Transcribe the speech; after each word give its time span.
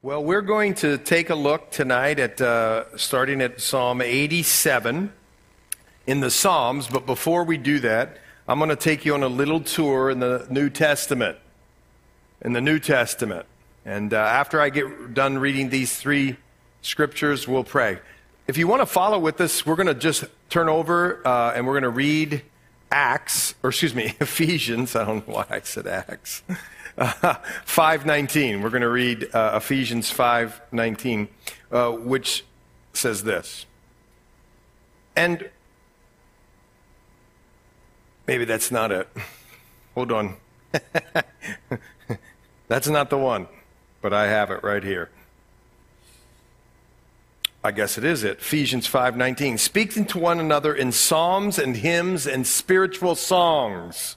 Well, 0.00 0.22
we're 0.22 0.42
going 0.42 0.74
to 0.74 0.96
take 0.96 1.28
a 1.28 1.34
look 1.34 1.72
tonight 1.72 2.20
at 2.20 2.40
uh, 2.40 2.96
starting 2.96 3.40
at 3.40 3.60
Psalm 3.60 4.00
87 4.00 5.12
in 6.06 6.20
the 6.20 6.30
Psalms. 6.30 6.86
But 6.86 7.04
before 7.04 7.42
we 7.42 7.56
do 7.56 7.80
that, 7.80 8.16
I'm 8.46 8.60
going 8.60 8.70
to 8.70 8.76
take 8.76 9.04
you 9.04 9.14
on 9.14 9.24
a 9.24 9.28
little 9.28 9.58
tour 9.58 10.08
in 10.08 10.20
the 10.20 10.46
New 10.50 10.70
Testament. 10.70 11.36
In 12.42 12.52
the 12.52 12.60
New 12.60 12.78
Testament. 12.78 13.46
And 13.84 14.14
uh, 14.14 14.18
after 14.18 14.60
I 14.60 14.70
get 14.70 15.14
done 15.14 15.36
reading 15.36 15.68
these 15.68 15.96
three 15.96 16.36
scriptures, 16.80 17.48
we'll 17.48 17.64
pray. 17.64 17.98
If 18.46 18.56
you 18.56 18.68
want 18.68 18.82
to 18.82 18.86
follow 18.86 19.18
with 19.18 19.40
us, 19.40 19.66
we're 19.66 19.74
going 19.74 19.88
to 19.88 19.94
just 19.94 20.26
turn 20.48 20.68
over 20.68 21.26
uh, 21.26 21.54
and 21.56 21.66
we're 21.66 21.74
going 21.74 21.82
to 21.82 21.90
read 21.90 22.42
Acts, 22.92 23.56
or 23.64 23.70
excuse 23.70 23.96
me, 23.96 24.14
Ephesians. 24.20 24.94
I 24.94 25.04
don't 25.06 25.26
know 25.26 25.34
why 25.34 25.46
I 25.50 25.58
said 25.62 25.88
Acts. 25.88 26.44
519. 27.64 28.60
We're 28.60 28.70
going 28.70 28.82
to 28.82 28.88
read 28.88 29.32
uh, 29.32 29.52
Ephesians 29.54 30.10
519, 30.10 31.28
uh, 31.70 31.92
which 31.92 32.44
says 32.92 33.22
this. 33.22 33.66
And 35.14 35.48
maybe 38.26 38.44
that's 38.44 38.72
not 38.72 38.90
it. 38.90 39.08
Hold 39.94 40.10
on. 40.10 40.36
that's 42.68 42.88
not 42.88 43.10
the 43.10 43.18
one, 43.18 43.46
but 44.02 44.12
I 44.12 44.26
have 44.26 44.50
it 44.50 44.64
right 44.64 44.82
here. 44.82 45.10
I 47.62 47.70
guess 47.70 47.96
it 47.96 48.04
is 48.04 48.24
it. 48.24 48.38
Ephesians 48.38 48.88
5:19. 48.88 49.58
Speaking 49.58 50.04
to 50.06 50.18
one 50.18 50.40
another 50.40 50.74
in 50.74 50.90
psalms 50.92 51.58
and 51.58 51.76
hymns 51.76 52.26
and 52.26 52.46
spiritual 52.46 53.14
songs 53.14 54.16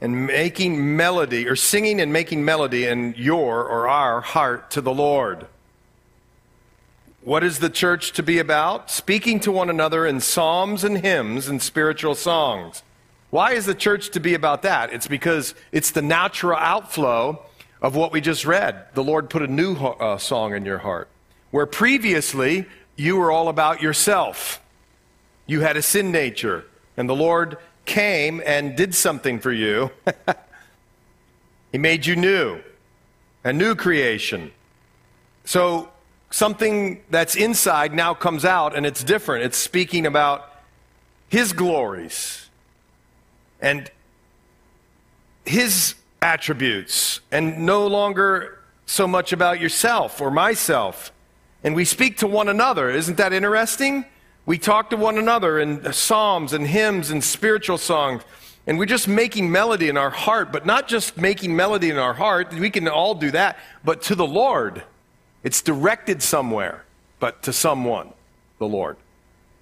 and 0.00 0.26
making 0.26 0.96
melody, 0.96 1.48
or 1.48 1.56
singing 1.56 2.00
and 2.00 2.12
making 2.12 2.44
melody 2.44 2.86
in 2.86 3.14
your 3.16 3.64
or 3.64 3.88
our 3.88 4.20
heart 4.20 4.70
to 4.72 4.80
the 4.80 4.92
Lord. 4.92 5.46
What 7.22 7.42
is 7.42 7.58
the 7.58 7.70
church 7.70 8.12
to 8.12 8.22
be 8.22 8.38
about? 8.38 8.90
Speaking 8.90 9.40
to 9.40 9.50
one 9.50 9.68
another 9.68 10.06
in 10.06 10.20
psalms 10.20 10.84
and 10.84 10.98
hymns 10.98 11.48
and 11.48 11.60
spiritual 11.60 12.14
songs. 12.14 12.82
Why 13.30 13.52
is 13.52 13.66
the 13.66 13.74
church 13.74 14.10
to 14.10 14.20
be 14.20 14.34
about 14.34 14.62
that? 14.62 14.92
It's 14.92 15.08
because 15.08 15.54
it's 15.72 15.90
the 15.90 16.02
natural 16.02 16.56
outflow 16.56 17.42
of 17.82 17.96
what 17.96 18.12
we 18.12 18.20
just 18.20 18.46
read. 18.46 18.86
The 18.94 19.02
Lord 19.02 19.28
put 19.28 19.42
a 19.42 19.48
new 19.48 19.74
uh, 19.74 20.18
song 20.18 20.54
in 20.54 20.64
your 20.64 20.78
heart, 20.78 21.08
where 21.50 21.66
previously 21.66 22.66
you 22.94 23.16
were 23.16 23.32
all 23.32 23.48
about 23.48 23.82
yourself. 23.82 24.62
You 25.46 25.60
had 25.60 25.76
a 25.76 25.82
sin 25.82 26.12
nature, 26.12 26.64
and 26.96 27.08
the 27.08 27.16
Lord 27.16 27.58
came 27.86 28.42
and 28.44 28.76
did 28.76 28.94
something 28.94 29.38
for 29.38 29.52
you. 29.52 29.90
he 31.72 31.78
made 31.78 32.04
you 32.04 32.16
new, 32.16 32.60
a 33.44 33.52
new 33.52 33.74
creation. 33.74 34.52
So 35.44 35.88
something 36.30 37.02
that's 37.08 37.36
inside 37.36 37.94
now 37.94 38.12
comes 38.12 38.44
out 38.44 38.76
and 38.76 38.84
it's 38.84 39.02
different. 39.02 39.44
It's 39.44 39.56
speaking 39.56 40.04
about 40.04 40.52
his 41.28 41.52
glories 41.52 42.50
and 43.60 43.90
his 45.44 45.94
attributes 46.20 47.20
and 47.30 47.64
no 47.64 47.86
longer 47.86 48.58
so 48.86 49.06
much 49.06 49.32
about 49.32 49.60
yourself 49.60 50.20
or 50.20 50.30
myself. 50.30 51.12
And 51.64 51.74
we 51.74 51.84
speak 51.84 52.18
to 52.18 52.26
one 52.26 52.48
another. 52.48 52.90
Isn't 52.90 53.16
that 53.16 53.32
interesting? 53.32 54.04
We 54.46 54.58
talk 54.58 54.90
to 54.90 54.96
one 54.96 55.18
another 55.18 55.58
in 55.58 55.92
psalms 55.92 56.52
and 56.52 56.66
hymns 56.66 57.10
and 57.10 57.22
spiritual 57.22 57.78
songs. 57.78 58.22
And 58.68 58.78
we're 58.78 58.86
just 58.86 59.06
making 59.06 59.50
melody 59.52 59.88
in 59.88 59.96
our 59.96 60.10
heart, 60.10 60.52
but 60.52 60.64
not 60.64 60.88
just 60.88 61.16
making 61.16 61.54
melody 61.54 61.90
in 61.90 61.98
our 61.98 62.14
heart. 62.14 62.54
We 62.54 62.70
can 62.70 62.88
all 62.88 63.14
do 63.14 63.30
that, 63.32 63.58
but 63.84 64.02
to 64.02 64.14
the 64.14 64.26
Lord. 64.26 64.82
It's 65.42 65.62
directed 65.62 66.22
somewhere, 66.22 66.84
but 67.20 67.42
to 67.42 67.52
someone, 67.52 68.12
the 68.58 68.66
Lord. 68.66 68.96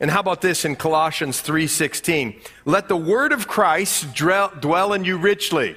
And 0.01 0.11
how 0.11 0.21
about 0.21 0.41
this 0.41 0.65
in 0.65 0.77
Colossians 0.77 1.41
3:16? 1.41 2.41
Let 2.65 2.89
the 2.89 2.97
word 2.97 3.33
of 3.33 3.47
Christ 3.47 4.15
dwell 4.15 4.93
in 4.93 5.05
you 5.05 5.17
richly. 5.17 5.77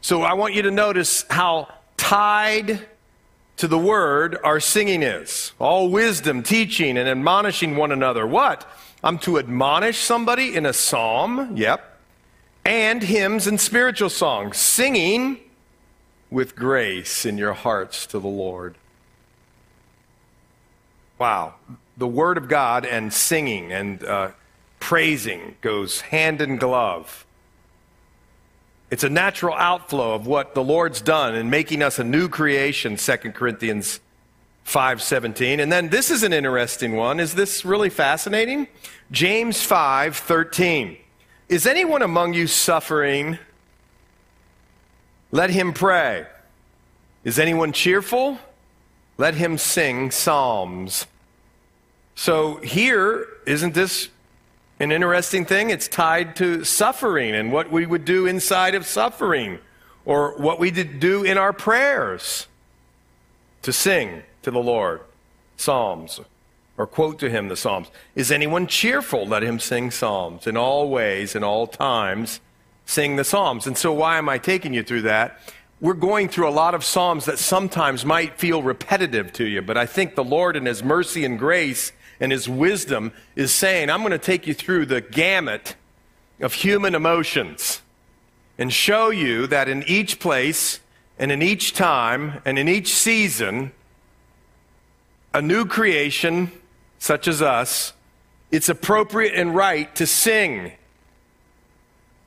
So 0.00 0.22
I 0.22 0.34
want 0.34 0.54
you 0.54 0.62
to 0.62 0.70
notice 0.70 1.24
how 1.30 1.68
tied 1.96 2.86
to 3.56 3.68
the 3.68 3.78
word 3.78 4.36
our 4.44 4.60
singing 4.60 5.02
is. 5.02 5.52
All 5.58 5.90
wisdom, 5.90 6.42
teaching, 6.42 6.96
and 6.98 7.08
admonishing 7.08 7.76
one 7.76 7.92
another. 7.92 8.26
What? 8.26 8.68
I'm 9.02 9.18
to 9.20 9.38
admonish 9.38 9.98
somebody 9.98 10.54
in 10.54 10.66
a 10.66 10.72
psalm, 10.72 11.56
yep, 11.56 11.98
and 12.64 13.02
hymns 13.02 13.46
and 13.46 13.60
spiritual 13.60 14.10
songs, 14.10 14.56
singing 14.56 15.38
with 16.30 16.56
grace 16.56 17.24
in 17.24 17.38
your 17.38 17.52
hearts 17.52 18.06
to 18.06 18.18
the 18.18 18.28
Lord. 18.28 18.76
Wow. 21.18 21.54
The 21.96 22.06
Word 22.06 22.36
of 22.36 22.48
God 22.48 22.84
and 22.84 23.12
singing 23.12 23.72
and 23.72 24.04
uh, 24.04 24.30
praising 24.80 25.56
goes 25.60 26.00
hand 26.00 26.40
in 26.40 26.56
glove. 26.56 27.25
It's 28.90 29.02
a 29.04 29.10
natural 29.10 29.54
outflow 29.54 30.14
of 30.14 30.26
what 30.26 30.54
the 30.54 30.62
Lord's 30.62 31.00
done 31.00 31.34
in 31.34 31.50
making 31.50 31.82
us 31.82 31.98
a 31.98 32.04
new 32.04 32.28
creation, 32.28 32.96
2 32.96 33.34
Corinthians 33.34 34.00
5:17. 34.64 35.60
And 35.60 35.72
then 35.72 35.88
this 35.88 36.10
is 36.10 36.22
an 36.22 36.32
interesting 36.32 36.94
one. 36.94 37.18
Is 37.18 37.34
this 37.34 37.64
really 37.64 37.90
fascinating? 37.90 38.68
James 39.10 39.62
5:13. 39.62 40.98
Is 41.48 41.66
anyone 41.66 42.02
among 42.02 42.34
you 42.34 42.46
suffering? 42.46 43.38
Let 45.32 45.50
him 45.50 45.72
pray. 45.72 46.26
Is 47.24 47.38
anyone 47.38 47.72
cheerful? 47.72 48.38
Let 49.18 49.34
him 49.34 49.58
sing 49.58 50.10
psalms. 50.10 51.06
So 52.14 52.56
here, 52.58 53.26
isn't 53.46 53.74
this 53.74 54.08
an 54.78 54.92
interesting 54.92 55.44
thing. 55.44 55.70
It's 55.70 55.88
tied 55.88 56.36
to 56.36 56.64
suffering 56.64 57.34
and 57.34 57.52
what 57.52 57.70
we 57.70 57.86
would 57.86 58.04
do 58.04 58.26
inside 58.26 58.74
of 58.74 58.86
suffering 58.86 59.58
or 60.04 60.32
what 60.36 60.58
we 60.58 60.70
do 60.70 61.24
in 61.24 61.38
our 61.38 61.52
prayers 61.52 62.46
to 63.62 63.72
sing 63.72 64.22
to 64.42 64.50
the 64.50 64.60
Lord 64.60 65.00
psalms 65.56 66.20
or 66.78 66.86
quote 66.86 67.18
to 67.20 67.30
him 67.30 67.48
the 67.48 67.56
psalms. 67.56 67.88
Is 68.14 68.30
anyone 68.30 68.66
cheerful? 68.66 69.26
Let 69.26 69.42
him 69.42 69.58
sing 69.58 69.90
psalms. 69.90 70.46
In 70.46 70.56
all 70.56 70.90
ways, 70.90 71.34
in 71.34 71.42
all 71.42 71.66
times, 71.66 72.40
sing 72.84 73.16
the 73.16 73.24
psalms. 73.24 73.66
And 73.66 73.76
so, 73.76 73.92
why 73.92 74.18
am 74.18 74.28
I 74.28 74.38
taking 74.38 74.74
you 74.74 74.82
through 74.82 75.02
that? 75.02 75.40
We're 75.80 75.94
going 75.94 76.28
through 76.28 76.48
a 76.48 76.50
lot 76.50 76.74
of 76.74 76.84
psalms 76.84 77.26
that 77.26 77.38
sometimes 77.38 78.04
might 78.04 78.38
feel 78.38 78.62
repetitive 78.62 79.32
to 79.34 79.44
you, 79.44 79.60
but 79.60 79.76
I 79.76 79.84
think 79.84 80.14
the 80.14 80.24
Lord, 80.24 80.56
in 80.56 80.64
His 80.66 80.82
mercy 80.82 81.24
and 81.24 81.38
grace, 81.38 81.92
and 82.20 82.32
his 82.32 82.48
wisdom 82.48 83.12
is 83.34 83.52
saying, 83.52 83.90
I'm 83.90 84.00
going 84.00 84.12
to 84.12 84.18
take 84.18 84.46
you 84.46 84.54
through 84.54 84.86
the 84.86 85.00
gamut 85.00 85.74
of 86.40 86.54
human 86.54 86.94
emotions 86.94 87.82
and 88.58 88.72
show 88.72 89.10
you 89.10 89.46
that 89.48 89.68
in 89.68 89.82
each 89.84 90.18
place 90.18 90.80
and 91.18 91.30
in 91.30 91.42
each 91.42 91.72
time 91.72 92.40
and 92.44 92.58
in 92.58 92.68
each 92.68 92.94
season, 92.94 93.72
a 95.34 95.42
new 95.42 95.66
creation, 95.66 96.50
such 96.98 97.28
as 97.28 97.42
us, 97.42 97.92
it's 98.50 98.68
appropriate 98.68 99.34
and 99.34 99.54
right 99.54 99.94
to 99.96 100.06
sing. 100.06 100.72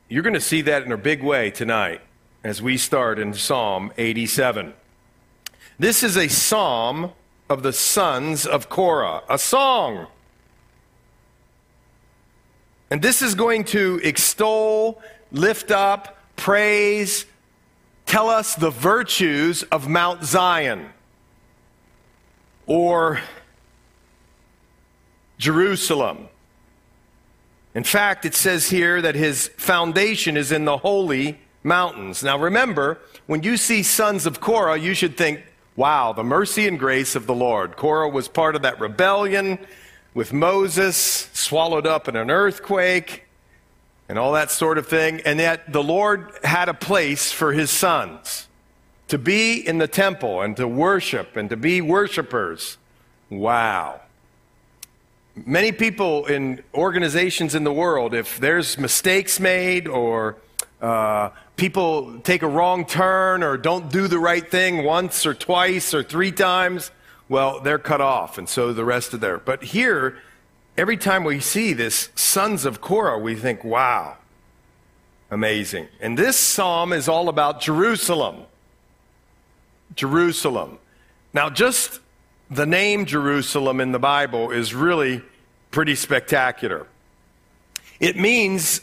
You're 0.08 0.24
going 0.24 0.34
to 0.34 0.42
see 0.42 0.62
that 0.62 0.84
in 0.84 0.92
a 0.92 0.98
big 0.98 1.24
way 1.24 1.50
tonight 1.50 2.02
as 2.44 2.62
we 2.62 2.78
start 2.78 3.20
in 3.20 3.34
Psalm 3.34 3.92
87. 3.98 4.74
This 5.78 6.04
is 6.04 6.18
a 6.18 6.28
psalm 6.28 7.12
of 7.50 7.64
the 7.64 7.74
sons 7.74 8.46
of 8.46 8.70
Korah, 8.70 9.24
a 9.30 9.40
song. 9.40 10.08
And 12.92 13.02
this 13.02 13.22
is 13.22 13.36
going 13.36 13.66
to 13.66 14.00
extol, 14.04 15.02
lift 15.32 15.72
up, 15.72 16.18
praise, 16.36 17.26
tell 18.06 18.30
us 18.30 18.56
the 18.56 18.70
virtues 18.70 19.64
of 19.64 19.88
Mount 19.88 20.24
Zion 20.24 20.90
or 22.66 23.20
Jerusalem. 25.38 26.30
In 27.76 27.84
fact, 27.84 28.26
it 28.26 28.36
says 28.36 28.70
here 28.70 29.02
that 29.02 29.16
his 29.16 29.48
foundation 29.58 30.38
is 30.38 30.52
in 30.52 30.66
the 30.66 30.78
holy 30.78 31.40
mountains. 31.64 32.24
Now 32.24 32.38
remember, 32.38 33.00
when 33.28 33.44
you 33.44 33.58
see 33.58 33.84
sons 33.84 34.26
of 34.26 34.40
Korah, 34.40 34.78
you 34.78 34.94
should 34.94 35.18
think 35.18 35.44
Wow, 35.80 36.12
the 36.12 36.26
mercy 36.26 36.68
and 36.68 36.78
grace 36.78 37.16
of 37.16 37.26
the 37.26 37.34
Lord. 37.34 37.78
Korah 37.78 38.10
was 38.10 38.28
part 38.28 38.58
of 38.58 38.64
that 38.64 38.82
rebellion 38.82 39.58
with 40.14 40.34
Moses, 40.34 40.98
swallowed 41.32 41.88
up 41.88 42.10
in 42.10 42.18
an 42.18 42.30
earthquake, 42.30 43.24
and 44.10 44.20
all 44.20 44.34
that 44.34 44.52
sort 44.52 44.78
of 44.78 44.88
thing. 44.88 45.22
And 45.22 45.40
yet 45.40 45.72
the 45.72 45.82
Lord 45.82 46.34
had 46.44 46.68
a 46.68 46.74
place 46.74 47.32
for 47.32 47.54
his 47.54 47.72
sons 47.72 48.50
to 49.08 49.18
be 49.18 49.66
in 49.66 49.78
the 49.78 49.88
temple 49.88 50.42
and 50.42 50.58
to 50.58 50.68
worship 50.68 51.38
and 51.38 51.50
to 51.50 51.56
be 51.56 51.80
worshipers. 51.80 52.78
Wow. 53.30 54.02
Many 55.34 55.72
people 55.72 56.26
in 56.26 56.62
organizations 56.74 57.56
in 57.56 57.64
the 57.64 57.72
world, 57.72 58.14
if 58.14 58.38
there's 58.38 58.78
mistakes 58.78 59.40
made 59.40 59.88
or 59.88 60.36
uh, 60.82 61.30
people 61.60 62.20
take 62.22 62.42
a 62.42 62.48
wrong 62.48 62.86
turn 62.86 63.44
or 63.44 63.58
don't 63.58 63.92
do 63.92 64.08
the 64.08 64.18
right 64.18 64.50
thing 64.50 64.84
once 64.84 65.26
or 65.26 65.34
twice 65.34 65.94
or 65.94 66.02
three 66.02 66.32
times, 66.32 66.90
well, 67.28 67.60
they're 67.60 67.78
cut 67.78 68.02
off, 68.02 68.38
and 68.38 68.50
so 68.50 68.74
the 68.74 68.86
rest 68.86 69.14
of 69.14 69.20
their. 69.20 69.38
But 69.38 69.64
here, 69.64 70.18
every 70.78 70.98
time 70.98 71.24
we 71.24 71.40
see 71.40 71.74
this 71.74 72.10
sons 72.16 72.66
of 72.66 72.82
Korah, 72.82 73.20
we 73.20 73.36
think, 73.36 73.64
wow, 73.64 74.18
amazing. 75.30 75.90
And 76.00 76.18
this 76.18 76.38
psalm 76.38 76.94
is 76.94 77.08
all 77.08 77.30
about 77.30 77.62
Jerusalem. 77.62 78.46
Jerusalem. 79.96 80.80
Now, 81.34 81.50
just 81.50 82.00
the 82.50 82.66
name 82.66 83.06
Jerusalem 83.06 83.80
in 83.80 83.92
the 83.92 84.00
Bible 84.00 84.50
is 84.50 84.74
really 84.74 85.22
pretty 85.72 85.96
spectacular. 85.96 86.88
It 88.00 88.16
means 88.16 88.82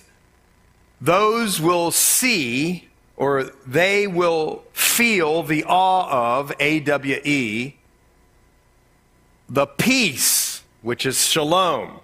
those 1.01 1.61
will 1.61 1.91
see 1.91 2.89
or 3.17 3.45
they 3.67 4.07
will 4.07 4.65
feel 4.73 5.43
the 5.43 5.65
awe 5.65 6.39
of, 6.39 6.53
A 6.61 6.81
W 6.81 7.21
E, 7.25 7.77
the 9.49 9.67
peace, 9.67 10.63
which 10.83 11.07
is 11.07 11.25
shalom. 11.25 12.01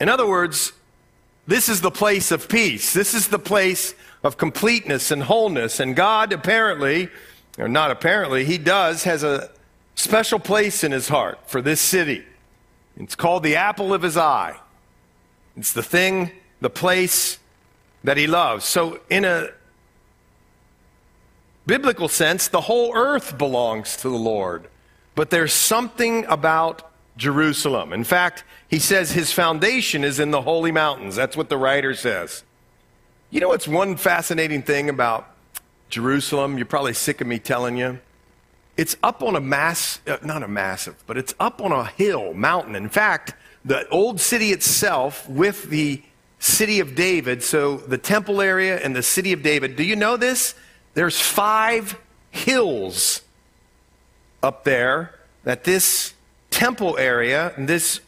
In 0.00 0.08
other 0.08 0.26
words, 0.26 0.72
this 1.46 1.68
is 1.68 1.80
the 1.80 1.90
place 1.90 2.30
of 2.30 2.48
peace. 2.48 2.92
This 2.92 3.12
is 3.12 3.28
the 3.28 3.38
place 3.38 3.94
of 4.22 4.38
completeness 4.38 5.10
and 5.10 5.22
wholeness. 5.22 5.80
And 5.80 5.96
God 5.96 6.32
apparently, 6.32 7.10
or 7.58 7.68
not 7.68 7.90
apparently, 7.90 8.44
He 8.44 8.56
does, 8.56 9.04
has 9.04 9.22
a 9.22 9.50
special 9.94 10.38
place 10.38 10.84
in 10.84 10.92
His 10.92 11.08
heart 11.08 11.38
for 11.46 11.60
this 11.60 11.80
city. 11.80 12.24
It's 12.96 13.14
called 13.14 13.42
the 13.42 13.56
apple 13.56 13.92
of 13.92 14.02
His 14.02 14.16
eye. 14.16 14.56
It's 15.56 15.72
the 15.72 15.82
thing, 15.82 16.30
the 16.60 16.70
place 16.70 17.38
that 18.04 18.16
He 18.16 18.26
loves. 18.26 18.64
So, 18.64 19.00
in 19.08 19.24
a 19.24 19.50
biblical 21.66 22.08
sense, 22.08 22.48
the 22.48 22.62
whole 22.62 22.94
earth 22.96 23.38
belongs 23.38 23.96
to 23.98 24.08
the 24.08 24.16
Lord. 24.16 24.68
But 25.14 25.30
there's 25.30 25.52
something 25.52 26.24
about 26.26 26.90
Jerusalem. 27.16 27.92
In 27.92 28.04
fact, 28.04 28.44
he 28.68 28.78
says 28.78 29.12
his 29.12 29.32
foundation 29.32 30.02
is 30.02 30.18
in 30.18 30.30
the 30.30 30.42
holy 30.42 30.72
mountains. 30.72 31.14
That's 31.16 31.36
what 31.36 31.48
the 31.48 31.58
writer 31.58 31.94
says. 31.94 32.44
You 33.30 33.40
know 33.40 33.48
what's 33.48 33.68
one 33.68 33.96
fascinating 33.96 34.62
thing 34.62 34.88
about 34.88 35.30
Jerusalem? 35.88 36.56
You're 36.56 36.66
probably 36.66 36.94
sick 36.94 37.20
of 37.20 37.26
me 37.26 37.38
telling 37.38 37.76
you. 37.76 38.00
It's 38.76 38.96
up 39.02 39.22
on 39.22 39.36
a 39.36 39.40
mass, 39.40 40.00
uh, 40.06 40.16
not 40.24 40.42
a 40.42 40.48
massive, 40.48 40.96
but 41.06 41.18
it's 41.18 41.34
up 41.38 41.60
on 41.60 41.70
a 41.70 41.84
hill, 41.84 42.32
mountain. 42.32 42.74
In 42.74 42.88
fact, 42.88 43.34
the 43.64 43.86
old 43.90 44.20
city 44.20 44.52
itself 44.52 45.28
with 45.28 45.68
the 45.68 46.02
city 46.40 46.80
of 46.80 46.94
David, 46.96 47.44
so 47.44 47.76
the 47.76 47.98
temple 47.98 48.40
area 48.40 48.80
and 48.80 48.96
the 48.96 49.02
city 49.02 49.32
of 49.32 49.42
David, 49.42 49.76
do 49.76 49.84
you 49.84 49.94
know 49.94 50.16
this? 50.16 50.54
There's 50.94 51.20
five 51.20 51.96
hills 52.30 53.22
up 54.42 54.64
there 54.64 55.14
that 55.44 55.64
this 55.64 56.14
temple 56.50 56.98
area, 56.98 57.52
and 57.56 57.68
this 57.68 58.00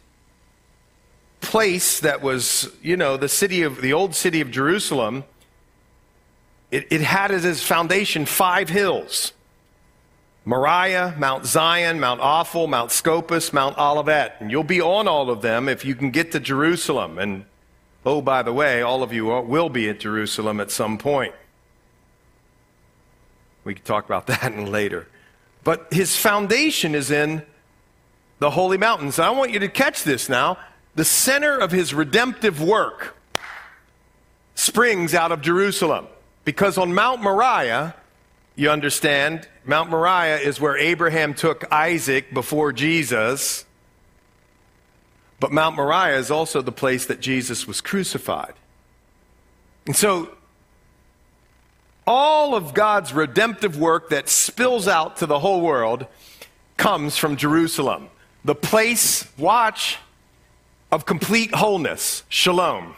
place 1.40 2.00
that 2.00 2.22
was, 2.22 2.68
you 2.82 2.96
know, 2.96 3.16
the 3.16 3.28
city 3.28 3.62
of 3.62 3.80
the 3.80 3.92
old 3.92 4.14
city 4.14 4.40
of 4.40 4.50
Jerusalem, 4.50 5.24
it, 6.70 6.86
it 6.90 7.02
had 7.02 7.30
as 7.30 7.44
its 7.44 7.62
foundation 7.62 8.26
five 8.26 8.68
hills. 8.68 9.32
Moriah, 10.44 11.14
Mount 11.18 11.46
Zion, 11.46 12.00
Mount 12.00 12.20
Ophel, 12.20 12.66
Mount 12.66 12.90
Scopus, 12.90 13.52
Mount 13.52 13.78
Olivet. 13.78 14.36
And 14.40 14.50
you'll 14.50 14.64
be 14.64 14.80
on 14.80 15.06
all 15.06 15.30
of 15.30 15.42
them 15.42 15.68
if 15.68 15.84
you 15.84 15.94
can 15.94 16.10
get 16.10 16.32
to 16.32 16.40
Jerusalem. 16.40 17.18
And 17.18 17.44
oh, 18.04 18.20
by 18.20 18.42
the 18.42 18.52
way, 18.52 18.82
all 18.82 19.02
of 19.02 19.12
you 19.12 19.26
will 19.26 19.68
be 19.68 19.88
at 19.88 20.00
Jerusalem 20.00 20.60
at 20.60 20.70
some 20.70 20.98
point. 20.98 21.34
We 23.64 23.74
can 23.74 23.84
talk 23.84 24.04
about 24.04 24.26
that 24.28 24.56
later. 24.58 25.06
But 25.64 25.92
his 25.92 26.16
foundation 26.16 26.94
is 26.94 27.10
in 27.10 27.42
the 28.40 28.50
holy 28.50 28.76
mountains. 28.76 29.18
And 29.18 29.26
I 29.26 29.30
want 29.30 29.52
you 29.52 29.60
to 29.60 29.68
catch 29.68 30.02
this 30.02 30.28
now. 30.28 30.58
The 30.94 31.04
center 31.04 31.56
of 31.56 31.70
his 31.70 31.94
redemptive 31.94 32.60
work 32.60 33.16
springs 34.54 35.14
out 35.14 35.32
of 35.32 35.40
Jerusalem. 35.40 36.06
Because 36.44 36.76
on 36.76 36.92
Mount 36.92 37.22
Moriah, 37.22 37.94
you 38.56 38.68
understand, 38.68 39.48
Mount 39.64 39.90
Moriah 39.90 40.38
is 40.38 40.60
where 40.60 40.76
Abraham 40.76 41.34
took 41.34 41.70
Isaac 41.72 42.34
before 42.34 42.72
Jesus. 42.72 43.64
But 45.42 45.50
Mount 45.50 45.74
Moriah 45.74 46.18
is 46.18 46.30
also 46.30 46.62
the 46.62 46.70
place 46.70 47.06
that 47.06 47.18
Jesus 47.18 47.66
was 47.66 47.80
crucified. 47.80 48.54
And 49.86 49.96
so 49.96 50.36
all 52.06 52.54
of 52.54 52.74
God's 52.74 53.12
redemptive 53.12 53.76
work 53.76 54.10
that 54.10 54.28
spills 54.28 54.86
out 54.86 55.16
to 55.16 55.26
the 55.26 55.40
whole 55.40 55.60
world 55.60 56.06
comes 56.76 57.16
from 57.16 57.34
Jerusalem. 57.34 58.08
The 58.44 58.54
place, 58.54 59.26
watch, 59.36 59.98
of 60.92 61.06
complete 61.06 61.52
wholeness, 61.52 62.22
shalom, 62.28 62.94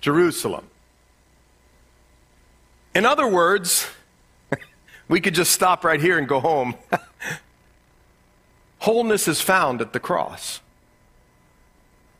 Jerusalem. 0.00 0.66
In 2.92 3.06
other 3.06 3.28
words, 3.28 3.86
we 5.08 5.20
could 5.20 5.36
just 5.36 5.52
stop 5.52 5.84
right 5.84 6.00
here 6.00 6.18
and 6.18 6.26
go 6.26 6.40
home. 6.40 6.74
wholeness 8.80 9.28
is 9.28 9.40
found 9.40 9.80
at 9.80 9.92
the 9.92 10.00
cross. 10.00 10.60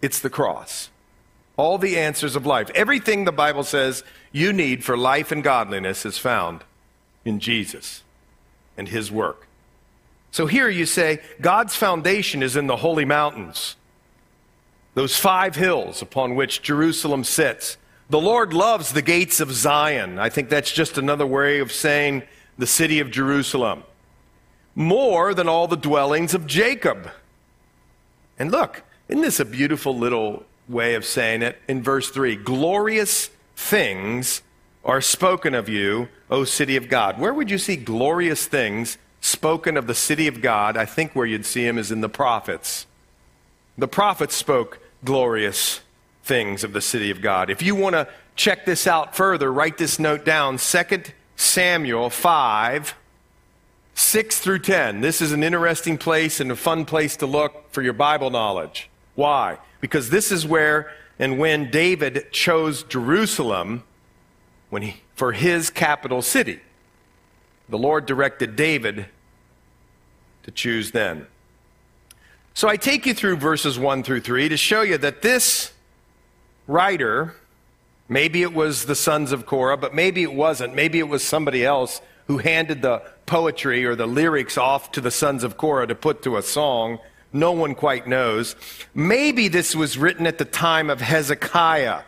It's 0.01 0.21
the 0.21 0.31
cross. 0.31 0.91
All 1.57 1.79
the 1.79 1.99
answers 1.99 2.37
of 2.37 2.47
life. 2.47 2.71
Everything 2.75 3.25
the 3.25 3.33
Bible 3.33 3.65
says 3.65 4.05
you 4.31 4.53
need 4.53 4.85
for 4.85 4.97
life 4.97 5.33
and 5.33 5.43
godliness 5.43 6.07
is 6.07 6.19
found 6.19 6.63
in 7.25 7.41
Jesus 7.41 8.03
and 8.77 8.89
his 8.89 9.11
work. 9.11 9.49
So 10.31 10.47
here 10.47 10.69
you 10.69 10.87
say, 10.87 11.21
God's 11.41 11.75
foundation 11.75 12.43
is 12.43 12.57
in 12.57 12.67
the 12.67 12.77
holy 12.77 13.05
mountains, 13.05 13.77
those 14.95 15.17
five 15.17 15.57
hills 15.57 16.03
upon 16.03 16.35
which 16.35 16.63
Jerusalem 16.63 17.25
sits. 17.25 17.77
The 18.11 18.21
Lord 18.21 18.53
loves 18.53 18.93
the 18.93 19.03
gates 19.03 19.41
of 19.41 19.53
Zion. 19.53 20.19
I 20.19 20.29
think 20.29 20.49
that's 20.49 20.73
just 20.73 20.97
another 20.99 21.27
way 21.27 21.59
of 21.59 21.73
saying 21.73 22.23
the 22.57 22.67
city 22.67 23.01
of 23.01 23.11
Jerusalem. 23.11 23.85
More 24.75 25.35
than 25.35 25.49
all 25.49 25.67
the 25.67 25.77
dwellings 25.77 26.35
of 26.35 26.47
Jacob. 26.47 27.11
And 28.39 28.51
look, 28.51 28.83
isn't 29.09 29.23
this 29.23 29.41
a 29.41 29.45
beautiful 29.45 29.97
little 29.97 30.45
way 30.69 30.95
of 30.95 31.05
saying 31.05 31.43
it? 31.43 31.59
In 31.67 31.83
verse 31.83 32.11
3 32.11 32.37
glorious 32.37 33.31
things 33.57 34.43
are 34.85 35.01
spoken 35.01 35.55
of 35.55 35.69
you, 35.69 36.09
O 36.31 36.45
city 36.45 36.77
of 36.77 36.89
God. 36.89 37.19
Where 37.19 37.35
would 37.35 37.51
you 37.51 37.59
see 37.59 37.77
glorious 37.77 38.47
things 38.47 38.99
spoken 39.21 39.77
of 39.77 39.87
the 39.87 39.95
city 39.95 40.27
of 40.29 40.41
God? 40.41 40.77
I 40.77 40.85
think 40.85 41.15
where 41.15 41.27
you'd 41.27 41.47
see 41.47 41.65
them 41.65 41.79
is 41.79 41.91
in 41.91 42.01
the 42.01 42.09
prophets. 42.09 42.87
The 43.77 43.89
prophets 43.89 44.35
spoke 44.35 44.79
glorious 45.05 45.81
things 46.25 46.65
of 46.65 46.73
the 46.73 46.81
city 46.81 47.11
of 47.11 47.21
God. 47.21 47.51
If 47.51 47.63
you 47.63 47.75
want 47.75 47.95
to 47.95 48.09
check 48.37 48.65
this 48.65 48.87
out 48.87 49.17
further, 49.17 49.53
write 49.53 49.79
this 49.79 49.99
note 49.99 50.25
down 50.25 50.59
2 50.59 51.03
Samuel 51.37 52.11
5. 52.11 52.95
6 53.99 54.39
through 54.39 54.61
10. 54.61 55.01
This 55.01 55.21
is 55.21 55.33
an 55.33 55.43
interesting 55.43 55.99
place 55.99 56.39
and 56.39 56.53
a 56.53 56.57
fun 56.57 56.85
place 56.85 57.17
to 57.17 57.27
look 57.27 57.73
for 57.73 57.83
your 57.83 57.93
Bible 57.93 58.31
knowledge. 58.31 58.89
Why? 59.19 59.59
Because 59.81 60.11
this 60.11 60.31
is 60.31 60.47
where 60.47 60.93
and 61.19 61.41
when 61.41 61.73
David 61.73 62.31
chose 62.31 62.85
Jerusalem 62.85 63.83
when 64.71 64.83
he, 64.83 65.01
for 65.17 65.33
his 65.33 65.71
capital 65.71 66.23
city. 66.23 66.61
The 67.69 67.79
Lord 67.79 68.07
directed 68.07 68.55
David 68.55 69.07
to 70.45 70.53
choose 70.53 70.93
then. 70.93 71.27
So 72.55 72.69
I 72.69 72.77
take 72.77 73.07
you 73.07 73.13
through 73.13 73.39
verses 73.39 73.77
1 73.77 74.05
through 74.05 74.21
3 74.21 74.51
to 74.51 74.57
show 74.57 74.83
you 74.83 74.97
that 74.99 75.21
this 75.23 75.73
writer, 76.69 77.35
maybe 78.09 78.43
it 78.43 78.55
was 78.55 78.85
the 78.85 78.95
sons 78.95 79.33
of 79.33 79.47
Korah, 79.47 79.79
but 79.79 79.97
maybe 79.97 80.23
it 80.23 80.33
wasn't. 80.33 80.77
Maybe 80.77 81.01
it 81.01 81.09
was 81.09 81.25
somebody 81.25 81.65
else 81.65 82.01
who 82.29 82.39
handed 82.39 82.83
the 82.83 83.03
poetry 83.27 83.85
or 83.85 83.97
the 83.97 84.07
lyrics 84.07 84.57
off 84.57 84.93
to 84.93 85.01
the 85.01 85.11
sons 85.11 85.43
of 85.43 85.57
Korah 85.57 85.89
to 85.89 85.97
put 85.97 86.23
to 86.23 86.37
a 86.37 86.43
song. 86.43 87.01
No 87.33 87.53
one 87.53 87.75
quite 87.75 88.07
knows. 88.07 88.57
Maybe 88.95 89.49
this 89.49 89.75
was 89.75 89.99
written 89.99 90.27
at 90.27 90.39
the 90.39 90.45
time 90.45 90.89
of 90.89 91.01
Hezekiah. 91.01 92.03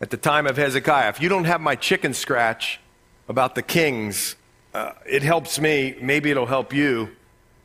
At 0.00 0.10
the 0.10 0.16
time 0.16 0.46
of 0.46 0.56
Hezekiah. 0.56 1.08
If 1.08 1.20
you 1.20 1.28
don't 1.28 1.44
have 1.44 1.60
my 1.60 1.74
chicken 1.74 2.14
scratch 2.14 2.80
about 3.28 3.54
the 3.54 3.62
kings, 3.62 4.36
uh, 4.72 4.92
it 5.06 5.22
helps 5.22 5.60
me. 5.60 5.96
Maybe 6.00 6.30
it'll 6.30 6.46
help 6.46 6.72
you. 6.72 7.10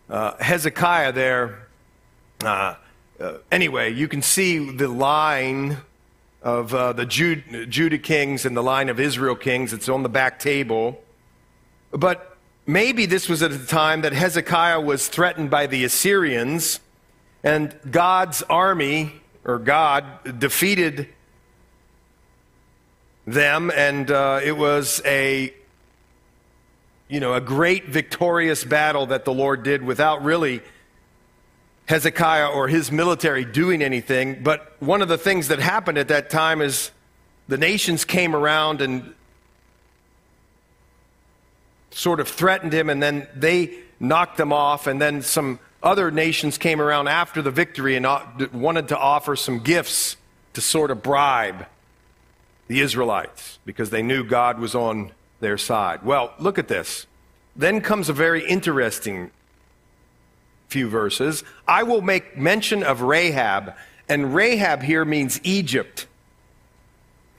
Uh, 0.09 0.35
Hezekiah 0.37 1.11
there. 1.11 1.67
Uh, 2.43 2.75
uh 3.19 3.37
anyway, 3.51 3.93
you 3.93 4.07
can 4.07 4.21
see 4.21 4.71
the 4.71 4.87
line 4.87 5.77
of 6.41 6.73
uh, 6.73 6.93
the 6.93 7.05
Jude, 7.05 7.67
Judah 7.69 7.97
kings 7.97 8.45
and 8.45 8.57
the 8.57 8.63
line 8.63 8.89
of 8.89 8.99
Israel 8.99 9.35
kings. 9.35 9.73
It's 9.73 9.89
on 9.89 10.03
the 10.03 10.09
back 10.09 10.39
table. 10.39 11.01
But 11.91 12.37
maybe 12.67 13.05
this 13.05 13.29
was 13.29 13.41
at 13.41 13.51
a 13.51 13.65
time 13.65 14.01
that 14.01 14.13
Hezekiah 14.13 14.81
was 14.81 15.07
threatened 15.07 15.49
by 15.49 15.67
the 15.67 15.83
Assyrians 15.83 16.79
and 17.45 17.73
God's 17.89 18.41
army, 18.41 19.13
or 19.45 19.59
God, 19.59 20.39
defeated 20.39 21.07
them, 23.27 23.71
and 23.73 24.09
uh, 24.09 24.41
it 24.43 24.57
was 24.57 24.99
a 25.05 25.53
you 27.07 27.19
know 27.19 27.35
a 27.35 27.41
great 27.41 27.85
victorious 27.85 28.63
battle 28.63 29.05
that 29.05 29.25
the 29.25 29.33
Lord 29.33 29.61
did 29.61 29.83
without 29.83 30.23
really 30.23 30.61
Hezekiah 31.85 32.47
or 32.47 32.67
his 32.67 32.91
military 32.91 33.45
doing 33.45 33.83
anything. 33.83 34.41
But 34.41 34.75
one 34.79 35.03
of 35.03 35.07
the 35.07 35.17
things 35.17 35.47
that 35.49 35.59
happened 35.59 35.99
at 35.99 36.07
that 36.07 36.31
time 36.31 36.61
is 36.61 36.89
the 37.47 37.59
nations 37.59 38.05
came 38.05 38.35
around 38.35 38.81
and 38.81 39.13
sort 41.91 42.19
of 42.19 42.27
threatened 42.27 42.73
him, 42.73 42.89
and 42.89 43.03
then 43.03 43.27
they 43.35 43.77
knocked 43.99 44.37
them 44.37 44.51
off, 44.51 44.87
and 44.87 44.99
then 44.99 45.21
some 45.21 45.59
other 45.85 46.09
nations 46.09 46.57
came 46.57 46.81
around 46.81 47.07
after 47.07 47.41
the 47.41 47.51
victory 47.51 47.95
and 47.95 48.05
uh, 48.05 48.25
wanted 48.51 48.87
to 48.89 48.97
offer 48.97 49.35
some 49.35 49.59
gifts 49.59 50.17
to 50.53 50.61
sort 50.61 50.89
of 50.89 51.03
bribe 51.03 51.67
the 52.67 52.81
Israelites 52.81 53.59
because 53.65 53.91
they 53.91 54.01
knew 54.01 54.23
God 54.23 54.59
was 54.59 54.73
on 54.73 55.11
their 55.39 55.57
side. 55.57 56.03
Well, 56.03 56.33
look 56.39 56.57
at 56.57 56.67
this. 56.67 57.05
Then 57.55 57.79
comes 57.81 58.09
a 58.09 58.13
very 58.13 58.45
interesting 58.45 59.31
few 60.67 60.89
verses. 60.89 61.43
I 61.67 61.83
will 61.83 62.01
make 62.01 62.35
mention 62.35 62.83
of 62.83 63.01
Rahab, 63.01 63.75
and 64.09 64.33
Rahab 64.33 64.81
here 64.81 65.05
means 65.05 65.39
Egypt. 65.43 66.07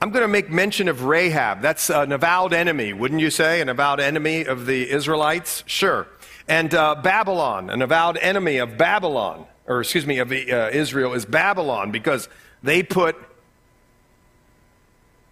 I'm 0.01 0.11
going 0.11 0.23
to 0.23 0.27
make 0.27 0.49
mention 0.49 0.87
of 0.87 1.03
Rahab. 1.03 1.61
That's 1.61 1.89
an 1.89 2.11
avowed 2.11 2.53
enemy, 2.53 2.93
wouldn't 2.93 3.19
you 3.19 3.29
say? 3.29 3.61
An 3.61 3.69
avowed 3.69 3.99
enemy 3.99 4.45
of 4.45 4.65
the 4.65 4.89
Israelites? 4.89 5.63
Sure. 5.65 6.07
And 6.47 6.73
uh, 6.73 6.95
Babylon, 6.95 7.69
an 7.69 7.81
avowed 7.81 8.17
enemy 8.17 8.57
of 8.57 8.77
Babylon, 8.77 9.45
or 9.67 9.81
excuse 9.81 10.05
me, 10.05 10.19
of 10.19 10.31
uh, 10.31 10.69
Israel, 10.71 11.13
is 11.13 11.25
Babylon 11.25 11.91
because 11.91 12.29
they 12.63 12.83
put 12.83 13.15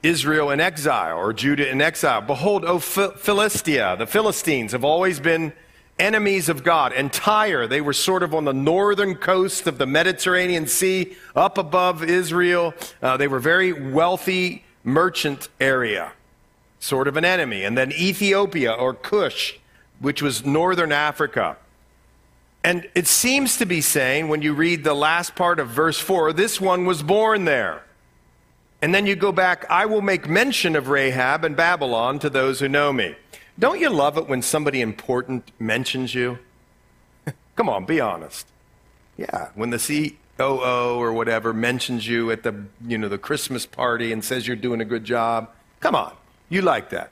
Israel 0.04 0.52
in 0.52 0.60
exile 0.60 1.18
or 1.18 1.34
Judah 1.34 1.70
in 1.70 1.82
exile. 1.82 2.22
Behold, 2.22 2.64
O 2.66 2.80
Philistia, 2.80 3.96
the 3.98 4.06
Philistines 4.06 4.74
have 4.74 4.84
always 4.84 5.20
been 5.20 5.54
enemies 5.98 6.50
of 6.50 6.64
God. 6.64 6.94
And 6.94 7.12
Tyre, 7.12 7.68
they 7.68 7.82
were 7.82 7.94
sort 7.94 8.22
of 8.22 8.34
on 8.34 8.46
the 8.46 8.54
northern 8.54 9.16
coast 9.16 9.68
of 9.68 9.78
the 9.78 9.86
Mediterranean 9.86 10.68
Sea, 10.68 11.16
up 11.36 11.58
above 11.58 12.04
Israel. 12.04 12.74
Uh, 13.02 13.18
they 13.18 13.28
were 13.28 13.40
very 13.40 13.74
wealthy 13.74 14.64
merchant 14.84 15.50
area, 15.60 16.12
sort 16.80 17.08
of 17.08 17.18
an 17.18 17.26
enemy. 17.26 17.64
And 17.64 17.78
then 17.78 17.92
Ethiopia 17.94 18.74
or 18.74 18.94
Cush, 18.94 19.58
which 20.00 20.22
was 20.22 20.46
northern 20.46 20.92
Africa. 20.92 21.58
And 22.64 22.90
it 22.96 23.06
seems 23.06 23.58
to 23.58 23.66
be 23.66 23.80
saying, 23.80 24.28
when 24.28 24.42
you 24.42 24.54
read 24.54 24.84
the 24.84 24.96
last 24.96 25.36
part 25.36 25.60
of 25.60 25.70
verse 25.70 26.00
4, 26.00 26.34
this 26.34 26.60
one 26.60 26.86
was 26.86 27.04
born 27.04 27.46
there. 27.46 27.84
And 28.82 28.94
then 28.94 29.06
you 29.06 29.16
go 29.16 29.32
back, 29.32 29.66
I 29.70 29.86
will 29.86 30.02
make 30.02 30.28
mention 30.28 30.76
of 30.76 30.90
Rahab 30.90 31.46
and 31.46 31.56
Babylon 31.56 32.20
to 32.20 32.30
those 32.30 32.60
who 32.60 32.68
know 32.68 32.92
me. 32.92 33.16
Don't 33.58 33.80
you 33.80 33.90
love 33.90 34.18
it 34.18 34.28
when 34.28 34.42
somebody 34.42 34.82
important 34.82 35.52
mentions 35.60 36.14
you? 36.14 36.40
Come 37.56 37.70
on, 37.70 37.86
be 37.86 38.00
honest. 38.00 38.48
Yeah, 39.18 39.50
when 39.56 39.70
the 39.70 40.18
COO 40.38 41.00
or 41.00 41.14
whatever 41.14 41.54
mentions 41.54 42.08
you 42.08 42.32
at 42.32 42.44
the, 42.44 42.66
you 42.86 42.98
know, 42.98 43.08
the 43.08 43.18
Christmas 43.18 43.66
party 43.66 44.12
and 44.12 44.24
says 44.24 44.46
you're 44.46 44.58
doing 44.58 44.82
a 44.82 44.86
good 44.86 45.06
job. 45.06 45.50
Come 45.80 45.96
on, 45.96 46.14
you 46.50 46.62
like 46.62 46.90
that. 46.90 47.12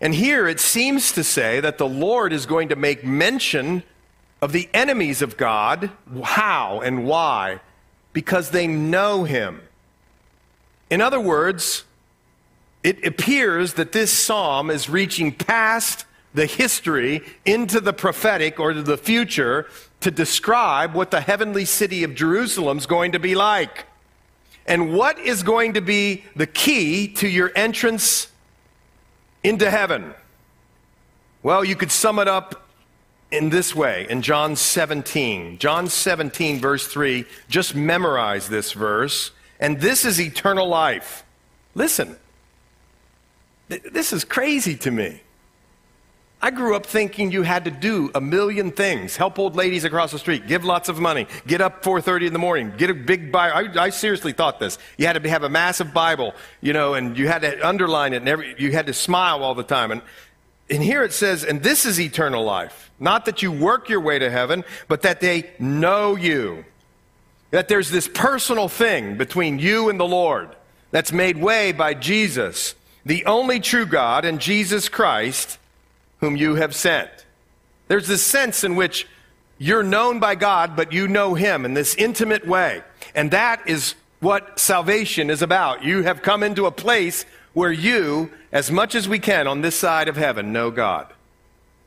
And 0.00 0.14
here 0.14 0.48
it 0.48 0.60
seems 0.60 1.12
to 1.12 1.22
say 1.22 1.60
that 1.60 1.78
the 1.78 1.88
Lord 1.88 2.32
is 2.32 2.46
going 2.46 2.70
to 2.70 2.76
make 2.76 3.04
mention 3.04 3.82
of 4.40 4.52
the 4.52 4.68
enemies 4.72 5.20
of 5.20 5.36
God. 5.36 5.90
How 6.22 6.80
and 6.80 7.04
why? 7.04 7.60
Because 8.12 8.50
they 8.50 8.66
know 8.66 9.24
him. 9.24 9.60
In 10.88 11.00
other 11.00 11.20
words, 11.20 11.84
it 12.82 13.04
appears 13.06 13.74
that 13.74 13.92
this 13.92 14.10
psalm 14.10 14.70
is 14.70 14.88
reaching 14.88 15.32
past 15.32 16.06
the 16.32 16.46
history 16.46 17.22
into 17.44 17.80
the 17.80 17.92
prophetic 17.92 18.58
or 18.58 18.72
to 18.72 18.82
the 18.82 18.96
future 18.96 19.66
to 20.00 20.10
describe 20.10 20.94
what 20.94 21.10
the 21.10 21.20
heavenly 21.20 21.64
city 21.64 22.04
of 22.04 22.14
Jerusalem 22.14 22.78
is 22.78 22.86
going 22.86 23.12
to 23.12 23.18
be 23.18 23.34
like. 23.34 23.84
And 24.66 24.94
what 24.94 25.18
is 25.18 25.42
going 25.42 25.74
to 25.74 25.80
be 25.80 26.24
the 26.34 26.46
key 26.46 27.08
to 27.14 27.28
your 27.28 27.52
entrance 27.54 28.28
into 29.42 29.70
heaven? 29.70 30.14
Well, 31.42 31.64
you 31.64 31.76
could 31.76 31.90
sum 31.90 32.18
it 32.18 32.28
up 32.28 32.66
in 33.30 33.50
this 33.50 33.74
way 33.74 34.06
in 34.10 34.22
John 34.22 34.56
17. 34.56 35.58
John 35.58 35.88
17, 35.88 36.58
verse 36.58 36.86
3. 36.86 37.24
Just 37.48 37.74
memorize 37.74 38.48
this 38.48 38.72
verse. 38.72 39.30
And 39.58 39.80
this 39.80 40.04
is 40.04 40.20
eternal 40.20 40.68
life. 40.68 41.24
Listen. 41.74 42.16
This 43.68 44.12
is 44.12 44.24
crazy 44.24 44.76
to 44.76 44.90
me. 44.90 45.20
I 46.42 46.50
grew 46.50 46.74
up 46.74 46.86
thinking 46.86 47.30
you 47.30 47.42
had 47.42 47.66
to 47.66 47.70
do 47.70 48.10
a 48.14 48.20
million 48.20 48.70
things. 48.70 49.16
Help 49.16 49.38
old 49.38 49.56
ladies 49.56 49.84
across 49.84 50.12
the 50.12 50.18
street, 50.18 50.46
give 50.46 50.64
lots 50.64 50.88
of 50.88 50.98
money, 50.98 51.26
get 51.46 51.60
up 51.60 51.84
4:30 51.84 52.28
in 52.28 52.32
the 52.32 52.38
morning, 52.38 52.72
get 52.78 52.88
a 52.88 52.94
big 52.94 53.30
Bible. 53.30 53.78
I, 53.78 53.84
I, 53.84 53.90
seriously 53.90 54.32
thought 54.32 54.58
this. 54.58 54.78
You 54.96 55.06
had 55.06 55.22
to 55.22 55.28
have 55.28 55.42
a 55.42 55.50
massive 55.50 55.92
Bible, 55.92 56.34
you 56.62 56.72
know, 56.72 56.94
and 56.94 57.18
you 57.18 57.28
had 57.28 57.42
to 57.42 57.66
underline 57.66 58.14
it, 58.14 58.18
and 58.18 58.28
every, 58.28 58.54
you 58.58 58.72
had 58.72 58.86
to 58.86 58.94
smile 58.94 59.44
all 59.44 59.54
the 59.54 59.62
time. 59.62 59.90
And, 59.90 60.00
and 60.70 60.82
here 60.82 61.02
it 61.02 61.12
says, 61.12 61.44
and 61.44 61.62
this 61.62 61.84
is 61.84 62.00
eternal 62.00 62.44
life. 62.44 62.90
Not 62.98 63.26
that 63.26 63.42
you 63.42 63.52
work 63.52 63.88
your 63.88 64.00
way 64.00 64.18
to 64.18 64.30
heaven, 64.30 64.64
but 64.88 65.02
that 65.02 65.20
they 65.20 65.50
know 65.58 66.16
you. 66.16 66.64
That 67.50 67.68
there's 67.68 67.90
this 67.90 68.08
personal 68.08 68.68
thing 68.68 69.16
between 69.18 69.58
you 69.58 69.90
and 69.90 69.98
the 69.98 70.06
Lord 70.06 70.54
that's 70.90 71.12
made 71.12 71.36
way 71.36 71.72
by 71.72 71.94
Jesus 71.94 72.74
the 73.04 73.24
only 73.24 73.60
true 73.60 73.86
God 73.86 74.24
and 74.24 74.40
Jesus 74.40 74.88
Christ, 74.88 75.58
whom 76.20 76.36
you 76.36 76.54
have 76.54 76.74
sent. 76.74 77.10
There's 77.88 78.06
this 78.06 78.24
sense 78.24 78.62
in 78.62 78.76
which 78.76 79.06
you're 79.58 79.82
known 79.82 80.20
by 80.20 80.36
God, 80.36 80.76
but 80.76 80.92
you 80.92 81.08
know 81.08 81.34
Him 81.34 81.64
in 81.64 81.74
this 81.74 81.94
intimate 81.96 82.46
way. 82.46 82.82
And 83.14 83.30
that 83.32 83.68
is 83.68 83.94
what 84.20 84.58
salvation 84.58 85.30
is 85.30 85.42
about. 85.42 85.82
You 85.82 86.02
have 86.02 86.22
come 86.22 86.42
into 86.42 86.66
a 86.66 86.70
place 86.70 87.24
where 87.52 87.72
you, 87.72 88.30
as 88.52 88.70
much 88.70 88.94
as 88.94 89.08
we 89.08 89.18
can 89.18 89.46
on 89.46 89.60
this 89.60 89.74
side 89.74 90.08
of 90.08 90.16
heaven, 90.16 90.52
know 90.52 90.70
God. 90.70 91.12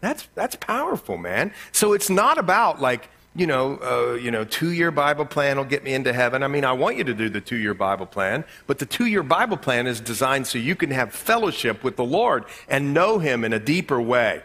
That's, 0.02 0.28
that's 0.36 0.56
powerful, 0.58 1.18
man. 1.18 1.54
So 1.72 1.94
it's 1.94 2.10
not 2.10 2.38
about 2.38 2.82
like, 2.82 3.10
you 3.36 3.48
know, 3.48 3.80
uh, 3.82 4.14
you 4.14 4.30
know, 4.30 4.44
two-year 4.44 4.92
Bible 4.92 5.26
plan 5.26 5.58
will 5.58 5.66
get 5.66 5.84
me 5.84 5.94
into 5.94 6.14
heaven. 6.14 6.44
I 6.44 6.48
mean, 6.48 6.64
I 6.64 6.74
want 6.74 6.98
you 6.98 7.04
to 7.04 7.14
do 7.14 7.30
the 7.30 7.42
two-year 7.42 7.74
Bible 7.74 8.06
plan, 8.06 8.44
but 8.68 8.78
the 8.78 8.86
two-year 8.86 9.24
Bible 9.24 9.58
plan 9.58 9.88
is 9.88 10.00
designed 10.00 10.46
so 10.46 10.60
you 10.60 10.76
can 10.76 10.92
have 10.92 11.12
fellowship 11.14 11.84
with 11.84 11.96
the 11.96 12.06
Lord 12.06 12.46
and 12.70 12.94
know 12.94 13.18
Him 13.18 13.44
in 13.44 13.52
a 13.52 13.60
deeper 13.60 14.00
way. 14.00 14.44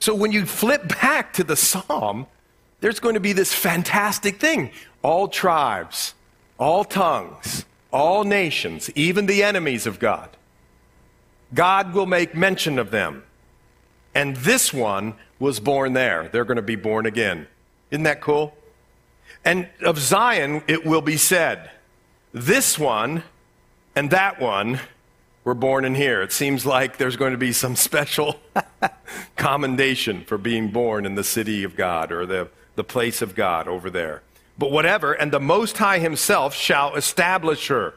So 0.00 0.14
when 0.14 0.32
you 0.32 0.46
flip 0.46 0.88
back 1.00 1.34
to 1.34 1.44
the 1.44 1.54
Psalm, 1.54 2.26
there's 2.80 2.98
going 2.98 3.14
to 3.14 3.20
be 3.20 3.32
this 3.32 3.52
fantastic 3.52 4.40
thing: 4.40 4.70
all 5.02 5.28
tribes, 5.28 6.14
all 6.58 6.82
tongues, 6.82 7.66
all 7.92 8.24
nations, 8.24 8.90
even 8.94 9.26
the 9.26 9.42
enemies 9.42 9.86
of 9.86 9.98
God. 9.98 10.30
God 11.52 11.92
will 11.92 12.06
make 12.06 12.34
mention 12.34 12.78
of 12.78 12.90
them. 12.90 13.22
And 14.14 14.36
this 14.36 14.72
one 14.72 15.14
was 15.38 15.60
born 15.60 15.92
there. 15.92 16.28
They're 16.30 16.44
going 16.44 16.56
to 16.56 16.62
be 16.62 16.76
born 16.76 17.06
again. 17.06 17.46
Isn't 17.90 18.04
that 18.04 18.20
cool? 18.20 18.54
And 19.44 19.68
of 19.82 19.98
Zion, 19.98 20.62
it 20.68 20.84
will 20.84 21.00
be 21.00 21.16
said, 21.16 21.70
this 22.32 22.78
one 22.78 23.24
and 23.94 24.10
that 24.10 24.40
one 24.40 24.80
were 25.44 25.54
born 25.54 25.84
in 25.84 25.94
here. 25.94 26.22
It 26.22 26.32
seems 26.32 26.64
like 26.64 26.96
there's 26.96 27.16
going 27.16 27.32
to 27.32 27.38
be 27.38 27.52
some 27.52 27.76
special 27.76 28.40
commendation 29.36 30.24
for 30.24 30.38
being 30.38 30.70
born 30.70 31.04
in 31.04 31.14
the 31.14 31.24
city 31.24 31.64
of 31.64 31.76
God 31.76 32.12
or 32.12 32.24
the, 32.24 32.48
the 32.76 32.84
place 32.84 33.22
of 33.22 33.34
God 33.34 33.68
over 33.68 33.90
there. 33.90 34.22
But 34.56 34.70
whatever, 34.70 35.12
and 35.12 35.32
the 35.32 35.40
Most 35.40 35.78
High 35.78 35.98
Himself 35.98 36.54
shall 36.54 36.94
establish 36.94 37.68
her. 37.68 37.94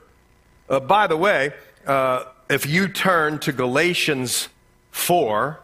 Uh, 0.68 0.80
by 0.80 1.06
the 1.08 1.18
way, 1.18 1.54
uh, 1.86 2.26
if 2.50 2.66
you 2.66 2.88
turn 2.88 3.40
to 3.40 3.52
Galatians 3.52 4.50
4, 4.92 5.60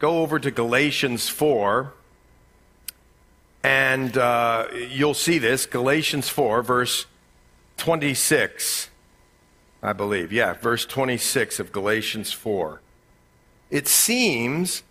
go 0.00 0.22
over 0.22 0.40
to 0.40 0.50
Galatians 0.50 1.28
4, 1.28 1.92
and 3.62 4.16
uh, 4.16 4.66
you'll 4.72 5.14
see 5.14 5.38
this 5.38 5.66
Galatians 5.66 6.28
4, 6.28 6.62
verse 6.62 7.06
26, 7.76 8.88
I 9.82 9.92
believe. 9.92 10.32
Yeah, 10.32 10.54
verse 10.54 10.86
26 10.86 11.60
of 11.60 11.70
Galatians 11.70 12.32
4. 12.32 12.80
It 13.70 13.86
seems, 13.86 14.82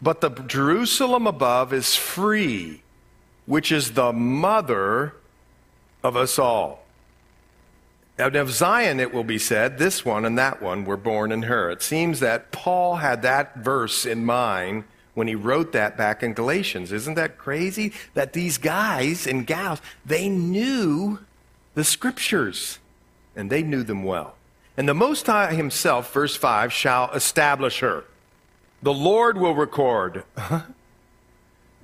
but 0.00 0.22
the 0.22 0.30
Jerusalem 0.30 1.26
above 1.26 1.74
is 1.74 1.94
free, 1.94 2.82
which 3.44 3.70
is 3.70 3.92
the 3.92 4.12
mother 4.12 5.14
of 6.02 6.16
us 6.16 6.38
all. 6.38 6.85
Now, 8.18 8.28
of 8.28 8.50
Zion, 8.50 8.98
it 8.98 9.12
will 9.12 9.24
be 9.24 9.38
said, 9.38 9.76
this 9.76 10.04
one 10.04 10.24
and 10.24 10.38
that 10.38 10.62
one 10.62 10.84
were 10.86 10.96
born 10.96 11.30
in 11.32 11.42
her. 11.42 11.70
It 11.70 11.82
seems 11.82 12.20
that 12.20 12.50
Paul 12.50 12.96
had 12.96 13.20
that 13.22 13.56
verse 13.56 14.06
in 14.06 14.24
mind 14.24 14.84
when 15.12 15.28
he 15.28 15.34
wrote 15.34 15.72
that 15.72 15.96
back 15.98 16.22
in 16.22 16.32
Galatians. 16.32 16.92
Isn't 16.92 17.14
that 17.14 17.36
crazy? 17.36 17.92
That 18.14 18.32
these 18.32 18.56
guys 18.56 19.26
and 19.26 19.46
gals, 19.46 19.82
they 20.04 20.28
knew 20.30 21.18
the 21.74 21.84
scriptures. 21.84 22.78
and 23.34 23.50
they 23.50 23.62
knew 23.62 23.82
them 23.82 24.02
well. 24.02 24.34
And 24.78 24.88
the 24.88 24.94
Most 24.94 25.26
High 25.26 25.54
Himself, 25.54 26.10
verse 26.12 26.36
5, 26.36 26.72
shall 26.72 27.10
establish 27.12 27.80
her. 27.80 28.04
The 28.82 28.94
Lord 28.94 29.36
will 29.36 29.54
record. 29.54 30.24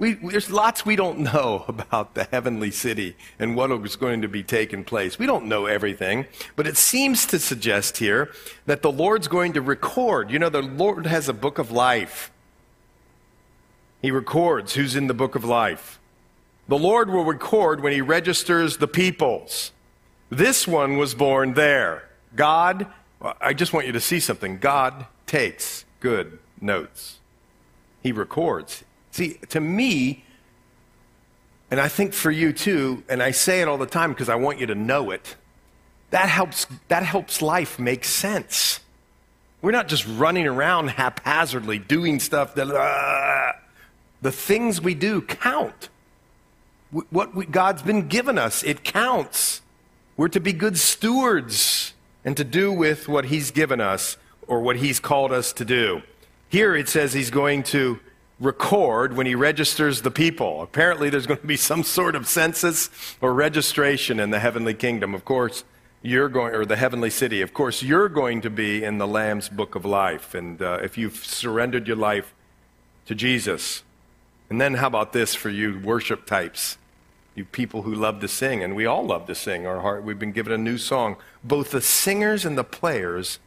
We, 0.03 0.15
there's 0.15 0.51
lots 0.51 0.85
we 0.85 0.97
don't 0.97 1.21
know 1.21 1.65
about 1.69 2.15
the 2.15 2.25
heavenly 2.25 2.73
city 2.73 3.15
and 3.39 3.55
what 3.55 3.71
is 3.71 3.95
going 3.95 4.23
to 4.23 4.29
be 4.29 4.43
taking 4.43 4.83
place. 4.83 5.17
We 5.17 5.27
don't 5.27 5.47
know 5.47 5.67
everything, 5.67 6.27
but 6.57 6.67
it 6.67 6.77
seems 6.77 7.25
to 7.27 7.39
suggest 7.39 7.99
here 7.99 8.33
that 8.67 8.83
the 8.83 8.91
Lord's 8.91 9.29
going 9.29 9.53
to 9.53 9.61
record. 9.61 10.33
You 10.33 10.41
know, 10.41 10.49
the 10.49 10.61
Lord 10.61 11.07
has 11.07 11.29
a 11.29 11.33
book 11.33 11.59
of 11.59 11.71
life. 11.71 12.33
He 14.01 14.11
records 14.11 14.75
who's 14.75 14.97
in 14.97 15.07
the 15.07 15.15
book 15.15 15.37
of 15.37 15.45
life. 15.45 16.01
The 16.67 16.79
Lord 16.79 17.09
will 17.09 17.25
record 17.25 17.81
when 17.81 17.93
He 17.93 18.01
registers 18.01 18.79
the 18.79 18.89
peoples. 18.89 19.71
This 20.31 20.67
one 20.67 20.97
was 20.97 21.15
born 21.15 21.55
there. 21.55 22.09
God, 22.35 22.89
I 23.41 23.53
just 23.53 23.73
want 23.73 23.87
you 23.87 23.93
to 23.93 24.01
see 24.01 24.19
something. 24.19 24.59
God 24.59 25.07
takes 25.29 25.85
good 26.01 26.41
notes, 26.61 27.21
He 28.03 28.11
records. 28.11 28.83
See, 29.13 29.35
to 29.51 29.61
me, 29.61 30.25
and 31.71 31.79
I 31.79 31.89
think 31.89 32.13
for 32.15 32.31
you 32.31 32.53
too, 32.53 33.05
and 33.09 33.23
I 33.23 33.31
say 33.31 33.61
it 33.61 33.69
all 33.69 33.79
the 33.79 33.87
time 33.87 34.11
because 34.11 34.29
I 34.29 34.35
want 34.35 34.59
you 34.59 34.67
to 34.67 34.75
know 34.75 35.11
it, 35.11 35.37
that 36.11 36.29
helps, 36.29 36.67
that 36.89 37.03
helps 37.03 37.41
life 37.41 37.79
make 37.79 38.05
sense. 38.05 38.81
We're 39.61 39.71
not 39.71 39.87
just 39.87 40.07
running 40.07 40.47
around 40.47 40.89
haphazardly 40.89 41.79
doing 41.79 42.21
stuff 42.21 42.55
that, 42.57 42.69
uh, 42.69 43.53
the 44.23 44.33
things 44.33 44.81
we 44.81 44.95
do 44.95 45.21
count. 45.21 45.89
What 46.91 47.35
we, 47.35 47.47
God's 47.47 47.83
been 47.83 48.09
given 48.09 48.39
us, 48.39 48.63
it 48.65 48.83
counts. 48.83 49.63
We're 50.17 50.29
to 50.29 50.41
be 50.41 50.53
good 50.53 50.79
stewards 50.79 51.95
and 52.25 52.37
to 52.37 52.45
do 52.45 52.73
with 52.73 53.09
what 53.09 53.27
He's 53.27 53.51
given 53.51 53.81
us 53.81 54.17
or 54.47 54.61
what 54.61 54.77
He's 54.77 55.01
called 55.01 55.33
us 55.33 55.53
to 55.55 55.65
do. 55.65 56.03
Here 56.49 56.75
it 56.77 56.89
says 56.89 57.15
He's 57.15 57.31
going 57.31 57.63
to 57.65 58.01
record 58.43 59.17
when 59.17 59.27
he 59.27 59.35
registers 59.35 60.03
the 60.03 60.11
people. 60.11 60.63
Apparently, 60.63 61.09
there's 61.09 61.27
going 61.27 61.41
to 61.41 61.47
be 61.47 61.57
some 61.57 61.85
sort 61.85 62.17
of 62.17 62.27
census 62.27 62.91
or 63.21 63.33
registration 63.33 64.19
in 64.19 64.31
the 64.31 64.41
heavenly 64.41 64.75
kingdom. 64.75 65.15
Of 65.15 65.25
course, 65.25 65.65
you're 66.03 66.29
going, 66.29 66.53
or 66.53 66.67
the 66.67 66.77
heavenly 66.77 67.11
city. 67.11 67.41
Of 67.41 67.55
course, 67.55 67.83
you're 67.83 68.09
going 68.09 68.41
to 68.41 68.51
be 68.51 68.83
in 68.83 68.99
the 68.99 69.07
Lamb's 69.07 69.49
book 69.49 69.77
of 69.77 69.85
life. 69.85 70.35
And 70.35 70.61
uh, 70.61 70.81
if 70.83 70.99
you've 70.99 71.25
surrendered 71.25 71.87
your 71.87 71.97
life 71.97 72.35
to 73.07 73.15
Jesus, 73.15 73.85
and 74.51 74.61
then 74.61 74.75
how 74.75 74.89
about 74.89 75.13
this 75.13 75.35
for 75.35 75.49
you 75.49 75.81
worship 75.83 76.27
types? 76.27 76.77
You 77.37 77.45
people 77.45 77.83
who 77.83 77.95
love 77.95 78.21
to 78.21 78.29
sing, 78.29 78.63
and 78.63 78.75
we 78.75 78.85
all 78.85 79.07
love 79.07 79.27
to 79.29 79.35
sing. 79.35 79.67
Our 79.67 79.81
heart, 79.81 80.03
we've 80.03 80.19
been 80.19 80.33
given 80.33 80.53
a 80.53 80.59
new 80.59 80.77
song. 80.77 81.17
Both 81.45 81.71
the 81.71 81.81
singers 81.81 82.45
and 82.45 82.59
the 82.59 82.65
players 82.65 83.39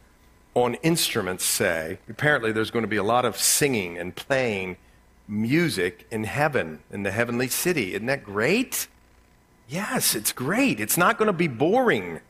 on 0.54 0.74
instruments 0.76 1.44
say, 1.44 1.98
apparently 2.08 2.50
there's 2.50 2.70
going 2.70 2.82
to 2.82 2.88
be 2.88 2.96
a 2.96 3.04
lot 3.04 3.26
of 3.26 3.36
singing 3.36 3.98
and 3.98 4.16
playing 4.16 4.78
music 5.28 6.06
in 6.10 6.24
heaven, 6.24 6.80
in 6.90 7.02
the 7.02 7.10
heavenly 7.10 7.48
city. 7.48 7.94
Isn't 7.94 8.06
that 8.06 8.24
great? 8.24 8.88
Yes, 9.68 10.14
it's 10.14 10.32
great. 10.32 10.80
It's 10.80 10.96
not 10.96 11.18
going 11.18 11.26
to 11.26 11.32
be 11.32 11.48
boring. 11.48 12.20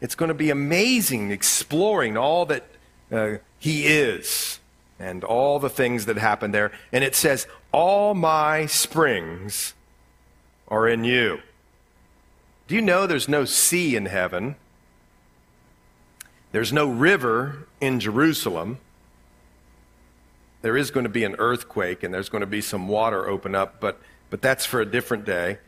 It's 0.00 0.14
going 0.14 0.28
to 0.28 0.34
be 0.34 0.50
amazing 0.50 1.30
exploring 1.30 2.16
all 2.16 2.46
that 2.46 2.66
uh, 3.10 3.36
He 3.58 3.86
is 3.86 4.60
and 4.98 5.24
all 5.24 5.58
the 5.58 5.70
things 5.70 6.06
that 6.06 6.18
happen 6.18 6.52
there. 6.52 6.72
And 6.92 7.02
it 7.02 7.14
says, 7.14 7.46
All 7.72 8.14
my 8.14 8.66
springs 8.66 9.74
are 10.68 10.86
in 10.86 11.04
you. 11.04 11.40
Do 12.68 12.74
you 12.74 12.82
know 12.82 13.06
there's 13.06 13.28
no 13.28 13.44
sea 13.44 13.96
in 13.96 14.06
heaven? 14.06 14.56
There's 16.52 16.72
no 16.72 16.88
river 16.88 17.66
in 17.80 18.00
Jerusalem. 18.00 18.78
There 20.62 20.76
is 20.76 20.90
going 20.90 21.04
to 21.04 21.10
be 21.10 21.24
an 21.24 21.36
earthquake 21.38 22.02
and 22.02 22.12
there's 22.12 22.28
going 22.28 22.40
to 22.40 22.46
be 22.46 22.60
some 22.60 22.88
water 22.88 23.28
open 23.28 23.54
up, 23.54 23.80
but, 23.80 24.00
but 24.28 24.42
that's 24.42 24.66
for 24.66 24.80
a 24.80 24.86
different 24.86 25.24
day. 25.24 25.58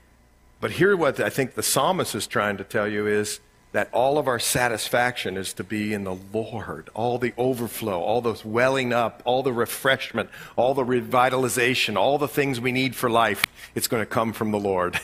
But 0.61 0.72
here, 0.72 0.96
what 0.96 1.18
I 1.18 1.31
think 1.31 1.55
the 1.55 1.62
psalmist 1.62 2.14
is 2.14 2.26
trying 2.26 2.57
to 2.59 2.64
tell 2.64 2.87
you 2.87 3.07
is 3.07 3.40
that 3.72 3.88
all 3.92 4.18
of 4.18 4.28
our 4.28 4.38
satisfaction 4.38 5.37
is 5.37 5.52
to 5.55 5.64
be 5.64 5.94
in 5.94 6.05
the 6.05 6.16
Lord. 6.33 6.90
All 6.94 7.18
the 7.18 7.33
overflow, 7.38 8.00
all 8.00 8.20
the 8.20 8.38
welling 8.44 8.92
up, 8.92 9.22
all 9.24 9.42
the 9.42 9.52
refreshment, 9.52 10.28
all 10.57 10.74
the 10.74 10.85
revitalization, 10.85 11.96
all 11.96 12.18
the 12.18 12.28
things 12.28 12.61
we 12.61 12.70
need 12.70 12.94
for 12.94 13.09
life, 13.09 13.46
it's 13.74 13.88
going 13.88 14.02
to 14.02 14.07
come 14.07 14.33
from 14.33 14.50
the 14.50 14.61
Lord. 14.61 14.96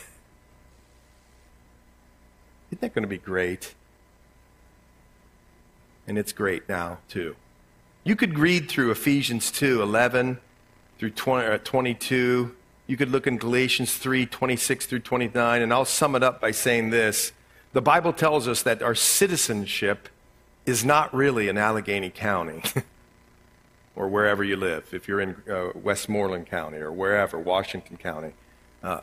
Isn't 2.71 2.81
that 2.81 2.93
going 2.93 3.03
to 3.03 3.09
be 3.09 3.17
great? 3.17 3.73
and 6.09 6.17
it's 6.17 6.33
great 6.33 6.67
now, 6.67 6.97
too. 7.07 7.35
You 8.03 8.15
could 8.15 8.39
read 8.39 8.69
through 8.69 8.91
Ephesians 8.91 9.51
2 9.51 9.81
11 9.81 10.39
through 10.97 11.11
20, 11.11 11.47
uh, 11.47 11.57
22. 11.63 12.55
You 12.87 12.97
could 12.97 13.09
look 13.09 13.27
in 13.27 13.37
Galatians 13.37 13.95
3 13.95 14.25
26 14.25 14.85
through 14.85 14.99
29, 14.99 15.61
and 15.61 15.73
I'll 15.73 15.85
sum 15.85 16.15
it 16.15 16.23
up 16.23 16.39
by 16.41 16.51
saying 16.51 16.89
this. 16.89 17.33
The 17.73 17.81
Bible 17.81 18.13
tells 18.13 18.47
us 18.47 18.63
that 18.63 18.81
our 18.81 18.95
citizenship 18.95 20.09
is 20.65 20.83
not 20.83 21.13
really 21.13 21.49
in 21.49 21.57
Allegheny 21.57 22.09
County 22.09 22.63
or 23.95 24.07
wherever 24.07 24.43
you 24.43 24.55
live, 24.55 24.93
if 24.93 25.07
you're 25.07 25.21
in 25.21 25.35
uh, 25.49 25.69
Westmoreland 25.75 26.47
County 26.47 26.77
or 26.77 26.91
wherever, 26.91 27.37
Washington 27.37 27.97
County. 27.97 28.33
Uh, 28.81 29.01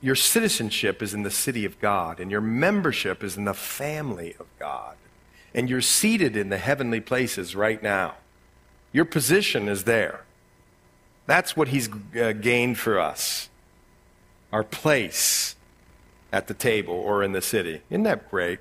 your 0.00 0.16
citizenship 0.16 1.00
is 1.00 1.14
in 1.14 1.22
the 1.22 1.30
city 1.30 1.64
of 1.64 1.78
God, 1.80 2.18
and 2.18 2.30
your 2.30 2.40
membership 2.40 3.22
is 3.22 3.36
in 3.36 3.44
the 3.44 3.54
family 3.54 4.34
of 4.40 4.46
God 4.58 4.96
and 5.54 5.68
you're 5.68 5.82
seated 5.82 6.36
in 6.36 6.48
the 6.48 6.58
heavenly 6.58 7.00
places 7.00 7.54
right 7.54 7.82
now. 7.82 8.14
Your 8.92 9.04
position 9.04 9.68
is 9.68 9.84
there. 9.84 10.24
That's 11.26 11.56
what 11.56 11.68
he's 11.68 11.88
uh, 12.20 12.32
gained 12.32 12.78
for 12.78 12.98
us 12.98 13.48
our 14.52 14.62
place 14.62 15.56
at 16.30 16.46
the 16.46 16.54
table 16.54 16.94
or 16.94 17.22
in 17.22 17.32
the 17.32 17.40
city. 17.40 17.80
Isn't 17.90 18.02
that 18.02 18.30
great? 18.30 18.58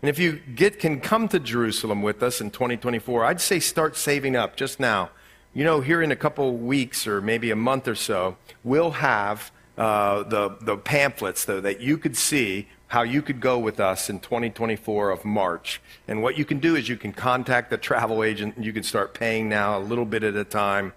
And 0.00 0.08
if 0.08 0.18
you 0.18 0.40
get, 0.54 0.78
can 0.78 1.00
come 1.00 1.28
to 1.28 1.38
Jerusalem 1.38 2.02
with 2.02 2.22
us 2.22 2.40
in 2.40 2.50
2024, 2.50 3.24
I'd 3.24 3.40
say 3.40 3.60
start 3.60 3.96
saving 3.96 4.36
up 4.36 4.56
just 4.56 4.80
now. 4.80 5.10
You 5.54 5.64
know, 5.64 5.80
here 5.80 6.00
in 6.00 6.10
a 6.10 6.16
couple 6.16 6.56
weeks 6.56 7.06
or 7.06 7.20
maybe 7.20 7.50
a 7.50 7.56
month 7.56 7.86
or 7.86 7.94
so, 7.94 8.36
we'll 8.64 8.92
have 8.92 9.50
uh, 9.76 10.22
the, 10.22 10.56
the 10.60 10.76
pamphlets 10.76 11.44
though, 11.44 11.60
that 11.60 11.80
you 11.80 11.98
could 11.98 12.16
see 12.16 12.68
how 12.92 13.00
you 13.00 13.22
could 13.22 13.40
go 13.40 13.58
with 13.58 13.80
us 13.80 14.10
in 14.10 14.20
2024 14.20 15.08
of 15.08 15.24
March. 15.24 15.80
And 16.06 16.22
what 16.22 16.36
you 16.36 16.44
can 16.44 16.58
do 16.58 16.76
is 16.76 16.90
you 16.90 16.98
can 16.98 17.10
contact 17.10 17.70
the 17.70 17.78
travel 17.78 18.22
agent 18.22 18.56
and 18.56 18.66
you 18.66 18.72
can 18.74 18.82
start 18.82 19.14
paying 19.14 19.48
now 19.48 19.78
a 19.78 19.80
little 19.80 20.04
bit 20.04 20.22
at 20.22 20.36
a 20.36 20.44
time 20.44 20.92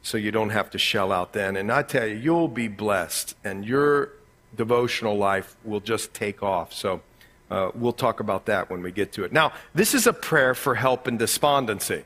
so 0.00 0.16
you 0.16 0.30
don't 0.30 0.48
have 0.48 0.70
to 0.70 0.78
shell 0.78 1.12
out 1.12 1.34
then. 1.34 1.56
And 1.56 1.70
I 1.70 1.82
tell 1.82 2.06
you, 2.06 2.16
you'll 2.16 2.48
be 2.48 2.66
blessed 2.68 3.36
and 3.44 3.62
your 3.62 4.12
devotional 4.56 5.18
life 5.18 5.54
will 5.64 5.80
just 5.80 6.14
take 6.14 6.42
off. 6.42 6.72
So 6.72 7.02
uh, 7.50 7.72
we'll 7.74 7.92
talk 7.92 8.20
about 8.20 8.46
that 8.46 8.70
when 8.70 8.82
we 8.82 8.90
get 8.90 9.12
to 9.12 9.24
it. 9.24 9.30
Now, 9.30 9.52
this 9.74 9.92
is 9.92 10.06
a 10.06 10.14
prayer 10.14 10.54
for 10.54 10.76
help 10.76 11.06
in 11.06 11.18
despondency. 11.18 12.04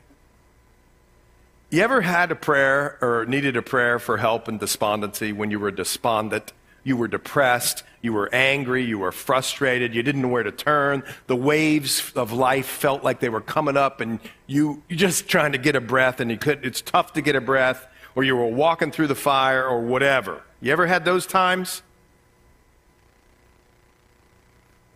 You 1.69 1.81
ever 1.81 2.01
had 2.01 2.29
a 2.29 2.35
prayer 2.35 2.97
or 2.99 3.25
needed 3.25 3.55
a 3.55 3.61
prayer 3.61 3.99
for 3.99 4.17
help 4.17 4.49
in 4.49 4.57
despondency 4.57 5.31
when 5.31 5.49
you 5.49 5.59
were 5.59 5.71
despondent? 5.71 6.51
You 6.83 6.97
were 6.97 7.07
depressed. 7.07 7.83
You 8.01 8.13
were 8.13 8.29
angry. 8.33 8.83
You 8.83 8.99
were 8.99 9.11
frustrated. 9.11 9.93
You 9.93 10.03
didn't 10.03 10.21
know 10.21 10.27
where 10.27 10.43
to 10.43 10.51
turn. 10.51 11.03
The 11.27 11.35
waves 11.35 12.11
of 12.15 12.31
life 12.31 12.65
felt 12.65 13.03
like 13.03 13.19
they 13.19 13.29
were 13.29 13.41
coming 13.41 13.77
up, 13.77 14.01
and 14.01 14.19
you 14.47 14.81
you 14.87 14.95
just 14.95 15.27
trying 15.27 15.51
to 15.51 15.57
get 15.57 15.75
a 15.75 15.81
breath, 15.81 16.19
and 16.19 16.31
you 16.31 16.37
could. 16.37 16.65
It's 16.65 16.81
tough 16.81 17.13
to 17.13 17.21
get 17.21 17.35
a 17.35 17.41
breath, 17.41 17.87
or 18.15 18.23
you 18.23 18.35
were 18.35 18.47
walking 18.47 18.91
through 18.91 19.07
the 19.07 19.15
fire, 19.15 19.65
or 19.65 19.81
whatever. 19.81 20.41
You 20.61 20.71
ever 20.71 20.87
had 20.87 21.05
those 21.05 21.25
times? 21.25 21.81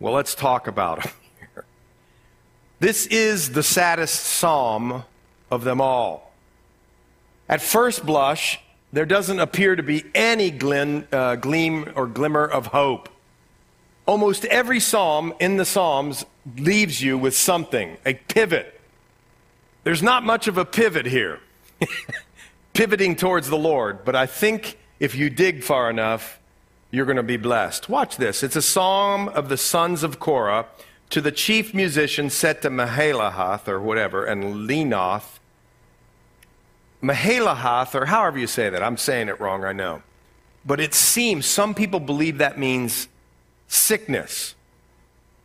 Well, 0.00 0.12
let's 0.12 0.34
talk 0.34 0.66
about 0.66 1.02
them. 1.02 1.12
This 2.80 3.06
is 3.06 3.52
the 3.52 3.62
saddest 3.62 4.20
psalm 4.20 5.04
of 5.50 5.64
them 5.64 5.80
all. 5.80 6.34
At 7.48 7.62
first 7.62 8.04
blush, 8.04 8.60
there 8.94 9.04
doesn't 9.04 9.40
appear 9.40 9.74
to 9.74 9.82
be 9.82 10.04
any 10.14 10.56
uh, 11.12 11.34
gleam 11.34 11.92
or 11.96 12.06
glimmer 12.06 12.44
of 12.44 12.66
hope. 12.68 13.08
Almost 14.06 14.44
every 14.44 14.78
psalm 14.78 15.34
in 15.40 15.56
the 15.56 15.64
Psalms 15.64 16.24
leaves 16.56 17.02
you 17.02 17.18
with 17.18 17.36
something, 17.36 17.96
a 18.06 18.14
pivot. 18.14 18.80
There's 19.82 20.02
not 20.02 20.22
much 20.22 20.46
of 20.46 20.58
a 20.58 20.64
pivot 20.64 21.06
here, 21.06 21.40
pivoting 22.72 23.16
towards 23.16 23.48
the 23.48 23.58
Lord, 23.58 24.04
but 24.04 24.14
I 24.14 24.26
think 24.26 24.78
if 25.00 25.16
you 25.16 25.28
dig 25.28 25.64
far 25.64 25.90
enough, 25.90 26.38
you're 26.92 27.06
going 27.06 27.16
to 27.16 27.24
be 27.24 27.36
blessed. 27.36 27.88
Watch 27.88 28.16
this. 28.16 28.44
It's 28.44 28.54
a 28.54 28.62
psalm 28.62 29.28
of 29.28 29.48
the 29.48 29.56
sons 29.56 30.04
of 30.04 30.20
Korah 30.20 30.66
to 31.10 31.20
the 31.20 31.32
chief 31.32 31.74
musician 31.74 32.30
set 32.30 32.62
to 32.62 32.70
Mahalath 32.70 33.66
or 33.66 33.80
whatever, 33.80 34.24
and 34.24 34.68
Leanoth 34.68 35.40
Mahalahath, 37.04 37.94
or 37.94 38.06
however 38.06 38.38
you 38.38 38.46
say 38.46 38.70
that. 38.70 38.82
I'm 38.82 38.96
saying 38.96 39.28
it 39.28 39.38
wrong, 39.38 39.62
I 39.62 39.72
know. 39.72 40.02
But 40.64 40.80
it 40.80 40.94
seems 40.94 41.44
some 41.44 41.74
people 41.74 42.00
believe 42.00 42.38
that 42.38 42.58
means 42.58 43.08
sickness. 43.68 44.54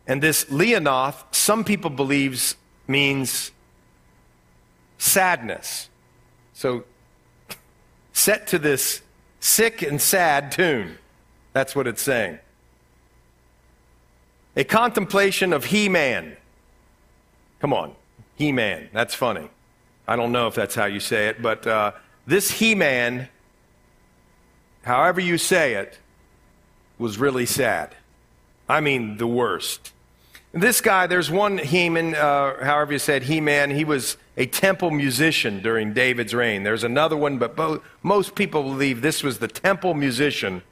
And 0.06 0.22
this 0.22 0.46
Leonoth, 0.46 1.34
some 1.34 1.62
people 1.62 1.90
believes 1.90 2.56
means 2.88 3.52
sadness. 4.96 5.90
So 6.54 6.84
set 8.12 8.46
to 8.48 8.58
this 8.58 9.02
sick 9.38 9.82
and 9.82 10.00
sad 10.00 10.52
tune. 10.52 10.96
That's 11.52 11.76
what 11.76 11.86
it's 11.86 12.02
saying. 12.02 12.38
A 14.56 14.64
contemplation 14.64 15.52
of 15.52 15.66
He 15.66 15.88
Man. 15.88 16.36
Come 17.60 17.74
on, 17.74 17.94
He 18.36 18.50
Man. 18.50 18.88
That's 18.92 19.14
funny. 19.14 19.48
I 20.06 20.16
don't 20.16 20.32
know 20.32 20.46
if 20.46 20.54
that's 20.54 20.74
how 20.74 20.86
you 20.86 21.00
say 21.00 21.28
it, 21.28 21.40
but 21.40 21.66
uh, 21.66 21.92
this 22.26 22.50
He 22.50 22.74
Man, 22.74 23.28
however 24.82 25.20
you 25.20 25.38
say 25.38 25.74
it, 25.74 25.98
was 26.98 27.18
really 27.18 27.46
sad. 27.46 27.94
I 28.68 28.80
mean, 28.80 29.16
the 29.16 29.26
worst. 29.26 29.92
This 30.52 30.80
guy, 30.80 31.06
there's 31.06 31.30
one 31.30 31.58
Heman, 31.58 32.14
uh, 32.16 32.64
however 32.64 32.94
you 32.94 32.98
said, 32.98 33.24
He 33.24 33.40
Man, 33.40 33.70
he 33.70 33.84
was 33.84 34.16
a 34.36 34.46
temple 34.46 34.90
musician 34.90 35.62
during 35.62 35.92
David's 35.92 36.34
reign. 36.34 36.64
There's 36.64 36.82
another 36.82 37.16
one, 37.16 37.38
but 37.38 37.54
both, 37.54 37.82
most 38.02 38.34
people 38.34 38.62
believe 38.64 39.00
this 39.00 39.22
was 39.22 39.38
the 39.38 39.48
temple 39.48 39.94
musician 39.94 40.62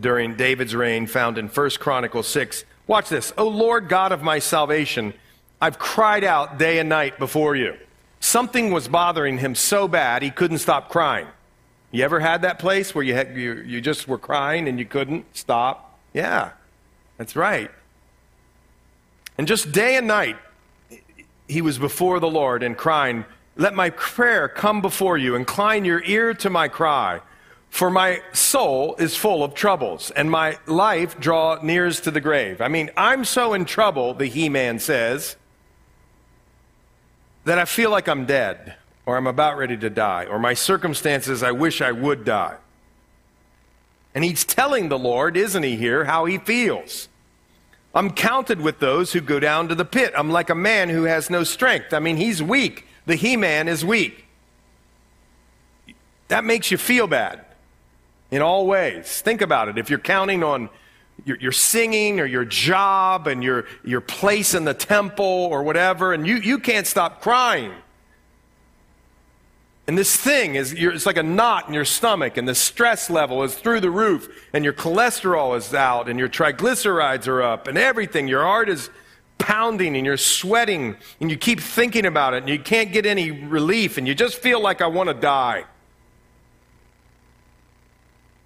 during 0.00 0.36
David's 0.36 0.74
reign, 0.74 1.06
found 1.06 1.36
in 1.36 1.48
1 1.48 1.70
Chronicles 1.80 2.28
6. 2.28 2.64
Watch 2.86 3.08
this. 3.08 3.32
O 3.36 3.48
Lord 3.48 3.88
God 3.88 4.12
of 4.12 4.22
my 4.22 4.38
salvation, 4.38 5.14
I've 5.60 5.78
cried 5.78 6.22
out 6.22 6.58
day 6.58 6.78
and 6.78 6.88
night 6.88 7.18
before 7.18 7.56
you. 7.56 7.76
Something 8.20 8.72
was 8.72 8.88
bothering 8.88 9.38
him 9.38 9.54
so 9.54 9.88
bad 9.88 10.22
he 10.22 10.30
couldn't 10.30 10.58
stop 10.58 10.90
crying. 10.90 11.26
You 11.90 12.04
ever 12.04 12.20
had 12.20 12.42
that 12.42 12.58
place 12.58 12.94
where 12.94 13.04
you, 13.04 13.14
had, 13.14 13.34
you, 13.36 13.54
you 13.54 13.80
just 13.80 14.06
were 14.06 14.18
crying 14.18 14.68
and 14.68 14.78
you 14.78 14.84
couldn't 14.84 15.24
stop? 15.36 15.98
Yeah, 16.12 16.50
that's 17.16 17.36
right. 17.36 17.70
And 19.38 19.46
just 19.46 19.72
day 19.72 19.96
and 19.96 20.06
night, 20.06 20.36
he 21.46 21.62
was 21.62 21.78
before 21.78 22.20
the 22.20 22.30
Lord 22.30 22.62
and 22.62 22.76
crying, 22.76 23.24
Let 23.56 23.74
my 23.74 23.90
prayer 23.90 24.48
come 24.48 24.82
before 24.82 25.16
you. 25.16 25.34
Incline 25.34 25.84
your 25.84 26.02
ear 26.04 26.34
to 26.34 26.50
my 26.50 26.68
cry. 26.68 27.20
For 27.70 27.90
my 27.90 28.22
soul 28.32 28.96
is 28.98 29.14
full 29.14 29.44
of 29.44 29.54
troubles, 29.54 30.10
and 30.10 30.30
my 30.30 30.58
life 30.66 31.20
draw 31.20 31.58
nears 31.62 32.00
to 32.00 32.10
the 32.10 32.20
grave. 32.20 32.60
I 32.60 32.68
mean, 32.68 32.90
I'm 32.96 33.24
so 33.24 33.54
in 33.54 33.66
trouble, 33.66 34.14
the 34.14 34.26
He 34.26 34.48
Man 34.48 34.78
says, 34.78 35.36
that 37.48 37.58
I 37.58 37.64
feel 37.64 37.90
like 37.90 38.08
I'm 38.08 38.26
dead, 38.26 38.76
or 39.06 39.16
I'm 39.16 39.26
about 39.26 39.56
ready 39.56 39.76
to 39.78 39.88
die, 39.88 40.26
or 40.26 40.38
my 40.38 40.54
circumstances, 40.54 41.42
I 41.42 41.52
wish 41.52 41.80
I 41.80 41.92
would 41.92 42.24
die. 42.24 42.56
And 44.14 44.22
he's 44.22 44.44
telling 44.44 44.88
the 44.88 44.98
Lord, 44.98 45.36
isn't 45.36 45.62
he, 45.62 45.76
here, 45.76 46.04
how 46.04 46.26
he 46.26 46.38
feels. 46.38 47.08
I'm 47.94 48.10
counted 48.10 48.60
with 48.60 48.80
those 48.80 49.12
who 49.12 49.20
go 49.20 49.40
down 49.40 49.68
to 49.68 49.74
the 49.74 49.84
pit. 49.84 50.12
I'm 50.14 50.30
like 50.30 50.50
a 50.50 50.54
man 50.54 50.90
who 50.90 51.04
has 51.04 51.30
no 51.30 51.42
strength. 51.42 51.94
I 51.94 52.00
mean, 52.00 52.18
he's 52.18 52.42
weak. 52.42 52.86
The 53.06 53.16
He 53.16 53.36
Man 53.36 53.66
is 53.66 53.82
weak. 53.82 54.26
That 56.28 56.44
makes 56.44 56.70
you 56.70 56.76
feel 56.76 57.06
bad 57.06 57.46
in 58.30 58.42
all 58.42 58.66
ways. 58.66 59.22
Think 59.22 59.40
about 59.40 59.68
it. 59.68 59.78
If 59.78 59.88
you're 59.88 59.98
counting 59.98 60.44
on 60.44 60.68
your, 61.24 61.36
your, 61.38 61.52
singing 61.52 62.20
or 62.20 62.26
your 62.26 62.44
job 62.44 63.26
and 63.26 63.42
your, 63.42 63.66
your 63.84 64.00
place 64.00 64.54
in 64.54 64.64
the 64.64 64.74
temple 64.74 65.24
or 65.24 65.62
whatever, 65.62 66.12
and 66.12 66.26
you, 66.26 66.36
you 66.36 66.58
can't 66.58 66.86
stop 66.86 67.20
crying. 67.20 67.72
And 69.88 69.96
this 69.96 70.14
thing 70.14 70.54
is, 70.54 70.74
it's 70.74 71.06
like 71.06 71.16
a 71.16 71.22
knot 71.22 71.66
in 71.66 71.74
your 71.74 71.86
stomach, 71.86 72.36
and 72.36 72.46
the 72.46 72.54
stress 72.54 73.08
level 73.08 73.42
is 73.42 73.54
through 73.54 73.80
the 73.80 73.90
roof, 73.90 74.28
and 74.52 74.62
your 74.62 74.74
cholesterol 74.74 75.56
is 75.56 75.72
out, 75.72 76.10
and 76.10 76.18
your 76.18 76.28
triglycerides 76.28 77.26
are 77.26 77.42
up, 77.42 77.66
and 77.66 77.78
everything. 77.78 78.28
Your 78.28 78.42
heart 78.42 78.68
is 78.68 78.90
pounding, 79.38 79.96
and 79.96 80.04
you're 80.04 80.18
sweating, 80.18 80.96
and 81.20 81.30
you 81.30 81.38
keep 81.38 81.60
thinking 81.60 82.04
about 82.04 82.34
it, 82.34 82.42
and 82.42 82.50
you 82.50 82.58
can't 82.58 82.92
get 82.92 83.06
any 83.06 83.30
relief, 83.30 83.96
and 83.96 84.06
you 84.06 84.14
just 84.14 84.36
feel 84.36 84.60
like 84.60 84.82
I 84.82 84.88
want 84.88 85.08
to 85.08 85.14
die. 85.14 85.64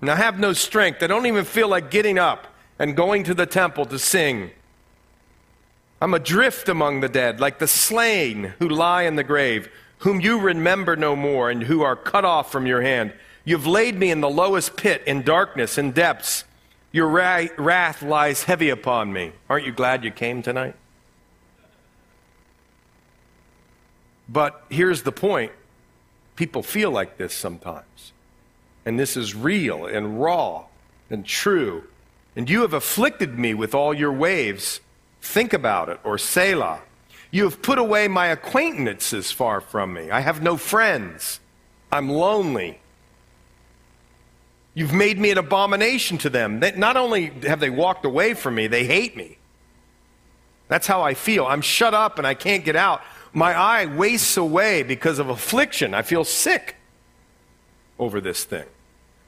And 0.00 0.08
I 0.08 0.14
have 0.14 0.38
no 0.38 0.52
strength. 0.52 1.02
I 1.02 1.08
don't 1.08 1.26
even 1.26 1.44
feel 1.44 1.66
like 1.66 1.90
getting 1.90 2.18
up 2.20 2.51
and 2.82 2.96
going 2.96 3.22
to 3.22 3.32
the 3.32 3.46
temple 3.46 3.86
to 3.86 3.98
sing. 3.98 4.50
I'm 6.00 6.14
adrift 6.14 6.68
among 6.68 7.00
the 7.00 7.08
dead, 7.08 7.38
like 7.38 7.60
the 7.60 7.68
slain 7.68 8.54
who 8.58 8.68
lie 8.68 9.04
in 9.04 9.14
the 9.14 9.22
grave 9.22 9.70
whom 9.98 10.20
you 10.20 10.40
remember 10.40 10.96
no 10.96 11.14
more, 11.14 11.48
and 11.48 11.62
who 11.62 11.82
are 11.82 11.94
cut 11.94 12.24
off 12.24 12.50
from 12.50 12.66
your 12.66 12.82
hand. 12.82 13.12
You've 13.44 13.68
laid 13.68 13.96
me 13.96 14.10
in 14.10 14.20
the 14.20 14.28
lowest 14.28 14.76
pit, 14.76 15.00
in 15.06 15.22
darkness, 15.22 15.78
in 15.78 15.92
depths. 15.92 16.42
Your 16.90 17.06
wrath 17.06 18.02
lies 18.02 18.42
heavy 18.42 18.68
upon 18.68 19.12
me. 19.12 19.30
Aren't 19.48 19.64
you 19.64 19.70
glad 19.70 20.02
you 20.02 20.10
came 20.10 20.42
tonight? 20.42 20.74
But 24.28 24.64
here's 24.70 25.04
the 25.04 25.12
point 25.12 25.52
people 26.34 26.64
feel 26.64 26.90
like 26.90 27.16
this 27.16 27.32
sometimes. 27.32 28.12
And 28.84 28.98
this 28.98 29.16
is 29.16 29.36
real 29.36 29.86
and 29.86 30.20
raw 30.20 30.64
and 31.10 31.24
true. 31.24 31.84
And 32.34 32.48
you 32.48 32.62
have 32.62 32.72
afflicted 32.72 33.38
me 33.38 33.54
with 33.54 33.74
all 33.74 33.92
your 33.92 34.12
waves. 34.12 34.80
Think 35.20 35.52
about 35.52 35.88
it, 35.88 36.00
or 36.04 36.18
Selah. 36.18 36.80
You 37.30 37.44
have 37.44 37.62
put 37.62 37.78
away 37.78 38.08
my 38.08 38.26
acquaintances 38.26 39.30
far 39.30 39.60
from 39.60 39.94
me. 39.94 40.10
I 40.10 40.20
have 40.20 40.42
no 40.42 40.56
friends. 40.56 41.40
I'm 41.90 42.08
lonely. 42.08 42.78
You've 44.74 44.92
made 44.92 45.18
me 45.18 45.30
an 45.30 45.38
abomination 45.38 46.18
to 46.18 46.30
them. 46.30 46.60
They, 46.60 46.72
not 46.72 46.96
only 46.96 47.26
have 47.46 47.60
they 47.60 47.70
walked 47.70 48.04
away 48.04 48.34
from 48.34 48.54
me, 48.54 48.66
they 48.66 48.84
hate 48.84 49.16
me. 49.16 49.38
That's 50.68 50.86
how 50.86 51.02
I 51.02 51.12
feel. 51.14 51.46
I'm 51.46 51.60
shut 51.60 51.92
up 51.92 52.18
and 52.18 52.26
I 52.26 52.34
can't 52.34 52.64
get 52.64 52.76
out. 52.76 53.02
My 53.34 53.54
eye 53.54 53.86
wastes 53.86 54.36
away 54.36 54.82
because 54.82 55.18
of 55.18 55.28
affliction. 55.28 55.92
I 55.92 56.02
feel 56.02 56.24
sick 56.24 56.76
over 57.98 58.20
this 58.20 58.44
thing. 58.44 58.64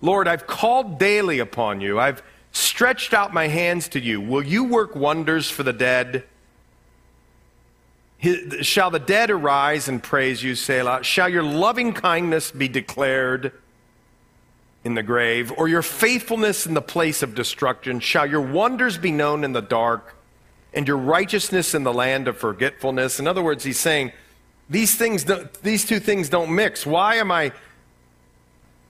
Lord, 0.00 0.26
I've 0.28 0.46
called 0.46 0.98
daily 0.98 1.38
upon 1.38 1.80
you. 1.80 1.98
I've 2.00 2.22
stretched 2.54 3.12
out 3.12 3.34
my 3.34 3.48
hands 3.48 3.88
to 3.88 4.00
you. 4.00 4.20
Will 4.20 4.42
you 4.42 4.64
work 4.64 4.96
wonders 4.96 5.50
for 5.50 5.62
the 5.62 5.72
dead? 5.72 6.24
Shall 8.62 8.90
the 8.90 8.98
dead 8.98 9.30
arise 9.30 9.86
and 9.88 10.02
praise 10.02 10.42
you, 10.42 10.54
Selah? 10.54 11.02
Shall 11.02 11.28
your 11.28 11.42
loving 11.42 11.92
kindness 11.92 12.50
be 12.50 12.68
declared 12.68 13.52
in 14.82 14.94
the 14.94 15.02
grave, 15.02 15.52
or 15.56 15.66
your 15.66 15.82
faithfulness 15.82 16.66
in 16.66 16.74
the 16.74 16.82
place 16.82 17.22
of 17.22 17.34
destruction? 17.34 18.00
Shall 18.00 18.26
your 18.26 18.40
wonders 18.40 18.98
be 18.98 19.10
known 19.10 19.42
in 19.42 19.52
the 19.52 19.62
dark, 19.62 20.14
and 20.72 20.86
your 20.86 20.98
righteousness 20.98 21.74
in 21.74 21.84
the 21.84 21.92
land 21.92 22.28
of 22.28 22.36
forgetfulness? 22.36 23.18
In 23.18 23.26
other 23.26 23.42
words, 23.42 23.64
he's 23.64 23.78
saying, 23.78 24.12
these, 24.68 24.94
things 24.94 25.26
these 25.62 25.84
two 25.84 26.00
things 26.00 26.28
don't 26.28 26.54
mix. 26.54 26.86
Why 26.86 27.16
am 27.16 27.30
I 27.30 27.52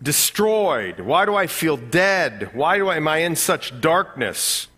destroyed? 0.04 1.00
Why 1.00 1.24
do 1.24 1.34
I 1.34 1.46
feel 1.46 1.76
dead? 1.76 2.50
Why 2.52 2.76
do 2.76 2.88
I, 2.88 2.96
am 2.96 3.08
I 3.08 3.18
in 3.18 3.34
such 3.34 3.80
darkness? 3.80 4.68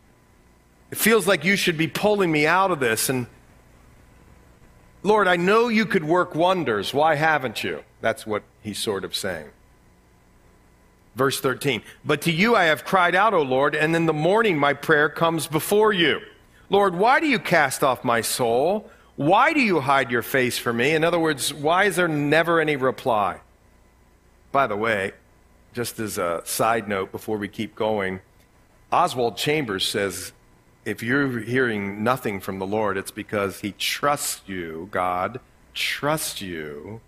It 0.90 0.98
feels 0.98 1.26
like 1.26 1.44
you 1.44 1.56
should 1.56 1.76
be 1.76 1.88
pulling 1.88 2.30
me 2.30 2.46
out 2.46 2.70
of 2.70 2.78
this. 2.78 3.08
And 3.08 3.26
Lord, 5.02 5.26
I 5.26 5.36
know 5.36 5.68
you 5.68 5.84
could 5.84 6.04
work 6.04 6.34
wonders. 6.34 6.94
Why 6.94 7.16
haven't 7.16 7.64
you? 7.64 7.82
That's 8.00 8.24
what 8.26 8.44
he's 8.62 8.78
sort 8.78 9.04
of 9.04 9.14
saying. 9.14 9.48
Verse 11.16 11.40
13. 11.40 11.82
But 12.04 12.22
to 12.22 12.32
you 12.32 12.54
I 12.54 12.64
have 12.64 12.84
cried 12.84 13.16
out, 13.16 13.34
O 13.34 13.42
Lord, 13.42 13.74
and 13.74 13.96
in 13.96 14.06
the 14.06 14.12
morning 14.12 14.56
my 14.56 14.74
prayer 14.74 15.08
comes 15.08 15.48
before 15.48 15.92
you. 15.92 16.20
Lord, 16.70 16.94
why 16.94 17.20
do 17.20 17.26
you 17.26 17.38
cast 17.40 17.82
off 17.82 18.04
my 18.04 18.20
soul? 18.20 18.90
Why 19.16 19.52
do 19.52 19.60
you 19.60 19.80
hide 19.80 20.10
your 20.10 20.22
face 20.22 20.58
from 20.58 20.76
me? 20.76 20.94
In 20.94 21.02
other 21.02 21.18
words, 21.18 21.52
why 21.52 21.84
is 21.84 21.96
there 21.96 22.06
never 22.06 22.60
any 22.60 22.76
reply? 22.76 23.40
By 24.52 24.66
the 24.66 24.76
way, 24.76 25.12
just 25.72 25.98
as 25.98 26.18
a 26.18 26.42
side 26.44 26.88
note 26.88 27.12
before 27.12 27.36
we 27.36 27.48
keep 27.48 27.74
going, 27.74 28.20
Oswald 28.90 29.36
Chambers 29.36 29.86
says 29.86 30.32
if 30.86 31.02
you're 31.02 31.40
hearing 31.40 32.04
nothing 32.04 32.40
from 32.40 32.60
the 32.60 32.66
Lord, 32.66 32.96
it's 32.96 33.10
because 33.10 33.60
He 33.60 33.72
trusts 33.72 34.42
you, 34.46 34.88
God 34.92 35.40
trusts 35.74 36.40
you 36.40 37.00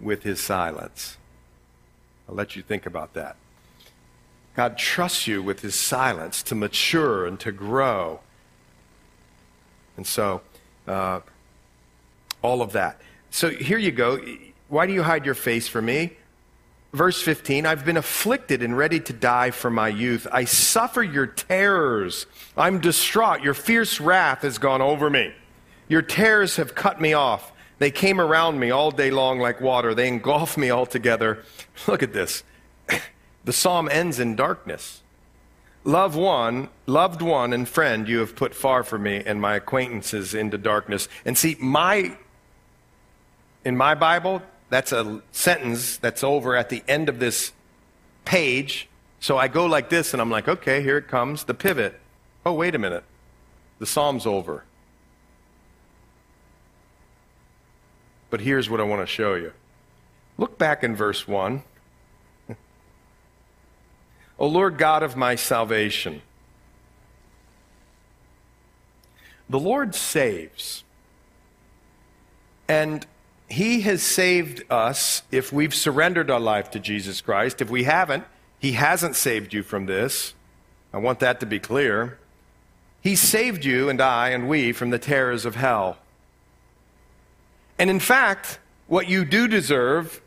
with 0.00 0.22
His 0.22 0.40
silence. 0.40 1.18
I'll 2.28 2.34
let 2.34 2.56
you 2.56 2.62
think 2.62 2.86
about 2.86 3.12
that. 3.14 3.36
God 4.54 4.78
trusts 4.78 5.26
you 5.26 5.42
with 5.42 5.60
His 5.60 5.74
silence 5.74 6.42
to 6.44 6.54
mature 6.54 7.26
and 7.26 7.38
to 7.40 7.50
grow. 7.50 8.20
And 9.96 10.06
so, 10.06 10.40
uh, 10.86 11.20
all 12.40 12.62
of 12.62 12.72
that. 12.72 13.00
So 13.30 13.50
here 13.50 13.78
you 13.78 13.90
go. 13.90 14.20
Why 14.68 14.86
do 14.86 14.92
you 14.92 15.02
hide 15.02 15.26
your 15.26 15.34
face 15.34 15.68
from 15.68 15.86
me? 15.86 16.12
Verse 16.92 17.22
15 17.22 17.66
I've 17.66 17.84
been 17.84 17.96
afflicted 17.96 18.62
and 18.62 18.76
ready 18.76 19.00
to 19.00 19.12
die 19.12 19.50
for 19.50 19.70
my 19.70 19.88
youth. 19.88 20.26
I 20.32 20.44
suffer 20.44 21.02
your 21.02 21.26
terrors. 21.26 22.26
I'm 22.56 22.80
distraught. 22.80 23.42
Your 23.42 23.54
fierce 23.54 24.00
wrath 24.00 24.42
has 24.42 24.58
gone 24.58 24.82
over 24.82 25.08
me. 25.08 25.32
Your 25.88 26.02
terrors 26.02 26.56
have 26.56 26.74
cut 26.74 27.00
me 27.00 27.12
off. 27.12 27.52
They 27.78 27.90
came 27.90 28.20
around 28.20 28.58
me 28.60 28.70
all 28.70 28.90
day 28.90 29.10
long 29.10 29.38
like 29.38 29.60
water. 29.60 29.94
They 29.94 30.08
engulfed 30.08 30.58
me 30.58 30.70
altogether. 30.70 31.44
Look 31.86 32.02
at 32.02 32.12
this. 32.12 32.42
The 33.42 33.54
psalm 33.54 33.88
ends 33.90 34.20
in 34.20 34.36
darkness. 34.36 35.00
Love 35.82 36.14
one, 36.14 36.68
loved 36.84 37.22
one 37.22 37.54
and 37.54 37.66
friend 37.66 38.06
you 38.06 38.18
have 38.18 38.36
put 38.36 38.54
far 38.54 38.84
from 38.84 39.04
me 39.04 39.22
and 39.24 39.40
my 39.40 39.56
acquaintances 39.56 40.34
into 40.34 40.58
darkness. 40.58 41.08
And 41.24 41.38
see, 41.38 41.56
my 41.58 42.18
in 43.64 43.78
my 43.78 43.94
Bible, 43.94 44.42
that's 44.70 44.92
a 44.92 45.20
sentence 45.32 45.98
that's 45.98 46.24
over 46.24 46.56
at 46.56 46.68
the 46.68 46.82
end 46.88 47.08
of 47.08 47.18
this 47.18 47.52
page. 48.24 48.88
So 49.18 49.36
I 49.36 49.48
go 49.48 49.66
like 49.66 49.90
this 49.90 50.14
and 50.14 50.22
I'm 50.22 50.30
like, 50.30 50.48
okay, 50.48 50.82
here 50.82 50.96
it 50.96 51.08
comes, 51.08 51.44
the 51.44 51.54
pivot. 51.54 52.00
Oh, 52.46 52.54
wait 52.54 52.74
a 52.74 52.78
minute. 52.78 53.04
The 53.80 53.86
psalm's 53.86 54.24
over. 54.26 54.64
But 58.30 58.40
here's 58.40 58.70
what 58.70 58.80
I 58.80 58.84
want 58.84 59.02
to 59.02 59.06
show 59.06 59.34
you. 59.34 59.52
Look 60.38 60.56
back 60.56 60.82
in 60.82 60.96
verse 60.96 61.28
1. 61.28 61.62
O 64.38 64.46
Lord 64.46 64.78
God 64.78 65.02
of 65.02 65.16
my 65.16 65.34
salvation. 65.34 66.22
The 69.50 69.58
Lord 69.58 69.94
saves. 69.94 70.82
And 72.66 73.04
He 73.50 73.80
has 73.80 74.02
saved 74.02 74.62
us 74.70 75.22
if 75.32 75.52
we've 75.52 75.74
surrendered 75.74 76.30
our 76.30 76.40
life 76.40 76.70
to 76.70 76.78
Jesus 76.78 77.20
Christ. 77.20 77.60
If 77.60 77.68
we 77.68 77.84
haven't, 77.84 78.24
He 78.60 78.72
hasn't 78.72 79.16
saved 79.16 79.52
you 79.52 79.62
from 79.62 79.86
this. 79.86 80.34
I 80.92 80.98
want 80.98 81.18
that 81.20 81.40
to 81.40 81.46
be 81.46 81.58
clear. 81.58 82.18
He 83.02 83.16
saved 83.16 83.64
you 83.64 83.88
and 83.88 84.00
I 84.00 84.30
and 84.30 84.48
we 84.48 84.72
from 84.72 84.90
the 84.90 84.98
terrors 84.98 85.44
of 85.44 85.56
hell. 85.56 85.98
And 87.78 87.90
in 87.90 88.00
fact, 88.00 88.58
what 88.86 89.08
you 89.08 89.24
do 89.24 89.48
deserve 89.48 90.20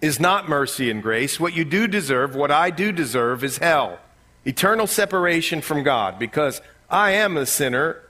is 0.00 0.20
not 0.20 0.48
mercy 0.48 0.90
and 0.90 1.02
grace. 1.02 1.40
What 1.40 1.54
you 1.54 1.64
do 1.64 1.86
deserve, 1.86 2.34
what 2.34 2.50
I 2.50 2.70
do 2.70 2.92
deserve, 2.92 3.42
is 3.42 3.58
hell. 3.58 3.98
Eternal 4.44 4.86
separation 4.86 5.60
from 5.60 5.82
God 5.82 6.18
because 6.18 6.60
I 6.90 7.12
am 7.12 7.36
a 7.36 7.46
sinner 7.46 8.02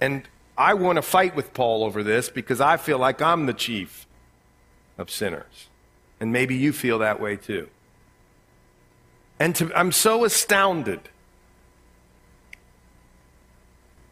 and 0.00 0.26
I 0.58 0.74
want 0.74 0.96
to 0.96 1.02
fight 1.02 1.36
with 1.36 1.52
Paul 1.52 1.84
over 1.84 2.02
this 2.02 2.28
because 2.28 2.60
I 2.60 2.76
feel 2.76 2.98
like 2.98 3.20
I'm 3.20 3.46
the 3.46 3.52
chief 3.52 4.06
of 4.96 5.10
sinners. 5.10 5.68
And 6.18 6.32
maybe 6.32 6.56
you 6.56 6.72
feel 6.72 6.98
that 7.00 7.20
way 7.20 7.36
too. 7.36 7.68
And 9.38 9.54
to, 9.56 9.70
I'm 9.78 9.92
so 9.92 10.24
astounded 10.24 11.00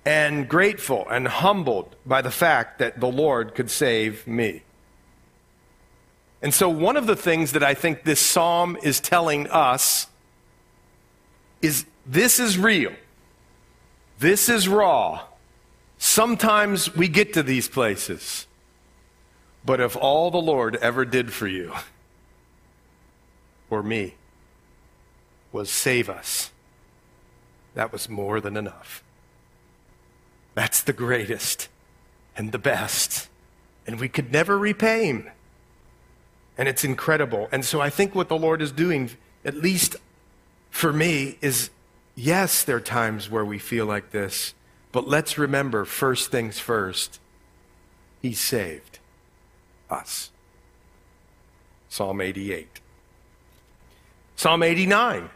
and 0.05 0.49
grateful 0.49 1.07
and 1.09 1.27
humbled 1.27 1.97
by 2.05 2.21
the 2.21 2.31
fact 2.31 2.79
that 2.79 3.01
the 3.01 3.09
Lord 3.09 3.55
could 3.55 3.71
save 3.71 4.27
me. 4.27 4.63
And 6.43 6.53
so, 6.53 6.69
one 6.69 6.99
of 6.99 7.07
the 7.07 7.17
things 7.17 7.53
that 7.53 7.63
I 7.63 7.73
think 7.73 8.05
this 8.05 8.21
psalm 8.21 8.77
is 8.83 9.01
telling 9.01 9.49
us 9.49 10.09
is 11.63 11.87
this 12.05 12.39
is 12.39 12.59
real, 12.59 12.93
this 14.19 14.51
is 14.51 14.69
raw. 14.69 15.23
Sometimes 16.05 16.95
we 16.95 17.09
get 17.09 17.33
to 17.33 17.43
these 17.43 17.67
places. 17.67 18.47
But 19.65 19.81
if 19.81 19.97
all 19.97 20.31
the 20.31 20.37
Lord 20.37 20.77
ever 20.77 21.07
did 21.07 21.33
for 21.33 21.49
you, 21.49 21.73
or 23.71 23.83
me, 23.83 24.15
was 25.51 25.71
save 25.71 26.11
us, 26.11 26.51
that 27.75 27.91
was 27.91 28.07
more 28.11 28.39
than 28.39 28.55
enough. 28.55 29.03
That's 30.55 30.83
the 30.83 30.93
greatest 30.93 31.69
and 32.37 32.53
the 32.53 32.59
best. 32.59 33.31
And 33.87 33.99
we 33.99 34.11
could 34.11 34.31
never 34.31 34.59
repay 34.59 35.07
him. 35.07 35.31
And 36.59 36.69
it's 36.69 36.85
incredible. 36.85 37.49
And 37.51 37.65
so 37.65 37.81
I 37.81 37.89
think 37.89 38.15
what 38.15 38.29
the 38.29 38.39
Lord 38.39 38.61
is 38.61 38.73
doing, 38.73 39.11
at 39.43 39.57
least 39.57 39.97
for 40.71 40.93
me, 40.93 41.39
is 41.41 41.71
yes, 42.15 42.63
there 42.63 42.77
are 42.77 42.81
times 42.81 43.31
where 43.31 43.45
we 43.45 43.59
feel 43.59 43.87
like 43.87 44.11
this, 44.11 44.53
but 44.95 45.09
let's 45.09 45.37
remember 45.37 45.85
first 45.85 46.31
things 46.31 46.61
first, 46.61 47.19
He 48.23 48.33
saved 48.33 49.01
us. 49.91 50.31
Psalm 51.89 52.21
88. 52.21 52.69
Psalm 54.37 54.63
89. 54.63 55.31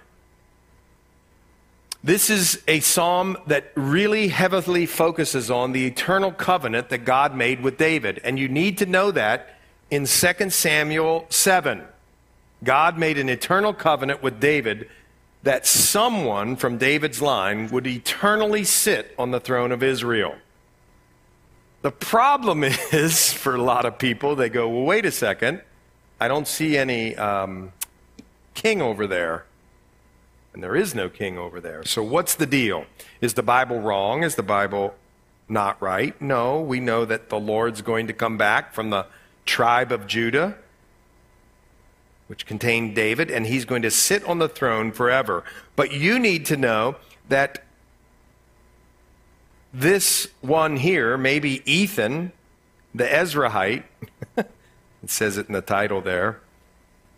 This 2.05 2.31
is 2.31 2.63
a 2.69 2.79
psalm 2.79 3.37
that 3.49 3.73
really 3.75 4.29
heavily 4.29 4.87
focuses 4.87 5.51
on 5.51 5.73
the 5.73 5.87
eternal 5.87 6.31
covenant 6.31 6.89
that 6.91 6.99
God 6.99 7.35
made 7.35 7.61
with 7.61 7.77
David. 7.77 8.21
And 8.23 8.39
you 8.39 8.49
need 8.49 8.79
to 8.79 8.87
know 8.87 9.11
that 9.11 9.59
in 9.91 10.07
2 10.07 10.51
Samuel 10.51 11.27
7. 11.31 11.83
God 12.63 12.97
made 12.97 13.19
an 13.19 13.29
eternal 13.29 13.75
covenant 13.75 14.23
with 14.23 14.39
David 14.39 14.89
that 15.43 15.67
someone 15.67 16.57
from 16.57 16.79
David's 16.79 17.23
line 17.23 17.69
would 17.71 17.87
eternally 17.87 18.65
sit 18.65 19.15
on 19.19 19.31
the 19.31 19.41
throne 19.41 19.73
of 19.73 19.83
Israel. 19.83 20.35
The 21.83 21.93
problem 21.93 22.65
is, 22.93 23.33
for 23.33 23.55
a 23.55 23.63
lot 23.63 23.85
of 23.85 23.99
people, 23.99 24.37
they 24.37 24.49
go, 24.49 24.69
well, 24.69 24.85
wait 24.85 25.05
a 25.05 25.13
second. 25.13 25.63
I 26.21 26.29
don't 26.29 26.49
see 26.49 26.77
any 26.77 27.17
um, 27.17 27.73
king 28.55 28.83
over 28.83 29.07
there. 29.07 29.45
And 30.53 30.63
there 30.63 30.75
is 30.75 30.95
no 30.95 31.09
king 31.09 31.39
over 31.39 31.61
there. 31.61 31.85
So 31.85 32.03
what's 32.03 32.35
the 32.35 32.47
deal? 32.47 32.87
Is 33.21 33.35
the 33.35 33.43
Bible 33.43 33.81
wrong? 33.81 34.25
Is 34.25 34.35
the 34.35 34.43
Bible 34.43 34.95
not 35.49 35.81
right? 35.81 36.21
No, 36.21 36.61
we 36.61 36.81
know 36.81 37.05
that 37.05 37.29
the 37.29 37.39
Lord's 37.39 37.81
going 37.81 38.09
to 38.09 38.13
come 38.13 38.37
back 38.37 38.75
from 38.75 38.91
the 38.91 39.07
tribe 39.47 39.93
of 39.93 40.07
Judah, 40.07 40.57
which 42.29 42.47
contained 42.47 42.95
David, 42.95 43.31
and 43.31 43.47
he's 43.47 43.65
going 43.65 43.83
to 43.83 43.91
sit 43.91 44.25
on 44.25 44.39
the 44.39 44.49
throne 44.49 44.93
forever. 44.93 45.45
But 45.77 45.93
you 45.93 46.19
need 46.19 46.47
to 46.47 46.57
know 46.57 46.97
that 47.29 47.65
this 49.73 50.29
one 50.41 50.77
here, 50.77 51.19
maybe 51.19 51.63
Ethan, 51.71 52.33
the 52.95 53.05
Ezrahite, 53.05 53.85
it 54.37 54.47
says 55.07 55.37
it 55.37 55.49
in 55.49 55.55
the 55.55 55.63
title 55.63 56.01
there, 56.01 56.41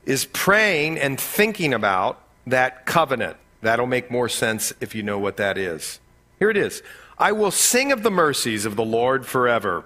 is 0.05 0.25
praying 0.27 0.99
and 0.99 1.21
thinking 1.21 1.75
about 1.75 2.23
that 2.47 2.87
covenant. 2.87 3.37
That'll 3.63 3.87
make 3.87 4.11
more 4.11 4.29
sense 4.29 4.73
if 4.81 4.95
you 4.95 5.03
know 5.03 5.19
what 5.19 5.37
that 5.37 5.59
is. 5.59 6.01
Here 6.39 6.51
it 6.51 6.57
is 6.57 6.83
I 7.19 7.33
will 7.33 7.51
sing 7.51 7.93
of 7.93 8.03
the 8.03 8.11
mercies 8.11 8.65
of 8.65 8.77
the 8.77 8.85
Lord 8.85 9.27
forever. 9.27 9.85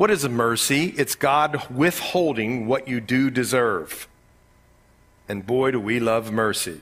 What 0.00 0.10
is 0.10 0.26
mercy? 0.26 0.94
It's 0.96 1.14
God 1.14 1.68
withholding 1.68 2.66
what 2.66 2.88
you 2.88 3.02
do 3.02 3.28
deserve. 3.28 4.08
And 5.28 5.46
boy, 5.46 5.72
do 5.72 5.78
we 5.78 6.00
love 6.00 6.32
mercy. 6.32 6.80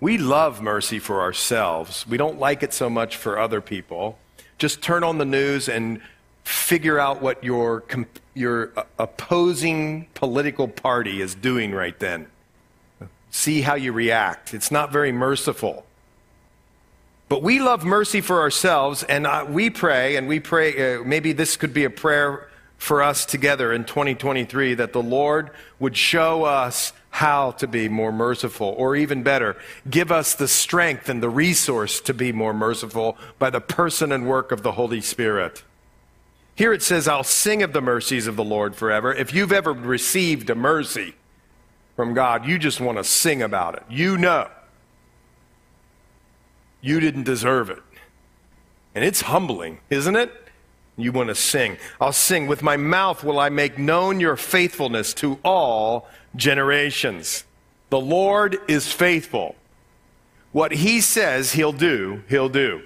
We 0.00 0.16
love 0.16 0.62
mercy 0.62 0.98
for 0.98 1.20
ourselves. 1.20 2.06
We 2.06 2.16
don't 2.16 2.38
like 2.38 2.62
it 2.62 2.72
so 2.72 2.88
much 2.88 3.18
for 3.18 3.38
other 3.38 3.60
people. 3.60 4.18
Just 4.56 4.80
turn 4.80 5.04
on 5.04 5.18
the 5.18 5.26
news 5.26 5.68
and 5.68 6.00
figure 6.44 6.98
out 6.98 7.20
what 7.20 7.44
your, 7.44 7.84
your 8.32 8.72
opposing 8.98 10.06
political 10.14 10.66
party 10.66 11.20
is 11.20 11.34
doing 11.34 11.72
right 11.72 11.98
then. 11.98 12.28
See 13.30 13.60
how 13.60 13.74
you 13.74 13.92
react. 13.92 14.54
It's 14.54 14.70
not 14.70 14.90
very 14.90 15.12
merciful. 15.12 15.84
But 17.28 17.42
we 17.42 17.60
love 17.60 17.84
mercy 17.84 18.22
for 18.22 18.40
ourselves, 18.40 19.02
and 19.02 19.28
we 19.54 19.68
pray, 19.68 20.16
and 20.16 20.26
we 20.28 20.40
pray, 20.40 20.96
uh, 20.96 21.04
maybe 21.04 21.34
this 21.34 21.58
could 21.58 21.74
be 21.74 21.84
a 21.84 21.90
prayer 21.90 22.48
for 22.76 23.02
us 23.02 23.24
together 23.24 23.72
in 23.72 23.84
2023 23.84 24.74
that 24.74 24.92
the 24.92 25.02
Lord 25.02 25.50
would 25.78 25.96
show 25.96 26.44
us 26.44 26.92
how 27.10 27.52
to 27.52 27.66
be 27.66 27.88
more 27.88 28.10
merciful, 28.10 28.74
or 28.76 28.96
even 28.96 29.22
better, 29.22 29.56
give 29.88 30.10
us 30.10 30.34
the 30.34 30.48
strength 30.48 31.08
and 31.08 31.22
the 31.22 31.28
resource 31.28 32.00
to 32.00 32.12
be 32.12 32.32
more 32.32 32.52
merciful 32.52 33.16
by 33.38 33.50
the 33.50 33.60
person 33.60 34.10
and 34.10 34.26
work 34.26 34.50
of 34.50 34.62
the 34.62 34.72
Holy 34.72 35.00
Spirit. 35.00 35.62
Here 36.56 36.72
it 36.72 36.82
says, 36.82 37.06
I'll 37.06 37.24
sing 37.24 37.62
of 37.62 37.72
the 37.72 37.80
mercies 37.80 38.26
of 38.26 38.36
the 38.36 38.44
Lord 38.44 38.74
forever. 38.74 39.14
If 39.14 39.32
you've 39.32 39.52
ever 39.52 39.72
received 39.72 40.50
a 40.50 40.54
mercy 40.54 41.14
from 41.94 42.14
God, 42.14 42.46
you 42.46 42.58
just 42.58 42.80
want 42.80 42.98
to 42.98 43.04
sing 43.04 43.42
about 43.42 43.76
it. 43.76 43.84
You 43.88 44.18
know 44.18 44.48
you 46.84 47.00
didn't 47.00 47.24
deserve 47.24 47.70
it. 47.70 47.82
And 48.94 49.04
it's 49.04 49.22
humbling, 49.22 49.78
isn't 49.88 50.16
it? 50.16 50.30
You 50.96 51.10
want 51.12 51.28
to 51.28 51.34
sing. 51.34 51.76
I'll 52.00 52.12
sing. 52.12 52.46
With 52.46 52.62
my 52.62 52.76
mouth 52.76 53.24
will 53.24 53.40
I 53.40 53.48
make 53.48 53.78
known 53.78 54.20
your 54.20 54.36
faithfulness 54.36 55.12
to 55.14 55.38
all 55.44 56.08
generations. 56.36 57.44
The 57.90 58.00
Lord 58.00 58.58
is 58.68 58.92
faithful. 58.92 59.56
What 60.52 60.72
he 60.72 61.00
says 61.00 61.52
he'll 61.52 61.72
do, 61.72 62.22
he'll 62.28 62.48
do. 62.48 62.82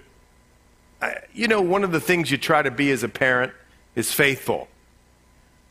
I, 1.02 1.16
you 1.34 1.48
know, 1.48 1.60
one 1.60 1.84
of 1.84 1.92
the 1.92 2.00
things 2.00 2.30
you 2.30 2.38
try 2.38 2.62
to 2.62 2.70
be 2.70 2.90
as 2.90 3.02
a 3.02 3.08
parent 3.08 3.52
is 3.94 4.12
faithful. 4.12 4.68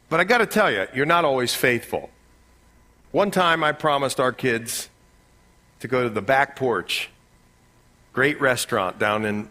But 0.10 0.20
I 0.20 0.24
got 0.24 0.38
to 0.38 0.46
tell 0.46 0.72
you, 0.72 0.88
you're 0.94 1.08
not 1.08 1.26
always 1.26 1.56
faithful. 1.56 2.12
One 3.12 3.32
time 3.32 3.64
I 3.64 3.72
promised 3.72 4.20
our 4.20 4.32
kids 4.32 4.90
to 5.80 5.88
go 5.88 6.04
to 6.04 6.10
the 6.10 6.22
back 6.22 6.56
porch, 6.56 7.10
great 8.14 8.40
restaurant 8.40 9.00
down 9.00 9.26
in, 9.26 9.50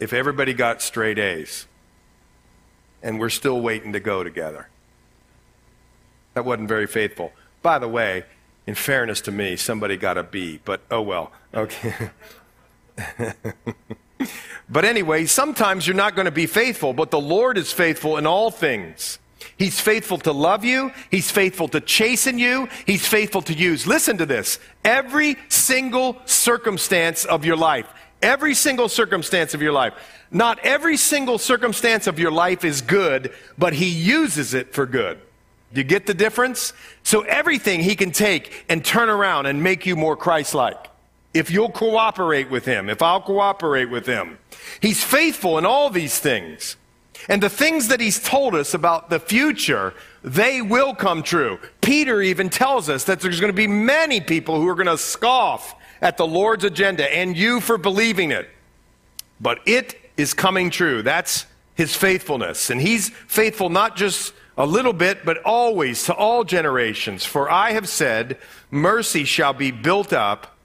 if 0.00 0.12
everybody 0.12 0.54
got 0.54 0.80
straight 0.80 1.18
A's 1.18 1.66
and 3.02 3.18
we're 3.20 3.30
still 3.30 3.60
waiting 3.60 3.92
to 3.92 4.00
go 4.00 4.24
together. 4.24 4.68
That 6.34 6.44
wasn't 6.44 6.68
very 6.68 6.86
faithful. 6.86 7.32
By 7.62 7.78
the 7.78 7.88
way, 7.88 8.24
In 8.68 8.74
fairness 8.74 9.22
to 9.22 9.32
me, 9.32 9.56
somebody 9.56 9.96
got 9.96 10.18
a 10.18 10.22
B, 10.22 10.60
but 10.62 10.82
oh 10.90 11.00
well. 11.00 11.32
Okay. 11.54 12.10
but 14.68 14.84
anyway, 14.84 15.24
sometimes 15.24 15.86
you're 15.86 15.96
not 15.96 16.14
going 16.14 16.26
to 16.26 16.30
be 16.30 16.44
faithful, 16.44 16.92
but 16.92 17.10
the 17.10 17.18
Lord 17.18 17.56
is 17.56 17.72
faithful 17.72 18.18
in 18.18 18.26
all 18.26 18.50
things. 18.50 19.18
He's 19.56 19.80
faithful 19.80 20.18
to 20.18 20.32
love 20.32 20.66
you. 20.66 20.92
He's 21.10 21.30
faithful 21.30 21.68
to 21.68 21.80
chasten 21.80 22.38
you. 22.38 22.68
He's 22.84 23.08
faithful 23.08 23.40
to 23.40 23.54
use. 23.54 23.86
Listen 23.86 24.18
to 24.18 24.26
this. 24.26 24.58
Every 24.84 25.38
single 25.48 26.20
circumstance 26.26 27.24
of 27.24 27.46
your 27.46 27.56
life, 27.56 27.88
every 28.22 28.54
single 28.54 28.88
circumstance 28.88 29.54
of 29.54 29.62
your 29.62 29.72
life, 29.72 29.94
not 30.30 30.58
every 30.60 30.96
single 30.96 31.38
circumstance 31.38 32.06
of 32.06 32.18
your 32.18 32.30
life 32.30 32.64
is 32.64 32.80
good, 32.82 33.32
but 33.56 33.72
He 33.72 33.88
uses 33.88 34.54
it 34.54 34.74
for 34.74 34.86
good. 34.86 35.18
Do 35.72 35.80
you 35.80 35.84
get 35.84 36.06
the 36.06 36.14
difference? 36.14 36.72
So 37.02 37.22
everything 37.22 37.80
he 37.80 37.94
can 37.94 38.10
take 38.10 38.64
and 38.68 38.84
turn 38.84 39.08
around 39.08 39.46
and 39.46 39.62
make 39.62 39.84
you 39.84 39.96
more 39.96 40.16
Christ 40.16 40.54
like. 40.54 40.88
If 41.34 41.50
you'll 41.50 41.70
cooperate 41.70 42.50
with 42.50 42.64
him, 42.64 42.88
if 42.88 43.02
I'll 43.02 43.20
cooperate 43.20 43.90
with 43.90 44.06
him. 44.06 44.38
He's 44.80 45.04
faithful 45.04 45.58
in 45.58 45.66
all 45.66 45.90
these 45.90 46.18
things. 46.18 46.76
And 47.28 47.42
the 47.42 47.50
things 47.50 47.88
that 47.88 48.00
he's 48.00 48.22
told 48.22 48.54
us 48.54 48.72
about 48.72 49.10
the 49.10 49.20
future, 49.20 49.92
they 50.24 50.62
will 50.62 50.94
come 50.94 51.22
true. 51.22 51.58
Peter 51.82 52.22
even 52.22 52.48
tells 52.48 52.88
us 52.88 53.04
that 53.04 53.20
there's 53.20 53.40
going 53.40 53.52
to 53.52 53.56
be 53.56 53.66
many 53.66 54.20
people 54.20 54.58
who 54.58 54.68
are 54.68 54.74
going 54.74 54.86
to 54.86 54.96
scoff 54.96 55.74
at 56.00 56.16
the 56.16 56.26
Lord's 56.26 56.64
agenda 56.64 57.12
and 57.14 57.36
you 57.36 57.60
for 57.60 57.78
believing 57.78 58.30
it. 58.30 58.48
But 59.40 59.60
it 59.66 59.96
is 60.16 60.34
coming 60.34 60.70
true. 60.70 61.02
That's 61.02 61.46
his 61.74 61.94
faithfulness. 61.94 62.70
And 62.70 62.80
he's 62.80 63.10
faithful 63.10 63.70
not 63.70 63.96
just 63.96 64.34
a 64.56 64.66
little 64.66 64.92
bit, 64.92 65.24
but 65.24 65.38
always 65.44 66.04
to 66.04 66.14
all 66.14 66.42
generations. 66.42 67.24
For 67.24 67.50
I 67.50 67.72
have 67.72 67.88
said, 67.88 68.38
mercy 68.70 69.24
shall 69.24 69.52
be 69.52 69.70
built 69.70 70.12
up 70.12 70.56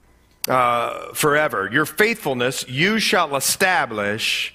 uh, 0.48 1.12
forever. 1.14 1.70
Your 1.72 1.86
faithfulness 1.86 2.68
you 2.68 2.98
shall 2.98 3.36
establish 3.36 4.54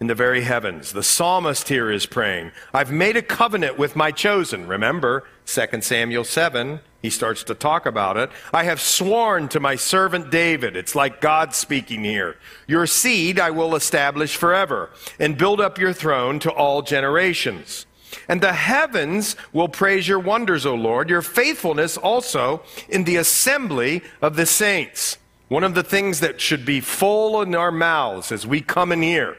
in 0.00 0.06
the 0.06 0.14
very 0.14 0.42
heavens. 0.42 0.92
The 0.92 1.02
psalmist 1.02 1.68
here 1.68 1.90
is 1.90 2.06
praying, 2.06 2.50
I've 2.72 2.90
made 2.90 3.16
a 3.16 3.22
covenant 3.22 3.78
with 3.78 3.94
my 3.94 4.10
chosen. 4.10 4.66
Remember, 4.66 5.24
2 5.46 5.82
Samuel 5.82 6.24
7, 6.24 6.80
he 7.04 7.10
starts 7.10 7.44
to 7.44 7.54
talk 7.54 7.84
about 7.84 8.16
it. 8.16 8.30
I 8.54 8.64
have 8.64 8.80
sworn 8.80 9.48
to 9.48 9.60
my 9.60 9.76
servant 9.76 10.30
David. 10.30 10.74
It's 10.74 10.94
like 10.94 11.20
God 11.20 11.54
speaking 11.54 12.02
here. 12.02 12.38
Your 12.66 12.86
seed 12.86 13.38
I 13.38 13.50
will 13.50 13.76
establish 13.76 14.36
forever 14.36 14.88
and 15.20 15.36
build 15.36 15.60
up 15.60 15.76
your 15.78 15.92
throne 15.92 16.38
to 16.38 16.50
all 16.50 16.80
generations. 16.80 17.84
And 18.26 18.40
the 18.40 18.54
heavens 18.54 19.36
will 19.52 19.68
praise 19.68 20.08
your 20.08 20.18
wonders, 20.18 20.64
O 20.64 20.74
Lord, 20.74 21.10
your 21.10 21.20
faithfulness 21.20 21.98
also 21.98 22.62
in 22.88 23.04
the 23.04 23.16
assembly 23.16 24.00
of 24.22 24.36
the 24.36 24.46
saints. 24.46 25.18
One 25.48 25.62
of 25.62 25.74
the 25.74 25.82
things 25.82 26.20
that 26.20 26.40
should 26.40 26.64
be 26.64 26.80
full 26.80 27.42
in 27.42 27.54
our 27.54 27.70
mouths 27.70 28.32
as 28.32 28.46
we 28.46 28.62
come 28.62 28.92
in 28.92 29.02
here 29.02 29.36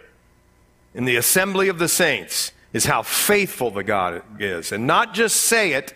in 0.94 1.06
the 1.06 1.16
assembly 1.16 1.68
of 1.70 1.80
the 1.80 1.90
saints 1.90 2.52
is 2.74 2.86
how 2.86 3.02
faithful 3.02 3.72
the 3.72 3.84
God 3.84 4.22
is. 4.38 4.72
And 4.72 4.86
not 4.86 5.16
just 5.16 5.38
say 5.38 5.72
it 5.72 5.96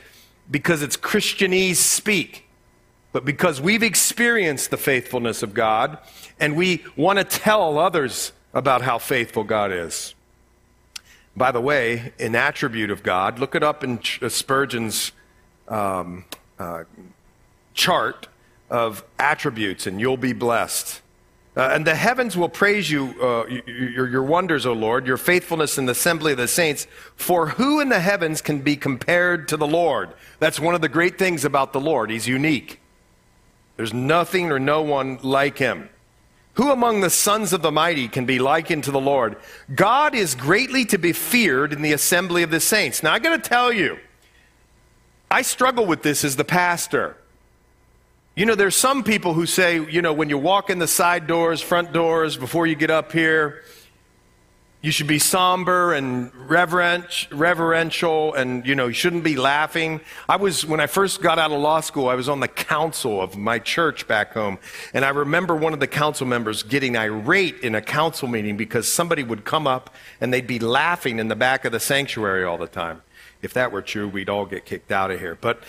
because 0.50 0.82
it's 0.82 0.98
Christianese 0.98 1.76
speak, 1.76 2.48
but 3.12 3.26
because 3.26 3.62
we've 3.62 3.84
experienced 3.84 4.72
the 4.72 4.78
faithfulness 4.78 5.44
of 5.44 5.54
God 5.54 5.98
and 6.40 6.56
we 6.56 6.84
want 6.96 7.20
to 7.20 7.24
tell 7.24 7.78
others 7.78 8.32
about 8.54 8.82
how 8.82 8.98
faithful 8.98 9.44
God 9.44 9.72
is. 9.72 10.16
By 11.36 11.52
the 11.52 11.62
way, 11.62 12.14
an 12.20 12.36
attribute 12.36 12.92
of 12.92 13.04
God, 13.04 13.40
look 13.40 13.56
it 13.56 13.64
up 13.64 13.84
in 13.84 14.00
uh, 14.22 14.30
Spurgeon's 14.30 15.12
um, 15.68 16.26
uh, 16.58 16.84
chart 17.74 18.28
of 18.70 19.04
attributes, 19.18 19.88
and 19.88 20.00
you'll 20.00 20.18
be 20.18 20.34
blessed. 20.34 21.02
Uh, 21.60 21.72
and 21.74 21.86
the 21.86 21.94
heavens 21.94 22.38
will 22.38 22.48
praise 22.48 22.90
you, 22.90 23.14
uh, 23.22 23.46
your, 23.68 24.08
your 24.08 24.24
wonders, 24.24 24.66
O 24.66 24.72
Lord, 24.72 25.06
your 25.06 25.18
faithfulness 25.18 25.78
in 25.78 25.88
the 25.88 25.92
assembly 25.92 26.32
of 26.32 26.38
the 26.38 26.48
saints. 26.48 26.88
For 27.18 27.50
who 27.50 27.82
in 27.82 27.90
the 27.90 28.00
heavens 28.00 28.42
can 28.42 28.62
be 28.62 28.78
compared 28.78 29.50
to 29.50 29.58
the 29.58 29.68
Lord? 29.68 30.14
That's 30.40 30.58
one 30.58 30.74
of 30.74 30.80
the 30.80 30.88
great 30.88 31.20
things 31.20 31.44
about 31.44 31.74
the 31.74 31.82
Lord. 31.82 32.12
He's 32.12 32.30
unique. 32.30 32.80
There's 33.76 33.94
nothing 33.94 34.54
or 34.54 34.60
no 34.60 34.82
one 34.82 35.20
like 35.22 35.58
him. 35.58 35.90
Who 36.54 36.72
among 36.72 37.02
the 37.02 37.10
sons 37.10 37.52
of 37.52 37.62
the 37.62 37.74
mighty 37.74 38.08
can 38.08 38.26
be 38.26 38.40
likened 38.40 38.86
to 38.86 38.92
the 38.92 39.02
Lord? 39.02 39.36
God 39.76 40.16
is 40.16 40.36
greatly 40.36 40.86
to 40.86 40.98
be 40.98 41.12
feared 41.12 41.74
in 41.74 41.82
the 41.82 41.92
assembly 41.92 42.42
of 42.42 42.52
the 42.52 42.62
saints. 42.62 43.04
Now, 43.04 43.12
I 43.12 43.20
got 43.20 43.36
to 43.36 43.50
tell 43.50 43.74
you, 43.74 44.00
I 45.30 45.42
struggle 45.42 45.86
with 45.86 46.04
this 46.04 46.24
as 46.24 46.38
the 46.38 46.46
pastor. 46.46 47.18
You 48.36 48.46
know, 48.46 48.56
there's 48.56 48.76
some 48.76 49.04
people 49.04 49.34
who 49.34 49.46
say, 49.46 49.84
you 49.84 50.02
know, 50.02 50.14
when 50.14 50.30
you 50.30 50.38
walk 50.38 50.70
in 50.70 50.80
the 50.80 50.88
side 50.88 51.28
doors, 51.28 51.62
front 51.62 51.92
doors, 51.92 52.38
before 52.38 52.68
you 52.68 52.76
get 52.76 52.90
up 52.90 53.12
here, 53.12 53.64
you 54.82 54.92
should 54.92 55.08
be 55.08 55.20
somber 55.20 55.94
and 55.94 56.34
reverent, 56.50 57.28
reverential 57.32 58.34
and, 58.34 58.66
you 58.66 58.76
know, 58.76 58.88
you 58.88 58.94
shouldn't 58.94 59.26
be 59.26 59.36
laughing. 59.36 60.00
I 60.30 60.38
was, 60.38 60.66
when 60.66 60.80
I 60.80 60.88
first 60.88 61.22
got 61.22 61.38
out 61.38 61.52
of 61.52 61.60
law 61.60 61.82
school, 61.82 62.08
I 62.08 62.16
was 62.16 62.30
on 62.30 62.40
the 62.40 62.48
council 62.48 63.22
of 63.22 63.36
my 63.36 63.60
church 63.60 64.08
back 64.08 64.34
home. 64.34 64.58
And 64.94 65.04
I 65.04 65.10
remember 65.10 65.54
one 65.54 65.74
of 65.74 65.82
the 65.82 65.88
council 65.88 66.26
members 66.26 66.64
getting 66.64 66.96
irate 66.96 67.60
in 67.60 67.76
a 67.76 67.82
council 67.82 68.30
meeting 68.30 68.56
because 68.56 68.92
somebody 68.92 69.22
would 69.22 69.44
come 69.44 69.68
up 69.68 69.94
and 70.22 70.34
they'd 70.34 70.48
be 70.48 70.60
laughing 70.60 71.20
in 71.20 71.28
the 71.28 71.36
back 71.36 71.66
of 71.66 71.74
the 71.74 71.80
sanctuary 71.82 72.46
all 72.46 72.58
the 72.58 72.68
time. 72.68 73.02
If 73.42 73.54
that 73.56 73.74
were 73.74 73.82
true, 73.82 74.08
we'd 74.08 74.30
all 74.30 74.46
get 74.46 74.64
kicked 74.64 74.94
out 74.94 75.12
of 75.12 75.20
here. 75.20 75.36
But, 75.36 75.62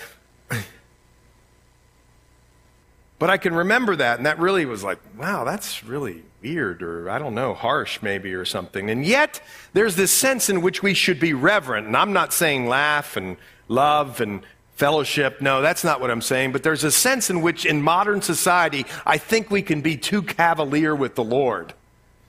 but 3.20 3.28
I 3.30 3.37
can 3.37 3.54
remember 3.54 3.94
that. 3.96 4.16
And 4.16 4.26
that 4.26 4.40
really 4.40 4.64
was 4.64 4.83
like, 4.83 4.98
wow, 5.16 5.44
that's 5.44 5.85
really 5.85 6.24
weird 6.42 6.83
or 6.83 7.11
I 7.11 7.18
don't 7.18 7.35
know, 7.35 7.52
harsh 7.52 8.00
maybe 8.02 8.33
or 8.33 8.46
something. 8.46 8.90
And 8.90 9.04
yet, 9.04 9.42
there's 9.74 9.94
this 9.94 10.11
sense 10.11 10.48
in 10.48 10.62
which 10.62 10.83
we 10.83 10.94
should 10.94 11.20
be 11.20 11.35
reverent. 11.35 11.87
And 11.87 11.96
I'm 11.96 12.14
not 12.14 12.33
saying 12.33 12.66
laugh 12.66 13.18
and 13.18 13.37
love 13.68 14.22
and 14.22 14.40
fellowship. 14.72 15.42
No, 15.42 15.61
that's 15.61 15.85
not 15.85 16.00
what 16.00 16.11
I'm 16.11 16.22
saying. 16.22 16.52
But 16.52 16.62
there's 16.62 16.83
a 16.83 16.90
sense 16.90 17.28
in 17.28 17.42
which 17.42 17.66
in 17.66 17.83
modern 17.83 18.22
society, 18.22 18.87
I 19.04 19.18
think 19.18 19.50
we 19.50 19.61
can 19.61 19.83
be 19.83 19.98
too 19.98 20.22
cavalier 20.22 20.96
with 20.96 21.14
the 21.14 21.22
Lord. 21.22 21.74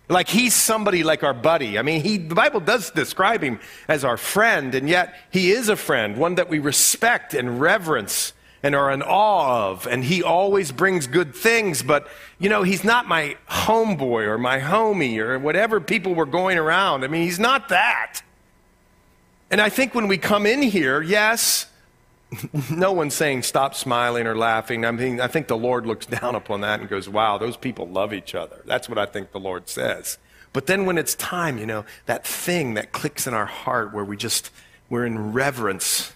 Like 0.09 0.27
he's 0.27 0.53
somebody 0.53 1.03
like 1.03 1.23
our 1.23 1.33
buddy. 1.33 1.79
I 1.79 1.83
mean, 1.83 2.03
he, 2.03 2.17
the 2.17 2.35
Bible 2.35 2.59
does 2.59 2.91
describe 2.91 3.41
him 3.41 3.61
as 3.87 4.03
our 4.03 4.17
friend, 4.17 4.75
and 4.75 4.89
yet 4.89 5.15
he 5.31 5.51
is 5.51 5.69
a 5.69 5.77
friend, 5.77 6.17
one 6.17 6.35
that 6.35 6.49
we 6.49 6.59
respect 6.59 7.33
and 7.33 7.61
reverence 7.61 8.33
and 8.63 8.75
are 8.75 8.91
in 8.91 9.01
awe 9.01 9.69
of. 9.69 9.87
And 9.87 10.03
he 10.03 10.23
always 10.23 10.71
brings 10.71 11.07
good 11.07 11.35
things, 11.35 11.83
but 11.83 12.07
you 12.39 12.49
know, 12.49 12.63
he's 12.63 12.83
not 12.83 13.07
my 13.07 13.37
homeboy 13.49 14.25
or 14.25 14.37
my 14.37 14.59
homie 14.59 15.17
or 15.17 15.37
whatever 15.39 15.79
people 15.79 16.13
were 16.13 16.25
going 16.25 16.57
around. 16.57 17.03
I 17.03 17.07
mean, 17.07 17.23
he's 17.23 17.39
not 17.39 17.69
that. 17.69 18.21
And 19.49 19.59
I 19.59 19.69
think 19.69 19.93
when 19.93 20.07
we 20.07 20.17
come 20.17 20.45
in 20.45 20.61
here, 20.61 21.01
yes, 21.01 21.67
no 22.71 22.91
one's 22.91 23.13
saying 23.13 23.43
stop 23.43 23.75
smiling 23.75 24.25
or 24.27 24.35
laughing. 24.35 24.85
I 24.85 24.91
mean, 24.91 25.19
I 25.19 25.27
think 25.27 25.47
the 25.47 25.57
Lord 25.57 25.85
looks 25.85 26.05
down 26.05 26.35
upon 26.35 26.61
that 26.61 26.79
and 26.79 26.89
goes, 26.89 27.09
wow, 27.09 27.37
those 27.37 27.57
people 27.57 27.87
love 27.87 28.13
each 28.13 28.33
other. 28.35 28.61
That's 28.65 28.87
what 28.87 28.97
I 28.97 29.05
think 29.05 29.31
the 29.31 29.39
Lord 29.39 29.67
says. 29.67 30.17
But 30.53 30.67
then 30.67 30.85
when 30.85 30.97
it's 30.97 31.15
time, 31.15 31.57
you 31.57 31.65
know, 31.65 31.85
that 32.05 32.25
thing 32.25 32.73
that 32.73 32.91
clicks 32.91 33.25
in 33.25 33.33
our 33.33 33.45
heart 33.45 33.93
where 33.93 34.03
we 34.03 34.17
just, 34.17 34.51
we're 34.89 35.05
in 35.05 35.31
reverence 35.31 36.13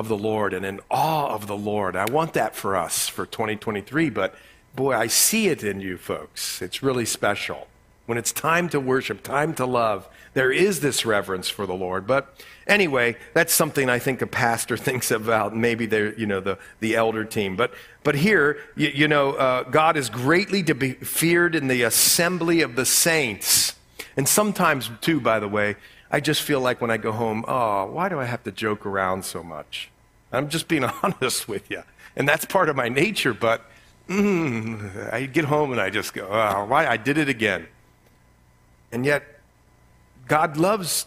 of 0.00 0.08
the 0.08 0.16
Lord 0.16 0.52
and 0.54 0.64
in 0.64 0.80
awe 0.90 1.28
of 1.28 1.46
the 1.46 1.56
Lord. 1.56 1.94
I 1.94 2.06
want 2.06 2.32
that 2.32 2.56
for 2.56 2.74
us 2.74 3.06
for 3.06 3.26
2023, 3.26 4.10
but 4.10 4.34
boy, 4.74 4.94
I 4.94 5.06
see 5.06 5.48
it 5.48 5.62
in 5.62 5.80
you 5.80 5.98
folks. 5.98 6.60
It's 6.62 6.82
really 6.82 7.04
special. 7.04 7.68
When 8.06 8.18
it's 8.18 8.32
time 8.32 8.68
to 8.70 8.80
worship, 8.80 9.22
time 9.22 9.54
to 9.54 9.66
love, 9.66 10.08
there 10.32 10.50
is 10.50 10.80
this 10.80 11.04
reverence 11.04 11.48
for 11.48 11.66
the 11.66 11.74
Lord. 11.74 12.06
But 12.06 12.34
anyway, 12.66 13.16
that's 13.34 13.52
something 13.52 13.90
I 13.90 13.98
think 13.98 14.22
a 14.22 14.26
pastor 14.26 14.76
thinks 14.88 15.10
about, 15.10 15.54
maybe 15.54 15.86
they're, 15.86 16.18
you 16.18 16.26
know, 16.26 16.40
the, 16.40 16.58
the 16.80 16.96
elder 16.96 17.24
team. 17.24 17.54
But, 17.54 17.72
but 18.02 18.14
here, 18.14 18.58
you, 18.74 18.88
you 18.88 19.06
know, 19.06 19.32
uh, 19.34 19.64
God 19.64 19.98
is 19.98 20.08
greatly 20.08 20.62
to 20.64 20.74
be 20.74 20.94
feared 20.94 21.54
in 21.54 21.68
the 21.68 21.82
assembly 21.82 22.62
of 22.62 22.74
the 22.74 22.86
saints. 22.86 23.76
And 24.16 24.26
sometimes, 24.26 24.90
too, 25.02 25.20
by 25.20 25.38
the 25.38 25.48
way, 25.48 25.76
I 26.10 26.20
just 26.20 26.42
feel 26.42 26.60
like 26.60 26.80
when 26.80 26.90
I 26.90 26.96
go 26.96 27.12
home, 27.12 27.44
oh, 27.46 27.86
why 27.86 28.08
do 28.08 28.18
I 28.18 28.24
have 28.24 28.42
to 28.44 28.52
joke 28.52 28.84
around 28.84 29.24
so 29.24 29.42
much? 29.42 29.90
I'm 30.32 30.48
just 30.48 30.68
being 30.68 30.84
honest 31.02 31.48
with 31.48 31.70
you. 31.70 31.82
And 32.16 32.28
that's 32.28 32.44
part 32.44 32.68
of 32.68 32.76
my 32.76 32.88
nature, 32.88 33.32
but 33.32 33.62
mm, 34.08 35.12
I 35.12 35.26
get 35.26 35.44
home 35.44 35.72
and 35.72 35.80
I 35.80 35.90
just 35.90 36.12
go, 36.12 36.28
oh, 36.30 36.64
why? 36.64 36.86
I 36.86 36.96
did 36.96 37.18
it 37.18 37.28
again. 37.28 37.66
And 38.90 39.06
yet, 39.06 39.22
God 40.26 40.56
loves 40.56 41.06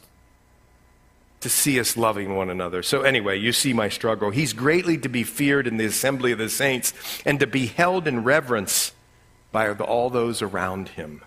to 1.41 1.49
see 1.49 1.77
us 1.77 1.97
loving 1.97 2.35
one 2.37 2.49
another. 2.49 2.81
So, 2.81 3.01
anyway, 3.01 3.37
you 3.37 3.51
see 3.51 3.73
my 3.73 3.89
struggle. 3.89 4.31
He's 4.31 4.53
greatly 4.53 4.97
to 4.99 5.09
be 5.09 5.23
feared 5.23 5.67
in 5.67 5.75
the 5.75 5.85
assembly 5.85 6.31
of 6.31 6.37
the 6.37 6.49
saints 6.49 6.93
and 7.25 7.37
to 7.41 7.47
be 7.47 7.65
held 7.65 8.07
in 8.07 8.23
reverence 8.23 8.93
by 9.51 9.69
all 9.69 10.09
those 10.09 10.41
around 10.41 10.89
him. 10.89 11.21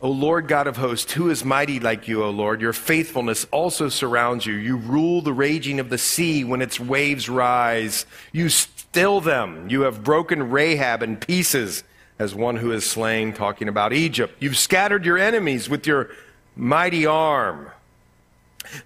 O 0.00 0.10
Lord 0.10 0.46
God 0.46 0.68
of 0.68 0.76
hosts, 0.76 1.12
who 1.12 1.28
is 1.28 1.44
mighty 1.44 1.80
like 1.80 2.06
you, 2.06 2.22
O 2.22 2.30
Lord? 2.30 2.60
Your 2.60 2.72
faithfulness 2.72 3.46
also 3.50 3.88
surrounds 3.88 4.46
you. 4.46 4.54
You 4.54 4.76
rule 4.76 5.22
the 5.22 5.32
raging 5.32 5.80
of 5.80 5.90
the 5.90 5.98
sea 5.98 6.44
when 6.44 6.62
its 6.62 6.78
waves 6.78 7.28
rise. 7.28 8.06
You 8.30 8.48
still 8.48 9.20
them. 9.20 9.68
You 9.68 9.80
have 9.82 10.04
broken 10.04 10.50
Rahab 10.50 11.02
in 11.02 11.16
pieces 11.16 11.82
as 12.16 12.32
one 12.32 12.56
who 12.56 12.70
is 12.70 12.88
slain, 12.88 13.32
talking 13.32 13.68
about 13.68 13.92
Egypt. 13.92 14.36
You've 14.38 14.56
scattered 14.56 15.04
your 15.04 15.18
enemies 15.18 15.68
with 15.68 15.84
your 15.84 16.10
mighty 16.54 17.04
arm. 17.04 17.72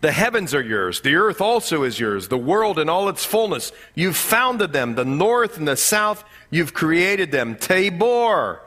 The 0.01 0.13
heavens 0.13 0.55
are 0.55 0.63
yours. 0.63 1.03
The 1.03 1.17
earth 1.17 1.43
also 1.43 1.83
is 1.83 2.01
yours. 2.01 2.29
The 2.29 2.39
world 2.39 2.79
and 2.79 2.89
all 2.89 3.11
its 3.11 3.25
fullness. 3.25 3.71
You've 3.95 4.17
founded 4.17 4.73
them. 4.73 4.95
The 4.95 5.05
north 5.05 5.59
and 5.59 5.69
the 5.69 5.77
south, 5.77 6.25
you've 6.51 6.73
created 6.73 7.33
them. 7.33 7.57
Tabor 7.57 8.63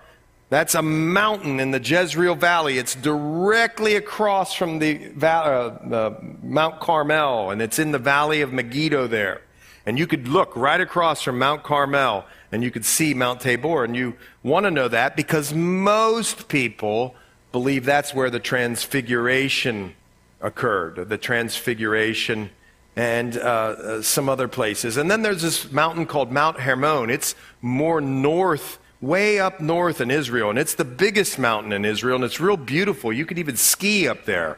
that's 0.50 0.76
a 0.76 0.82
mountain 0.82 1.60
in 1.60 1.72
the 1.72 1.82
Jezreel 1.82 2.36
Valley. 2.36 2.78
It's 2.78 2.96
directly 2.96 3.96
across 3.96 4.54
from 4.54 4.80
the, 4.80 5.12
uh, 5.22 6.14
Mount 6.44 6.80
Carmel, 6.80 7.50
and 7.50 7.62
it's 7.62 7.80
in 7.80 7.92
the 7.92 8.00
valley 8.00 8.42
of 8.42 8.54
Megiddo 8.54 9.08
there. 9.08 9.42
And 9.86 10.00
you 10.00 10.08
could 10.08 10.28
look 10.28 10.56
right 10.56 10.82
across 10.82 11.22
from 11.22 11.40
Mount 11.40 11.64
Carmel, 11.64 12.26
and 12.52 12.64
you 12.64 12.72
could 12.72 12.86
see 12.86 13.14
Mount 13.14 13.42
Tabor. 13.42 13.84
And 13.84 13.96
you 13.96 14.16
want 14.44 14.66
to 14.66 14.72
know 14.72 14.88
that 14.88 15.16
because 15.16 15.54
most 15.54 16.48
people 16.48 17.16
believe 17.52 17.86
that's 17.86 18.14
where 18.14 18.30
the 18.30 18.40
transfiguration 18.40 19.96
occurred, 20.42 21.10
the 21.10 21.18
transfiguration 21.18 22.50
and 22.96 23.38
uh, 23.38 23.42
uh, 23.42 24.02
some 24.02 24.30
other 24.30 24.48
places. 24.48 24.98
And 24.98 25.12
then 25.12 25.22
there's 25.22 25.42
this 25.42 25.72
mountain 25.72 26.06
called 26.06 26.32
Mount 26.32 26.60
Hermon. 26.60 27.10
It's 27.10 27.36
more 27.62 28.00
north 28.00 28.80
way 29.02 29.40
up 29.40 29.60
north 29.60 30.02
in 30.02 30.10
Israel, 30.10 30.50
and 30.50 30.60
it's 30.60 30.76
the 30.76 30.86
biggest 30.86 31.38
mountain 31.38 31.74
in 31.74 31.86
Israel, 31.86 32.16
and 32.16 32.24
it's 32.24 32.40
real 32.40 32.58
beautiful. 32.58 33.12
You 33.12 33.26
could 33.26 33.40
even 33.40 33.58
ski 33.58 34.08
up 34.08 34.26
there. 34.26 34.58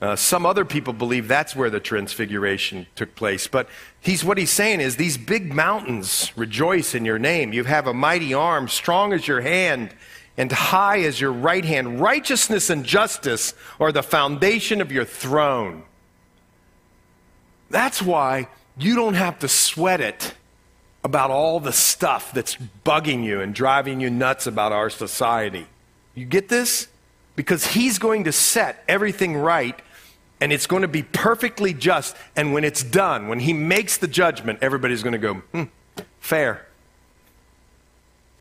Uh, 0.00 0.16
some 0.16 0.44
other 0.44 0.64
people 0.64 0.92
believe 0.92 1.28
that's 1.28 1.54
where 1.54 1.70
the 1.70 1.78
transfiguration 1.78 2.86
took 2.96 3.14
place. 3.14 3.46
But 3.46 3.68
he's, 4.00 4.24
what 4.24 4.36
he's 4.36 4.50
saying 4.50 4.80
is 4.80 4.96
these 4.96 5.16
big 5.16 5.54
mountains 5.54 6.32
rejoice 6.34 6.94
in 6.94 7.04
your 7.04 7.20
name. 7.20 7.52
You 7.52 7.62
have 7.64 7.86
a 7.86 7.94
mighty 7.94 8.34
arm, 8.34 8.66
strong 8.66 9.12
as 9.12 9.28
your 9.28 9.42
hand, 9.42 9.94
and 10.36 10.50
high 10.50 11.02
as 11.02 11.20
your 11.20 11.32
right 11.32 11.64
hand. 11.64 12.00
Righteousness 12.00 12.68
and 12.68 12.84
justice 12.84 13.54
are 13.78 13.92
the 13.92 14.02
foundation 14.02 14.80
of 14.80 14.90
your 14.90 15.04
throne. 15.04 15.84
That's 17.70 18.02
why 18.02 18.48
you 18.76 18.96
don't 18.96 19.14
have 19.14 19.38
to 19.38 19.48
sweat 19.48 20.00
it 20.00 20.34
about 21.04 21.30
all 21.30 21.58
the 21.60 21.72
stuff 21.72 22.32
that's 22.32 22.56
bugging 22.84 23.24
you 23.24 23.40
and 23.40 23.54
driving 23.54 24.00
you 24.00 24.10
nuts 24.10 24.46
about 24.46 24.72
our 24.72 24.88
society. 24.88 25.66
You 26.14 26.24
get 26.24 26.48
this? 26.48 26.88
Because 27.34 27.66
he's 27.66 27.98
going 27.98 28.24
to 28.24 28.32
set 28.32 28.84
everything 28.88 29.36
right 29.36 29.80
and 30.40 30.52
it's 30.52 30.66
going 30.66 30.82
to 30.82 30.88
be 30.88 31.04
perfectly 31.04 31.72
just. 31.72 32.16
And 32.34 32.52
when 32.52 32.64
it's 32.64 32.82
done, 32.82 33.28
when 33.28 33.38
he 33.38 33.52
makes 33.52 33.98
the 33.98 34.08
judgment, 34.08 34.58
everybody's 34.60 35.02
going 35.02 35.12
to 35.12 35.18
go, 35.18 35.34
hmm, 35.34 35.64
fair. 36.18 36.66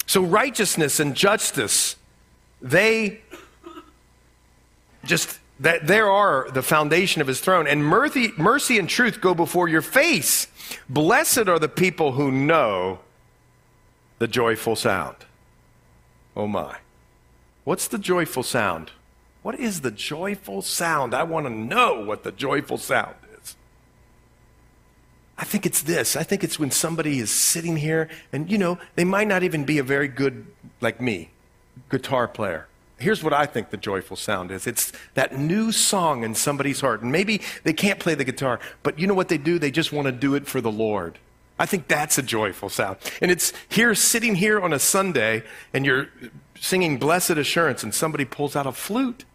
So 0.07 0.23
righteousness 0.23 0.99
and 0.99 1.15
justice, 1.15 1.95
they 2.59 3.21
just, 5.05 5.39
that 5.61 5.85
there 5.85 6.09
are 6.09 6.49
the 6.51 6.63
foundation 6.63 7.21
of 7.21 7.27
his 7.27 7.39
throne. 7.39 7.67
And 7.67 7.85
mercy, 7.85 8.33
mercy 8.35 8.79
and 8.79 8.89
truth 8.89 9.21
go 9.21 9.33
before 9.33 9.69
your 9.69 9.83
face. 9.83 10.47
Blessed 10.89 11.47
are 11.47 11.59
the 11.59 11.69
people 11.69 12.13
who 12.13 12.31
know 12.31 12.99
the 14.17 14.27
joyful 14.27 14.75
sound. 14.75 15.17
Oh 16.35 16.47
my. 16.47 16.77
What's 17.63 17.87
the 17.87 17.99
joyful 17.99 18.41
sound? 18.41 18.91
What 19.43 19.59
is 19.59 19.81
the 19.81 19.91
joyful 19.91 20.63
sound? 20.63 21.13
I 21.13 21.23
want 21.23 21.45
to 21.45 21.51
know 21.51 22.03
what 22.03 22.23
the 22.23 22.31
joyful 22.31 22.79
sound 22.79 23.15
is. 23.39 23.55
I 25.37 25.43
think 25.43 25.67
it's 25.67 25.83
this. 25.83 26.15
I 26.15 26.23
think 26.23 26.43
it's 26.43 26.57
when 26.57 26.71
somebody 26.71 27.19
is 27.19 27.29
sitting 27.29 27.77
here 27.77 28.09
and, 28.33 28.49
you 28.49 28.57
know, 28.57 28.79
they 28.95 29.03
might 29.03 29.27
not 29.27 29.43
even 29.43 29.63
be 29.63 29.77
a 29.77 29.83
very 29.83 30.07
good, 30.07 30.47
like 30.79 30.99
me, 30.99 31.29
guitar 31.89 32.27
player. 32.27 32.67
Here's 33.01 33.23
what 33.23 33.33
I 33.33 33.45
think 33.45 33.71
the 33.71 33.77
joyful 33.77 34.15
sound 34.15 34.51
is 34.51 34.67
it's 34.67 34.93
that 35.15 35.37
new 35.37 35.71
song 35.71 36.23
in 36.23 36.35
somebody's 36.35 36.81
heart. 36.81 37.01
And 37.01 37.11
maybe 37.11 37.41
they 37.63 37.73
can't 37.73 37.99
play 37.99 38.15
the 38.15 38.23
guitar, 38.23 38.59
but 38.83 38.99
you 38.99 39.07
know 39.07 39.13
what 39.13 39.27
they 39.27 39.37
do? 39.37 39.57
They 39.59 39.71
just 39.71 39.91
want 39.91 40.05
to 40.05 40.11
do 40.11 40.35
it 40.35 40.47
for 40.47 40.61
the 40.61 40.71
Lord. 40.71 41.17
I 41.57 41.65
think 41.65 41.87
that's 41.87 42.17
a 42.17 42.23
joyful 42.23 42.69
sound. 42.69 42.97
And 43.21 43.29
it's 43.29 43.53
here, 43.69 43.93
sitting 43.95 44.35
here 44.35 44.59
on 44.59 44.73
a 44.73 44.79
Sunday, 44.79 45.43
and 45.73 45.85
you're 45.85 46.07
singing 46.59 46.97
Blessed 46.97 47.31
Assurance, 47.31 47.83
and 47.83 47.93
somebody 47.93 48.25
pulls 48.25 48.55
out 48.55 48.65
a 48.65 48.71
flute. 48.71 49.25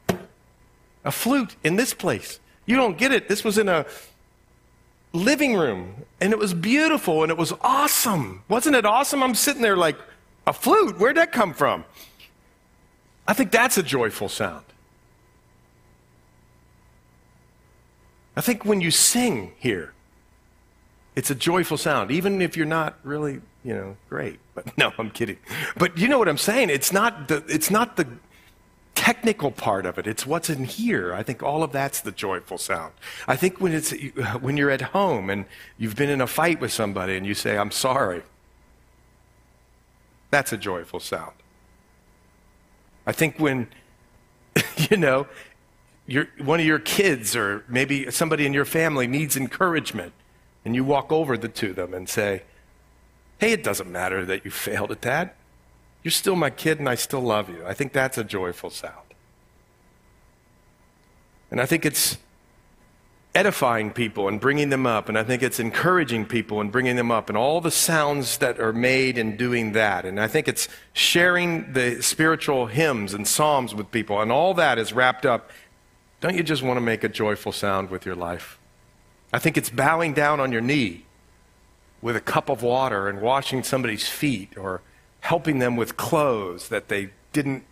A 1.05 1.13
flute 1.13 1.57
in 1.63 1.77
this 1.77 1.95
place. 1.95 2.41
You 2.67 2.77
don't 2.77 2.99
get 2.99 3.13
it. 3.13 3.29
This 3.29 3.45
was 3.45 3.59
in 3.59 3.69
a 3.69 3.87
living 5.13 5.55
room, 5.55 6.05
and 6.21 6.33
it 6.33 6.39
was 6.39 6.53
beautiful, 6.53 7.23
and 7.23 7.31
it 7.31 7.39
was 7.39 7.53
awesome. 7.61 8.43
Wasn't 8.49 8.75
it 8.75 8.85
awesome? 8.85 9.23
I'm 9.23 9.35
sitting 9.35 9.63
there 9.63 9.77
like, 9.77 9.97
a 10.47 10.53
flute? 10.53 10.99
Where'd 10.99 11.17
that 11.17 11.33
come 11.33 11.53
from? 11.55 11.85
I 13.29 13.33
think 13.35 13.51
that's 13.51 13.77
a 13.77 13.83
joyful 13.83 14.29
sound. 14.29 14.65
I 18.37 18.41
think 18.41 18.65
when 18.65 18.81
you 18.81 18.91
sing 18.91 19.53
here, 19.59 19.93
it's 21.17 21.31
a 21.31 21.35
joyful 21.35 21.79
sound, 21.79 22.11
even 22.11 22.43
if 22.43 22.57
you're 22.57 22.67
not 22.67 22.99
really, 23.03 23.41
you 23.65 23.75
know, 23.75 23.97
great. 24.09 24.39
But 24.57 24.79
no, 24.79 24.91
I'm 24.99 25.11
kidding. 25.11 25.37
But 25.77 25.99
you 25.99 26.09
know 26.09 26.19
what 26.19 26.29
I'm 26.29 26.39
saying? 26.39 26.71
It's 26.71 26.91
not 26.91 27.29
the, 27.29 27.45
it's 27.47 27.71
not 27.71 27.97
the 27.97 28.07
technical 28.95 29.51
part 29.51 29.85
of 29.85 29.99
it. 29.99 30.07
It's 30.07 30.27
what's 30.27 30.49
in 30.49 30.65
here. 30.65 31.13
I 31.13 31.23
think 31.23 31.43
all 31.43 31.63
of 31.63 31.73
that's 31.73 32.01
the 32.01 32.11
joyful 32.11 32.57
sound. 32.57 32.95
I 33.29 33.37
think 33.37 33.61
when 33.61 33.73
it's 33.75 33.93
when 34.41 34.57
you're 34.57 34.71
at 34.71 34.81
home 34.81 35.29
and 35.29 35.45
you've 35.77 35.95
been 35.95 36.09
in 36.09 36.23
a 36.23 36.27
fight 36.27 36.59
with 36.59 36.73
somebody 36.73 37.17
and 37.17 37.27
you 37.27 37.35
say, 37.35 37.59
"I'm 37.59 37.71
sorry," 37.71 38.23
that's 40.31 40.53
a 40.53 40.57
joyful 40.57 41.01
sound. 41.01 41.37
I 43.07 43.13
think 43.13 43.39
when, 43.39 43.69
you 44.91 44.97
know, 44.97 45.27
one 46.39 46.61
of 46.61 46.67
your 46.67 46.79
kids 46.79 47.35
or 47.35 47.65
maybe 47.69 48.11
somebody 48.11 48.47
in 48.47 48.53
your 48.53 48.65
family 48.65 49.07
needs 49.07 49.37
encouragement, 49.37 50.13
and 50.65 50.75
you 50.75 50.85
walk 50.85 51.13
over 51.13 51.37
the, 51.37 51.49
to 51.49 51.73
them 51.73 51.95
and 51.95 52.09
say, 52.09 52.43
Hey, 53.39 53.53
it 53.53 53.63
doesn't 53.63 53.91
matter 53.91 54.25
that 54.25 54.45
you 54.45 54.51
failed 54.51 54.91
at 54.91 55.03
that. 55.03 55.37
You're 56.03 56.13
still 56.13 56.37
my 56.37 56.51
kid, 56.51 56.79
and 56.79 56.89
I 56.89 56.95
still 56.95 57.21
love 57.21 57.49
you. 57.51 57.65
I 57.67 57.75
think 57.75 57.93
that's 57.93 58.17
a 58.17 58.25
joyful 58.25 58.71
sound. 58.71 58.95
And 61.51 61.61
I 61.61 61.67
think 61.67 61.85
it's 61.85 62.19
edifying 63.37 63.93
people 63.93 64.29
and 64.29 64.41
bringing 64.41 64.71
them 64.71 64.87
up. 64.87 65.11
And 65.11 65.19
I 65.19 65.23
think 65.23 65.43
it's 65.43 65.61
encouraging 65.61 66.25
people 66.25 66.61
and 66.61 66.73
bringing 66.73 66.97
them 66.97 67.11
up 67.11 67.29
and 67.29 67.37
all 67.37 67.61
the 67.61 67.71
sounds 67.71 68.39
that 68.39 68.59
are 68.59 68.73
made 68.73 69.19
in 69.19 69.37
doing 69.37 69.73
that. 69.73 70.07
And 70.07 70.19
I 70.19 70.27
think 70.27 70.49
it's 70.49 70.69
sharing 70.95 71.75
the 71.75 72.03
spiritual 72.03 72.67
hymns 72.67 73.13
and 73.13 73.29
psalms 73.29 73.75
with 73.75 73.91
people. 73.91 74.23
And 74.23 74.33
all 74.33 74.55
that 74.55 74.79
is 74.79 74.95
wrapped 74.95 75.27
up. 75.27 75.51
Don't 76.23 76.35
you 76.35 76.43
just 76.43 76.63
want 76.63 76.79
to 76.79 76.81
make 76.81 77.05
a 77.05 77.11
joyful 77.11 77.53
sound 77.53 77.91
with 77.91 78.07
your 78.07 78.17
life? 78.17 78.59
I 79.35 79.39
think 79.39 79.59
it's 79.59 79.69
bowing 79.69 80.15
down 80.15 80.41
on 80.41 80.51
your 80.51 80.63
knee 80.63 81.05
with 82.01 82.17
a 82.17 82.23
cup 82.23 82.49
of 82.49 82.63
water 82.63 83.07
and 83.07 83.21
washing 83.21 83.63
somebody's 83.63 84.09
feet 84.09 84.57
or 84.57 84.81
helping 85.21 85.59
them 85.59 85.77
with 85.77 85.99
clothes 85.99 86.71
that 86.71 86.89
they 86.89 87.11
didn't 87.35 87.65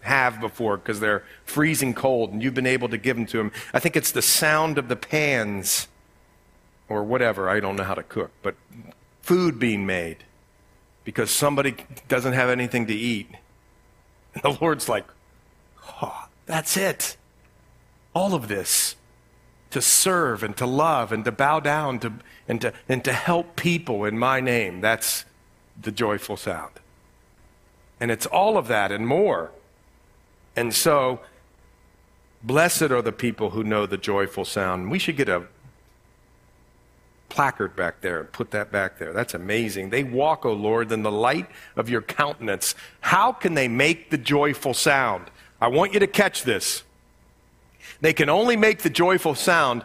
have 0.00 0.40
before 0.40 0.76
because 0.76 1.00
they're 1.00 1.24
freezing 1.44 1.94
cold 1.94 2.32
and 2.32 2.42
you've 2.42 2.54
been 2.54 2.66
able 2.66 2.88
to 2.88 2.98
give 2.98 3.16
them 3.16 3.26
to 3.26 3.38
them. 3.38 3.52
I 3.72 3.78
think 3.78 3.96
it's 3.96 4.12
the 4.12 4.22
sound 4.22 4.78
of 4.78 4.88
the 4.88 4.96
pans 4.96 5.88
or 6.88 7.02
whatever. 7.02 7.48
I 7.48 7.60
don't 7.60 7.76
know 7.76 7.84
how 7.84 7.94
to 7.94 8.02
cook, 8.02 8.30
but 8.42 8.54
food 9.22 9.58
being 9.58 9.86
made 9.86 10.24
because 11.04 11.30
somebody 11.30 11.74
doesn't 12.08 12.32
have 12.32 12.48
anything 12.48 12.86
to 12.86 12.94
eat. 12.94 13.28
And 14.34 14.42
the 14.42 14.58
Lord's 14.60 14.88
like, 14.88 15.04
oh, 16.02 16.28
that's 16.46 16.76
it. 16.76 17.16
All 18.14 18.34
of 18.34 18.48
this 18.48 18.96
to 19.70 19.82
serve 19.82 20.42
and 20.42 20.56
to 20.56 20.66
love 20.66 21.12
and 21.12 21.24
to 21.24 21.32
bow 21.32 21.60
down 21.60 21.98
to, 22.00 22.12
and, 22.46 22.60
to, 22.60 22.72
and 22.88 23.04
to 23.04 23.12
help 23.12 23.56
people 23.56 24.04
in 24.04 24.18
my 24.18 24.40
name. 24.40 24.80
That's 24.80 25.24
the 25.80 25.92
joyful 25.92 26.36
sound. 26.36 26.72
And 28.00 28.10
it's 28.10 28.26
all 28.26 28.56
of 28.56 28.68
that 28.68 28.92
and 28.92 29.06
more 29.06 29.50
and 30.58 30.74
so, 30.74 31.20
blessed 32.42 32.90
are 32.90 33.00
the 33.00 33.12
people 33.12 33.50
who 33.50 33.62
know 33.62 33.86
the 33.86 33.96
joyful 33.96 34.44
sound. 34.44 34.90
We 34.90 34.98
should 34.98 35.16
get 35.16 35.28
a 35.28 35.44
placard 37.28 37.76
back 37.76 38.00
there 38.00 38.18
and 38.18 38.32
put 38.32 38.50
that 38.50 38.72
back 38.72 38.98
there. 38.98 39.12
That's 39.12 39.34
amazing. 39.34 39.90
They 39.90 40.02
walk, 40.02 40.44
O 40.44 40.52
Lord, 40.52 40.90
in 40.90 41.04
the 41.04 41.12
light 41.12 41.46
of 41.76 41.88
your 41.88 42.02
countenance. 42.02 42.74
How 43.00 43.30
can 43.30 43.54
they 43.54 43.68
make 43.68 44.10
the 44.10 44.18
joyful 44.18 44.74
sound? 44.74 45.30
I 45.60 45.68
want 45.68 45.94
you 45.94 46.00
to 46.00 46.08
catch 46.08 46.42
this. 46.42 46.82
They 48.00 48.12
can 48.12 48.28
only 48.28 48.56
make 48.56 48.80
the 48.80 48.90
joyful 48.90 49.36
sound 49.36 49.84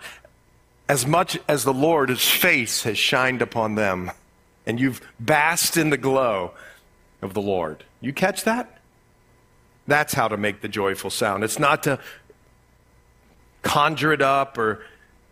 as 0.90 1.06
much 1.06 1.38
as 1.48 1.64
the 1.64 1.74
Lord's 1.74 2.28
face 2.28 2.82
has 2.82 2.98
shined 2.98 3.44
upon 3.44 3.76
them 3.76 4.10
and 4.66 4.80
you've 4.80 5.02
basked 5.20 5.78
in 5.78 5.92
the 5.92 5.98
glow 5.98 6.54
of 7.22 7.36
the 7.36 7.42
Lord. 7.42 7.84
You 8.02 8.12
catch 8.12 8.44
that? 8.46 8.80
That's 9.88 10.14
how 10.14 10.28
to 10.28 10.38
make 10.38 10.62
the 10.62 10.68
joyful 10.68 11.10
sound. 11.10 11.44
It's 11.44 11.60
not 11.60 11.84
to 11.84 12.00
conjure 13.62 14.14
it 14.14 14.22
up 14.22 14.58
or 14.58 14.84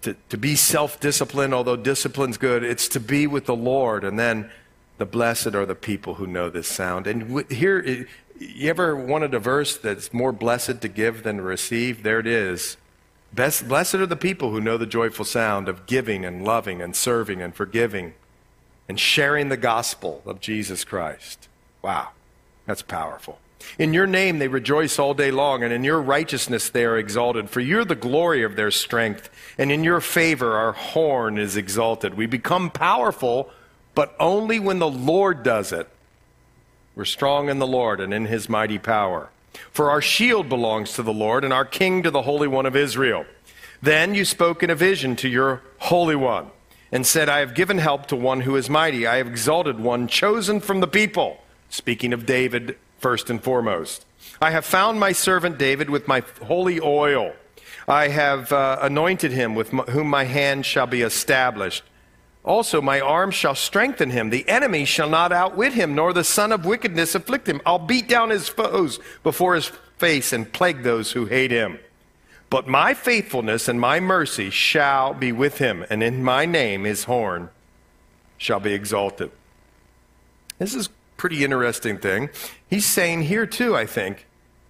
to, 0.02 0.16
to 0.30 0.38
be 0.38 0.56
self 0.56 1.00
disciplined, 1.00 1.54
although 1.54 1.76
discipline's 1.76 2.38
good. 2.38 2.64
It's 2.64 2.88
to 2.90 3.00
be 3.00 3.28
with 3.28 3.46
the 3.46 3.56
Lord. 3.56 4.04
And 4.04 4.20
then 4.20 4.52
the 4.98 5.06
blessed 5.06 5.56
are 5.56 5.66
the 5.66 5.76
people 5.76 6.16
who 6.16 6.28
know 6.28 6.50
this 6.50 6.68
sound. 6.68 7.08
And 7.08 7.50
here, 7.52 8.08
you 8.40 8.70
ever 8.70 8.96
wanted 8.96 9.34
a 9.34 9.40
verse 9.40 9.78
that's 9.78 10.14
more 10.14 10.32
blessed 10.32 10.82
to 10.82 10.88
give 10.88 11.24
than 11.24 11.38
to 11.38 11.44
receive? 11.44 12.04
There 12.04 12.20
it 12.20 12.28
is. 12.28 12.78
Best, 13.34 13.68
blessed 13.68 13.96
are 13.96 14.06
the 14.06 14.18
people 14.18 14.52
who 14.52 14.60
know 14.60 14.78
the 14.78 14.86
joyful 14.86 15.24
sound 15.24 15.70
of 15.70 15.86
giving 15.86 16.26
and 16.26 16.44
loving 16.44 16.82
and 16.82 16.96
serving 16.96 17.42
and 17.42 17.56
forgiving 17.56 18.14
and 18.90 19.00
sharing 19.00 19.50
the 19.50 19.58
gospel 19.58 20.22
of 20.26 20.42
Jesus 20.42 20.84
Christ. 20.84 21.48
Wow, 21.82 22.10
that's 22.66 22.82
powerful. 22.82 23.40
In 23.78 23.94
your 23.94 24.08
name 24.08 24.40
they 24.40 24.48
rejoice 24.48 25.00
all 25.00 25.14
day 25.14 25.32
long, 25.32 25.64
and 25.64 25.74
in 25.74 25.84
your 25.84 26.02
righteousness 26.02 26.70
they 26.70 26.86
are 26.86 26.98
exalted. 26.98 27.50
For 27.50 27.60
you're 27.60 27.86
the 27.86 27.96
glory 27.96 28.44
of 28.44 28.56
their 28.56 28.72
strength, 28.72 29.30
and 29.58 29.72
in 29.72 29.84
your 29.84 30.02
favor 30.02 30.58
our 30.58 30.72
horn 30.74 31.38
is 31.38 31.58
exalted. 31.58 32.16
We 32.16 32.26
become 32.26 32.70
powerful, 32.70 33.50
but 33.96 34.16
only 34.20 34.60
when 34.60 34.80
the 34.80 34.90
Lord 34.90 35.44
does 35.44 35.72
it. 35.72 35.88
We're 36.96 37.06
strong 37.06 37.50
in 37.50 37.60
the 37.60 37.68
Lord 37.68 38.00
and 38.00 38.14
in 38.14 38.26
his 38.26 38.50
mighty 38.50 38.78
power. 38.78 39.30
For 39.72 39.90
our 39.90 40.02
shield 40.02 40.50
belongs 40.50 40.94
to 40.94 41.04
the 41.04 41.14
Lord, 41.14 41.44
and 41.44 41.54
our 41.54 41.66
king 41.66 42.04
to 42.04 42.12
the 42.12 42.24
Holy 42.24 42.48
One 42.48 42.66
of 42.66 42.76
Israel. 42.76 43.26
Then 43.82 44.14
you 44.14 44.26
spoke 44.26 44.64
in 44.64 44.70
a 44.70 44.76
vision 44.76 45.16
to 45.18 45.28
your 45.28 45.62
Holy 45.80 46.16
One, 46.16 46.52
and 46.92 47.08
said, 47.08 47.30
I 47.30 47.40
have 47.40 47.56
given 47.56 47.78
help 47.78 48.08
to 48.08 48.16
one 48.16 48.42
who 48.42 48.56
is 48.56 48.70
mighty. 48.70 49.08
I 49.08 49.16
have 49.18 49.28
exalted 49.28 49.80
one 49.80 50.08
chosen 50.08 50.60
from 50.60 50.82
the 50.82 50.88
people. 50.88 51.40
Speaking 51.70 52.12
of 52.12 52.26
David 52.26 52.78
first 53.02 53.30
and 53.30 53.44
foremost. 53.44 54.06
I 54.42 54.52
have 54.52 54.66
found 54.66 55.00
my 55.00 55.12
servant 55.12 55.58
David 55.58 55.90
with 55.90 56.08
my 56.08 56.24
holy 56.44 56.80
oil. 56.80 57.34
I 57.88 58.08
have 58.10 58.52
uh, 58.52 58.78
anointed 58.82 59.32
him 59.32 59.56
with 59.56 59.74
m- 59.74 59.80
whom 59.80 60.08
my 60.08 60.24
hand 60.24 60.66
shall 60.66 60.88
be 60.88 61.02
established. 61.02 61.84
Also, 62.44 62.82
my 62.82 63.00
arm 63.00 63.32
shall 63.32 63.56
strengthen 63.56 64.12
him. 64.12 64.30
The 64.30 64.48
enemy 64.48 64.86
shall 64.86 65.10
not 65.10 65.32
outwit 65.32 65.74
him, 65.74 65.94
nor 65.94 66.14
the 66.14 66.24
son 66.24 66.52
of 66.52 66.66
wickedness 66.66 67.14
afflict 67.14 67.48
him. 67.48 67.62
I'll 67.66 67.80
beat 67.80 68.08
down 68.08 68.30
his 68.30 68.48
foes 68.48 69.00
before 69.24 69.56
his 69.56 69.72
face 69.98 70.34
and 70.34 70.52
plague 70.52 70.84
those 70.84 71.12
who 71.12 71.26
hate 71.26 71.52
him. 71.52 71.80
But 72.50 72.68
my 72.68 72.94
faithfulness 72.94 73.68
and 73.68 73.80
my 73.80 74.00
mercy 74.00 74.50
shall 74.50 75.14
be 75.14 75.32
with 75.32 75.60
him, 75.60 75.86
and 75.90 76.04
in 76.04 76.24
my 76.24 76.46
name 76.46 76.84
his 76.84 77.06
horn 77.06 77.50
shall 78.38 78.60
be 78.60 78.74
exalted. 78.74 79.32
This 80.58 80.74
is 80.74 80.90
pretty 81.22 81.44
interesting 81.44 82.00
thing. 82.00 82.32
He's 82.68 82.88
saying 82.88 83.22
here, 83.22 83.46
too, 83.46 83.76
I 83.76 83.86
think, 83.86 84.26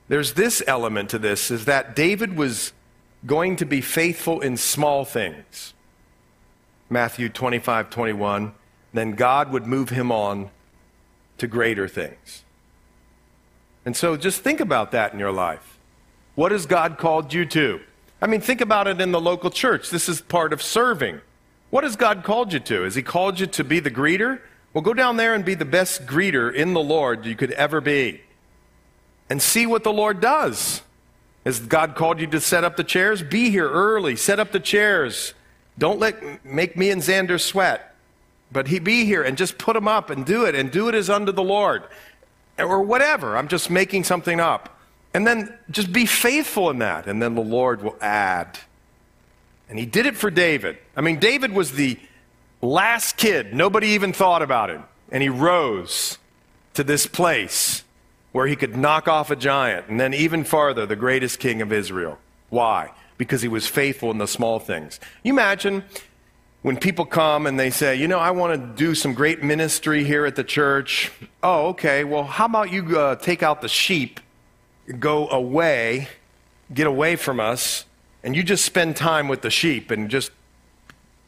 there's 0.09 0.33
this 0.33 0.61
element 0.67 1.09
to 1.11 1.17
this 1.17 1.49
is 1.49 1.63
that 1.63 1.95
David 1.95 2.35
was 2.35 2.73
going 3.25 3.55
to 3.55 3.65
be 3.65 3.79
faithful 3.79 4.41
in 4.41 4.57
small 4.57 5.05
things. 5.05 5.73
Matthew 6.89 7.29
25, 7.29 7.89
21. 7.89 8.53
Then 8.91 9.11
God 9.13 9.53
would 9.53 9.65
move 9.65 9.91
him 9.91 10.11
on 10.11 10.49
to 11.37 11.47
greater 11.47 11.87
things. 11.87 12.43
And 13.85 13.95
so 13.95 14.17
just 14.17 14.41
think 14.41 14.59
about 14.59 14.91
that 14.91 15.13
in 15.13 15.19
your 15.19 15.31
life. 15.31 15.79
What 16.35 16.51
has 16.51 16.65
God 16.65 16.97
called 16.97 17.33
you 17.33 17.45
to? 17.45 17.79
I 18.21 18.27
mean, 18.27 18.41
think 18.41 18.59
about 18.59 18.89
it 18.89 18.99
in 18.99 19.13
the 19.13 19.21
local 19.21 19.51
church. 19.51 19.89
This 19.89 20.09
is 20.09 20.19
part 20.19 20.51
of 20.51 20.61
serving. 20.61 21.21
What 21.69 21.85
has 21.85 21.95
God 21.95 22.25
called 22.25 22.51
you 22.51 22.59
to? 22.59 22.81
Has 22.81 22.95
He 22.95 23.03
called 23.03 23.39
you 23.39 23.47
to 23.47 23.63
be 23.63 23.79
the 23.79 23.89
greeter? 23.89 24.41
Well, 24.73 24.81
go 24.81 24.93
down 24.93 25.17
there 25.17 25.33
and 25.33 25.43
be 25.43 25.55
the 25.55 25.65
best 25.65 26.05
greeter 26.05 26.53
in 26.53 26.73
the 26.73 26.81
Lord 26.81 27.25
you 27.25 27.35
could 27.35 27.51
ever 27.51 27.81
be. 27.81 28.21
And 29.29 29.41
see 29.41 29.65
what 29.65 29.83
the 29.83 29.93
Lord 29.93 30.21
does. 30.21 30.81
Has 31.45 31.59
God 31.59 31.95
called 31.95 32.19
you 32.19 32.27
to 32.27 32.39
set 32.39 32.63
up 32.63 32.77
the 32.77 32.83
chairs? 32.83 33.23
Be 33.23 33.49
here 33.49 33.69
early. 33.69 34.15
Set 34.15 34.39
up 34.39 34.51
the 34.51 34.59
chairs. 34.59 35.33
Don't 35.77 35.99
let 35.99 36.45
make 36.45 36.77
me 36.77 36.89
and 36.89 37.01
Xander 37.01 37.39
sweat. 37.39 37.95
But 38.51 38.67
he 38.67 38.79
be 38.79 39.05
here 39.05 39.23
and 39.23 39.37
just 39.37 39.57
put 39.57 39.73
them 39.73 39.87
up 39.87 40.09
and 40.09 40.25
do 40.25 40.45
it 40.45 40.55
and 40.55 40.71
do 40.71 40.87
it 40.89 40.95
as 40.95 41.09
unto 41.09 41.31
the 41.31 41.43
Lord. 41.43 41.83
Or 42.57 42.81
whatever. 42.81 43.37
I'm 43.37 43.47
just 43.47 43.69
making 43.69 44.03
something 44.03 44.39
up. 44.39 44.77
And 45.13 45.25
then 45.25 45.57
just 45.69 45.91
be 45.91 46.05
faithful 46.05 46.69
in 46.69 46.79
that. 46.79 47.07
And 47.07 47.21
then 47.21 47.35
the 47.35 47.41
Lord 47.41 47.81
will 47.81 47.97
add. 47.99 48.59
And 49.69 49.79
he 49.79 49.85
did 49.85 50.05
it 50.05 50.17
for 50.17 50.29
David. 50.29 50.77
I 50.95 51.01
mean, 51.01 51.19
David 51.19 51.53
was 51.53 51.71
the 51.71 51.97
last 52.61 53.17
kid. 53.17 53.53
Nobody 53.53 53.89
even 53.89 54.13
thought 54.13 54.41
about 54.41 54.69
him. 54.69 54.83
And 55.11 55.21
he 55.21 55.29
rose 55.29 56.17
to 56.73 56.83
this 56.83 57.05
place 57.05 57.83
where 58.31 58.47
he 58.47 58.55
could 58.55 58.77
knock 58.77 59.07
off 59.07 59.29
a 59.29 59.35
giant. 59.35 59.87
And 59.89 59.99
then, 59.99 60.13
even 60.13 60.43
farther, 60.43 60.85
the 60.85 60.95
greatest 60.95 61.39
king 61.39 61.61
of 61.61 61.73
Israel. 61.73 62.17
Why? 62.49 62.91
Because 63.17 63.41
he 63.41 63.47
was 63.47 63.67
faithful 63.67 64.09
in 64.11 64.17
the 64.17 64.27
small 64.27 64.59
things. 64.59 64.99
You 65.23 65.33
imagine 65.33 65.83
when 66.61 66.77
people 66.77 67.05
come 67.05 67.47
and 67.47 67.59
they 67.59 67.69
say, 67.69 67.95
you 67.95 68.07
know, 68.07 68.19
I 68.19 68.31
want 68.31 68.59
to 68.59 68.83
do 68.83 68.95
some 68.95 69.13
great 69.13 69.43
ministry 69.43 70.03
here 70.03 70.25
at 70.25 70.35
the 70.35 70.43
church. 70.43 71.11
Oh, 71.41 71.67
okay. 71.69 72.03
Well, 72.03 72.23
how 72.23 72.45
about 72.45 72.71
you 72.71 72.97
uh, 72.97 73.15
take 73.15 73.43
out 73.43 73.61
the 73.61 73.67
sheep, 73.67 74.19
go 74.99 75.27
away, 75.29 76.07
get 76.73 76.87
away 76.87 77.15
from 77.15 77.39
us, 77.39 77.85
and 78.23 78.35
you 78.35 78.43
just 78.43 78.63
spend 78.63 78.95
time 78.95 79.27
with 79.27 79.41
the 79.41 79.49
sheep 79.49 79.91
and 79.91 80.09
just 80.09 80.31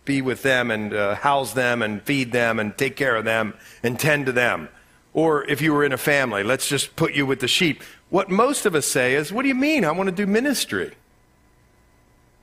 be 0.06 0.22
with 0.22 0.44
them 0.44 0.72
and 0.72 0.94
uh, 0.94 1.16
house 1.16 1.54
them 1.54 1.82
and 1.82 2.02
feed 2.02 2.32
them 2.32 2.60
and 2.60 2.78
take 2.78 2.96
care 2.96 3.16
of 3.16 3.26
them 3.26 3.54
and 3.82 4.00
tend 4.00 4.26
to 4.26 4.32
them. 4.32 4.70
Or 5.14 5.44
if 5.46 5.62
you 5.62 5.74
were 5.74 5.84
in 5.84 5.94
a 5.94 5.98
family, 5.98 6.44
let's 6.44 6.68
just 6.68 6.96
put 6.96 7.14
you 7.14 7.26
with 7.26 7.40
the 7.40 7.48
sheep. 7.48 7.84
What 8.10 8.30
most 8.30 8.66
of 8.66 8.76
us 8.76 8.86
say 8.86 9.14
is, 9.16 9.32
What 9.32 9.44
do 9.44 9.48
you 9.48 9.56
mean? 9.56 9.86
I 9.86 9.92
want 9.92 10.08
to 10.08 10.16
do 10.16 10.26
ministry. 10.26 10.96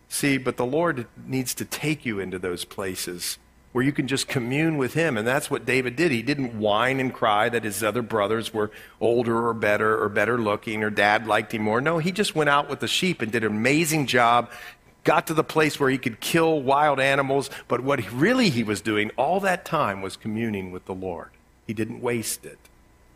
See, 0.08 0.38
but 0.38 0.56
the 0.56 0.66
Lord 0.66 1.06
needs 1.26 1.54
to 1.54 1.64
take 1.64 2.04
you 2.04 2.18
into 2.18 2.38
those 2.38 2.64
places 2.64 3.38
where 3.72 3.84
you 3.84 3.92
can 3.92 4.08
just 4.08 4.26
commune 4.26 4.76
with 4.76 4.94
Him. 4.94 5.16
And 5.16 5.26
that's 5.26 5.50
what 5.50 5.64
David 5.64 5.94
did. 5.94 6.10
He 6.10 6.22
didn't 6.22 6.58
whine 6.58 6.98
and 6.98 7.14
cry 7.14 7.48
that 7.48 7.62
his 7.62 7.84
other 7.84 8.02
brothers 8.02 8.52
were 8.52 8.72
older 9.00 9.46
or 9.46 9.54
better 9.54 10.02
or 10.02 10.08
better 10.08 10.38
looking 10.38 10.82
or 10.82 10.90
dad 10.90 11.26
liked 11.26 11.54
him 11.54 11.62
more. 11.62 11.80
No, 11.80 11.98
he 11.98 12.10
just 12.10 12.34
went 12.34 12.50
out 12.50 12.68
with 12.68 12.80
the 12.80 12.88
sheep 12.88 13.22
and 13.22 13.30
did 13.30 13.44
an 13.44 13.52
amazing 13.52 14.06
job 14.06 14.50
got 15.04 15.26
to 15.26 15.34
the 15.34 15.44
place 15.44 15.80
where 15.80 15.90
he 15.90 15.98
could 15.98 16.20
kill 16.20 16.60
wild 16.60 17.00
animals, 17.00 17.50
but 17.68 17.80
what 17.80 18.10
really 18.12 18.50
he 18.50 18.62
was 18.62 18.80
doing 18.80 19.10
all 19.16 19.40
that 19.40 19.64
time 19.64 20.02
was 20.02 20.16
communing 20.16 20.70
with 20.72 20.84
the 20.86 20.94
Lord. 20.94 21.30
He 21.66 21.74
didn't 21.74 22.00
waste 22.00 22.44
it. 22.44 22.58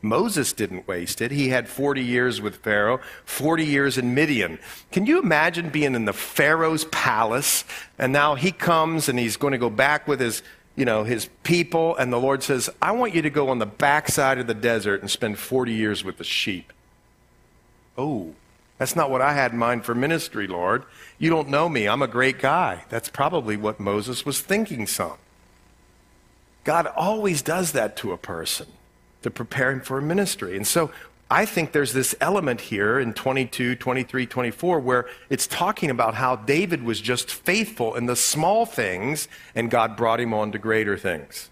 Moses 0.05 0.53
didn't 0.53 0.87
waste 0.87 1.23
it. 1.23 1.31
He 1.31 1.49
had 1.49 1.69
40 1.69 2.03
years 2.03 2.41
with 2.41 2.57
Pharaoh, 2.57 3.01
40 3.25 3.65
years 3.65 3.97
in 3.97 4.15
Midian. 4.15 4.59
Can 4.93 5.07
you 5.07 5.19
imagine 5.19 5.71
being 5.71 5.95
in 5.95 6.05
the 6.05 6.13
Pharaoh's 6.13 6.85
palace 6.87 7.65
and 7.99 8.13
now 8.13 8.35
he 8.35 8.53
comes 8.53 9.09
and 9.09 9.19
he's 9.19 9.39
going 9.39 9.53
to 9.53 9.59
go 9.59 9.71
back 9.71 10.07
with 10.07 10.21
his, 10.21 10.43
you 10.77 10.85
know, 10.85 11.05
his 11.05 11.31
people 11.43 11.97
and 11.97 12.13
the 12.13 12.21
Lord 12.21 12.43
says, 12.43 12.69
"I 12.83 12.93
want 12.93 13.15
you 13.15 13.23
to 13.23 13.31
go 13.31 13.49
on 13.49 13.59
the 13.59 13.67
backside 13.67 14.39
of 14.39 14.47
the 14.47 14.55
desert 14.55 15.01
and 15.01 15.11
spend 15.11 15.39
40 15.39 15.73
years 15.73 16.05
with 16.05 16.19
the 16.19 16.25
sheep." 16.25 16.73
Oh, 17.97 18.35
that's 18.79 18.97
not 18.97 19.11
what 19.11 19.23
I 19.23 19.33
had 19.33 19.53
in 19.53 19.59
mind 19.59 19.85
for 19.85 19.95
ministry, 19.95 20.47
Lord. 20.47 20.85
You 21.19 21.31
don't 21.31 21.49
know 21.49 21.69
me. 21.69 21.87
I'm 21.87 22.03
a 22.03 22.09
great 22.09 22.39
guy. 22.39 22.85
That's 22.89 23.09
probably 23.09 23.57
what 23.57 23.79
Moses 23.79 24.27
was 24.27 24.41
thinking 24.41 24.87
some. 24.87 25.19
God 26.65 26.87
always 26.87 27.43
does 27.43 27.73
that 27.73 27.97
to 27.99 28.13
a 28.13 28.19
person 28.19 28.67
to 29.23 29.31
prepare 29.31 29.71
him 29.71 29.81
for 29.81 29.99
a 29.99 30.03
ministry. 30.03 30.57
And 30.57 30.67
so 30.67 30.91
I 31.31 31.47
think 31.47 31.73
there's 31.73 31.93
this 31.93 32.15
element 32.21 32.61
here 32.61 32.99
in 32.99 33.13
22, 33.15 33.77
23, 33.77 34.27
24 34.27 34.81
where 34.81 35.07
it's 35.31 35.47
talking 35.47 35.91
about 35.91 36.15
how 36.15 36.37
David 36.37 36.83
was 36.83 37.01
just 37.01 37.31
faithful 37.31 37.95
in 37.95 38.07
the 38.07 38.17
small 38.17 38.67
things 38.67 39.29
and 39.55 39.71
God 39.71 39.97
brought 39.97 40.21
him 40.21 40.35
on 40.35 40.53
to 40.53 40.59
greater 40.59 40.99
things 40.99 41.51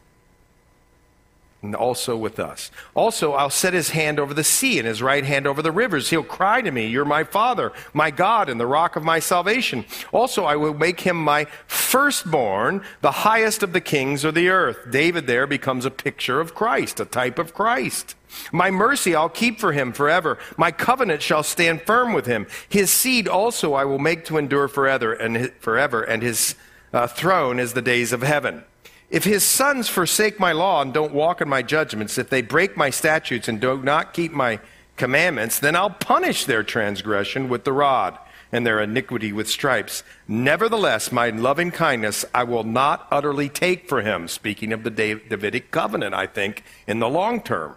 and 1.63 1.77
also 1.77 2.17
with 2.17 2.41
us. 2.41 2.73
Also, 2.95 3.33
I'll 3.33 3.49
set 3.49 3.73
his 3.73 3.91
hand 3.91 4.19
over 4.19 4.35
the 4.35 4.43
sea 4.43 4.79
and 4.79 4.89
his 4.89 5.01
right 5.01 5.25
hand 5.25 5.47
over 5.47 5.63
the 5.63 5.71
rivers. 5.71 6.11
He'll 6.11 6.25
cry 6.25 6.61
to 6.61 6.71
me, 6.71 6.89
You're 6.89 7.05
my 7.05 7.23
Father, 7.23 7.73
my 7.95 8.11
God, 8.11 8.49
and 8.49 8.59
the 8.59 8.67
rock 8.67 8.97
of 8.97 9.05
my 9.05 9.21
salvation. 9.21 9.85
Also, 10.11 10.45
I 10.45 10.57
will 10.57 10.75
make 10.75 11.01
him 11.01 11.17
my 11.17 11.47
firstborn, 11.69 12.83
the 13.01 13.13
highest 13.13 13.63
of 13.63 13.73
the 13.73 13.81
kings 13.81 14.25
of 14.25 14.35
the 14.35 14.49
earth. 14.49 14.91
David 14.91 15.29
there 15.29 15.47
becomes 15.47 15.85
a 15.85 15.91
picture 15.91 16.41
of 16.41 16.55
Christ, 16.55 16.99
a 16.99 17.05
type 17.05 17.39
of 17.39 17.55
Christ. 17.55 18.17
My 18.51 18.71
mercy 18.71 19.15
I'll 19.15 19.29
keep 19.29 19.61
for 19.61 19.73
him 19.73 19.93
forever. 19.93 20.39
My 20.57 20.73
covenant 20.73 21.23
shall 21.23 21.43
stand 21.43 21.83
firm 21.83 22.13
with 22.13 22.27
him. 22.27 22.47
His 22.69 22.91
seed 22.91 23.29
also 23.29 23.75
I 23.75 23.85
will 23.85 23.99
make 23.99 24.25
to 24.25 24.39
endure 24.39 24.69
forever, 24.69 25.13
and 25.13 25.53
forever, 25.61 26.03
and 26.03 26.23
his 26.23 26.57
uh, 26.93 27.07
throne 27.07 27.61
is 27.61 27.75
the 27.75 27.83
days 27.83 28.13
of 28.13 28.23
heaven. 28.23 28.65
If 29.13 29.25
his 29.25 29.45
sons 29.45 29.91
forsake 29.91 30.41
my 30.41 30.53
law 30.53 30.81
and 30.81 30.93
don't 30.93 31.13
walk 31.13 31.43
in 31.43 31.49
my 31.49 31.61
judgments, 31.61 32.17
if 32.17 32.31
they 32.31 32.41
break 32.41 32.79
my 32.79 32.89
statutes 32.89 33.47
and 33.47 33.61
do 33.61 33.77
not 33.83 34.15
keep 34.15 34.33
my 34.33 34.59
commandments, 34.97 35.59
then 35.59 35.77
I'll 35.77 35.91
punish 35.91 36.47
their 36.47 36.63
transgression 36.63 37.51
with 37.51 37.65
the 37.65 37.75
rod 37.75 38.19
and 38.53 38.67
their 38.67 38.81
iniquity 38.81 39.31
with 39.31 39.51
stripes. 39.51 40.03
Nevertheless, 40.27 41.13
my 41.13 41.29
loving 41.29 41.71
kindness 41.71 42.25
I 42.35 42.45
will 42.45 42.65
not 42.65 43.07
utterly 43.11 43.51
take 43.51 43.87
for 43.87 44.01
him. 44.01 44.29
Speaking 44.29 44.73
of 44.73 44.83
the 44.83 44.91
Davidic 44.91 45.71
covenant, 45.71 46.15
I 46.15 46.27
think, 46.27 46.65
in 46.87 46.99
the 46.99 47.09
long 47.09 47.43
term. 47.43 47.77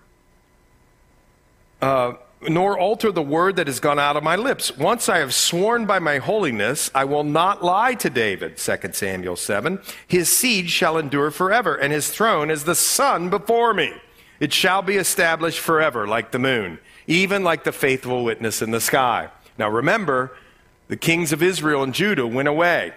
Uh, 1.82 2.14
nor 2.50 2.78
alter 2.78 3.12
the 3.12 3.22
word 3.22 3.56
that 3.56 3.68
has 3.68 3.80
gone 3.80 4.00
out 4.00 4.16
of 4.16 4.24
my 4.24 4.36
lips. 4.36 4.76
Once 4.78 5.10
I 5.10 5.20
have 5.20 5.34
sworn 5.34 5.86
by 5.86 6.00
my 6.00 6.18
holiness, 6.18 6.92
I 6.94 7.06
will 7.06 7.24
not 7.24 7.64
lie 7.64 7.94
to 7.96 8.10
David. 8.10 8.58
2 8.58 8.78
Samuel 8.94 9.36
7. 9.36 9.80
His 10.08 10.30
seed 10.30 10.70
shall 10.70 10.98
endure 10.98 11.32
forever, 11.32 11.76
and 11.76 11.92
his 11.92 12.10
throne 12.10 12.50
is 12.50 12.64
the 12.64 12.76
sun 12.76 13.30
before 13.30 13.74
me. 13.74 13.94
It 14.40 14.54
shall 14.54 14.82
be 14.82 14.98
established 14.98 15.60
forever, 15.60 16.08
like 16.08 16.32
the 16.32 16.40
moon, 16.40 16.80
even 17.08 17.44
like 17.44 17.64
the 17.64 17.72
faithful 17.72 18.24
witness 18.24 18.62
in 18.62 18.72
the 18.72 18.82
sky. 18.82 19.30
Now 19.58 19.70
remember, 19.70 20.36
the 20.88 20.98
kings 20.98 21.32
of 21.32 21.42
Israel 21.42 21.84
and 21.84 21.94
Judah 21.94 22.28
went 22.28 22.48
away. 22.48 22.94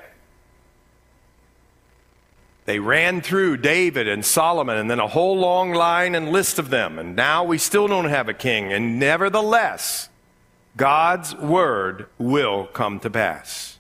They 2.69 2.81
ran 2.81 3.23
through 3.23 3.57
David 3.57 4.09
and 4.09 4.23
Solomon 4.23 4.77
and 4.77 4.91
then 4.91 5.01
a 5.01 5.07
whole 5.07 5.39
long 5.39 5.73
line 5.73 6.15
and 6.15 6.31
list 6.31 6.59
of 6.59 6.69
them. 6.69 6.99
And 6.99 7.17
now 7.17 7.43
we 7.43 7.57
still 7.57 7.89
don't 7.89 8.11
have 8.11 8.29
a 8.29 8.35
king. 8.35 8.75
And 8.75 8.99
nevertheless, 8.99 10.11
God's 10.77 11.35
word 11.35 12.09
will 12.19 12.67
come 12.67 13.01
to 13.01 13.09
pass. 13.09 13.79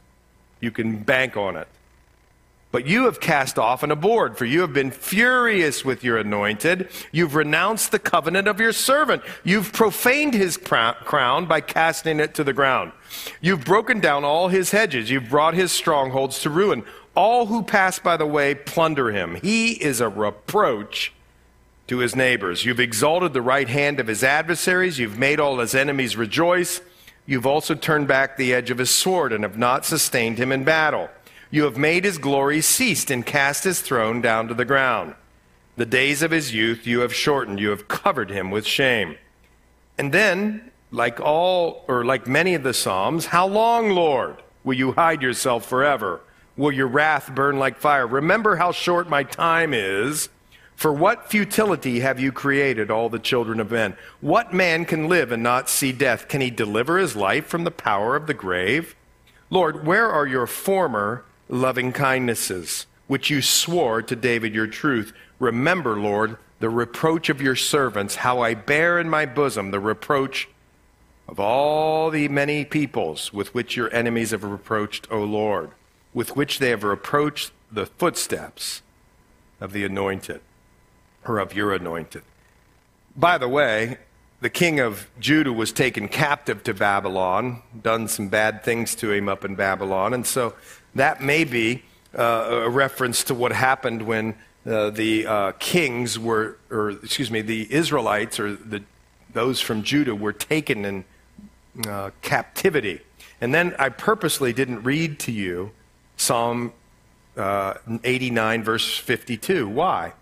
You 0.61 0.71
can 0.71 1.03
bank 1.03 1.37
on 1.37 1.55
it. 1.55 1.69
But 2.71 2.87
you 2.87 3.05
have 3.05 3.21
cast 3.21 3.59
off 3.59 3.83
and 3.83 3.93
abhorred, 3.93 4.39
for 4.39 4.47
you 4.47 4.63
have 4.63 4.73
been 4.73 4.91
furious 4.91 5.85
with 5.85 6.03
your 6.03 6.17
anointed. 6.17 6.89
You've 7.13 7.35
renounced 7.35 7.93
the 7.93 7.99
covenant 7.99 8.49
of 8.49 8.59
your 8.59 8.73
servant. 8.73 9.23
You've 9.45 9.71
profaned 9.71 10.33
his 10.33 10.57
crown 10.57 11.45
by 11.45 11.61
casting 11.61 12.21
it 12.21 12.35
to 12.37 12.45
the 12.45 12.55
ground. 12.55 12.93
You've 13.43 13.67
broken 13.67 14.01
down 14.01 14.25
all 14.25 14.49
his 14.49 14.71
hedges. 14.71 15.11
You've 15.11 15.29
brought 15.29 15.53
his 15.53 15.73
strongholds 15.73 16.41
to 16.41 16.51
ruin. 16.51 16.85
All 17.19 17.47
who 17.47 17.65
pass 17.65 17.99
by 17.99 18.17
the 18.17 18.27
way 18.27 18.55
plunder 18.55 19.11
him. 19.11 19.35
He 19.43 19.73
is 19.73 20.01
a 20.01 20.09
reproach 20.09 21.13
to 21.89 21.99
his 21.99 22.15
neighbors. 22.15 22.65
You've 22.65 22.79
exalted 22.79 23.33
the 23.33 23.43
right 23.43 23.69
hand 23.69 23.99
of 23.99 24.07
his 24.07 24.23
adversaries. 24.23 25.01
You've 25.01 25.19
made 25.19 25.41
all 25.41 25.59
his 25.59 25.75
enemies 25.75 26.17
rejoice. 26.17 26.81
You've 27.27 27.45
also 27.45 27.75
turned 27.75 28.07
back 28.07 28.37
the 28.37 28.55
edge 28.55 28.71
of 28.71 28.79
his 28.79 28.91
sword 28.91 29.33
and 29.33 29.43
have 29.43 29.59
not 29.59 29.85
sustained 29.85 30.39
him 30.39 30.53
in 30.53 30.63
battle. 30.63 31.11
You 31.51 31.65
have 31.65 31.77
made 31.77 32.05
his 32.05 32.19
glory 32.19 32.61
ceased 32.61 33.11
and 33.11 33.27
cast 33.27 33.65
his 33.65 33.81
throne 33.81 34.21
down 34.21 34.47
to 34.47 34.55
the 34.55 34.65
ground. 34.65 35.17
The 35.77 35.87
days 35.87 36.23
of 36.23 36.31
his 36.31 36.55
youth 36.55 36.87
you 36.87 37.01
have 37.01 37.13
shortened. 37.13 37.59
You 37.59 37.71
have 37.71 37.89
covered 37.89 38.31
him 38.31 38.53
with 38.53 38.65
shame. 38.65 39.17
And 39.99 40.15
then, 40.15 40.71
like 40.93 41.19
all, 41.19 41.85
or 41.89 42.05
like 42.05 42.29
many 42.29 42.55
of 42.55 42.63
the 42.63 42.73
Psalms, 42.73 43.27
how 43.27 43.49
long, 43.49 43.91
Lord, 43.91 44.37
will 44.63 44.75
you 44.75 44.93
hide 44.93 45.21
yourself 45.21 45.69
forever? 45.69 46.21
Will 46.59 46.73
your 46.73 46.89
wrath 46.89 47.33
burn 47.35 47.59
like 47.59 47.79
fire. 47.79 48.07
Remember 48.07 48.57
how 48.57 48.73
short 48.73 49.09
my 49.09 49.23
time 49.23 49.73
is. 49.73 50.29
For 50.75 50.93
what 50.93 51.31
futility 51.31 52.01
have 52.01 52.21
you 52.21 52.31
created 52.31 52.91
all 52.91 53.09
the 53.09 53.19
children 53.19 53.59
of 53.59 53.71
men? 53.71 53.97
What 54.21 54.53
man 54.53 54.85
can 54.85 55.09
live 55.09 55.33
and 55.33 55.43
not 55.43 55.71
see 55.71 55.93
death? 55.93 56.29
Can 56.29 56.41
he 56.41 56.51
deliver 56.51 56.99
his 56.99 57.17
life 57.17 57.47
from 57.47 57.65
the 57.65 57.71
power 57.71 58.15
of 58.15 58.27
the 58.27 58.35
grave? 58.35 58.95
Lord, 59.51 59.87
where 59.87 60.11
are 60.11 60.27
your 60.27 60.47
former 60.47 61.25
loving 61.49 61.93
kindnesses, 61.93 62.87
which 63.07 63.31
you 63.31 63.41
swore 63.41 64.03
to 64.03 64.15
David 64.15 64.55
your 64.55 64.67
truth? 64.67 65.13
Remember, 65.39 65.97
Lord, 65.97 66.37
the 66.61 66.71
reproach 66.71 67.29
of 67.29 67.41
your 67.41 67.57
servants, 67.57 68.17
how 68.17 68.41
I 68.41 68.55
bear 68.55 68.99
in 68.99 69.09
my 69.09 69.27
bosom 69.27 69.71
the 69.71 69.81
reproach 69.81 70.49
of 71.29 71.41
all 71.41 72.11
the 72.11 72.29
many 72.29 72.65
peoples 72.65 73.33
with 73.33 73.55
which 73.55 73.77
your 73.77 73.93
enemies 73.93 74.31
have 74.33 74.45
reproached, 74.45 75.09
O 75.11 75.23
Lord 75.23 75.71
with 76.15 76.37
which 76.37 76.59
they 76.59 76.71
have 76.71 76.85
approached 76.85 77.53
the 77.71 77.87
footsteps 77.87 78.83
of 79.61 79.73
the 79.73 79.85
anointed, 79.85 80.41
or 81.27 81.39
of 81.39 81.55
your 81.55 81.75
anointed. 81.75 82.23
By 83.17 83.39
the 83.39 83.49
way, 83.49 83.99
the 84.41 84.51
king 84.51 84.79
of 84.79 85.09
Judah 85.19 85.53
was 85.53 85.73
taken 85.73 86.09
captive 86.09 86.63
to 86.65 86.75
Babylon, 86.75 87.63
done 87.83 88.07
some 88.09 88.29
bad 88.29 88.63
things 88.63 88.95
to 88.97 89.11
him 89.11 89.29
up 89.29 89.45
in 89.45 89.57
Babylon, 89.57 90.15
and 90.15 90.27
so 90.27 90.55
that 90.95 91.21
may 91.21 91.45
be 91.45 91.83
uh, 92.17 92.63
a 92.65 92.71
reference 92.71 93.25
to 93.25 93.35
what 93.35 93.53
happened 93.53 94.03
when 94.03 94.35
uh, 94.67 94.91
the 94.91 95.27
uh, 95.27 95.53
kings 95.59 96.19
were, 96.19 96.57
or 96.71 96.91
excuse 96.91 97.31
me, 97.31 97.41
the 97.43 97.73
Israelites 97.73 98.39
or 98.39 98.55
the, 98.55 98.83
those 99.33 99.61
from 99.61 99.83
Judah 99.83 100.15
were 100.15 100.33
taken 100.33 100.85
in 100.85 101.05
uh, 101.87 102.11
captivity. 102.23 103.01
And 103.41 103.55
then 103.55 103.75
I 103.79 103.89
purposely 103.89 104.53
didn't 104.53 104.83
read 104.83 105.19
to 105.21 105.33
you 105.33 105.73
Psalm 106.19 106.73
uh, 107.37 107.75
89, 108.05 108.63
verse 108.63 108.99
52. 108.99 109.69
Why? 109.69 110.13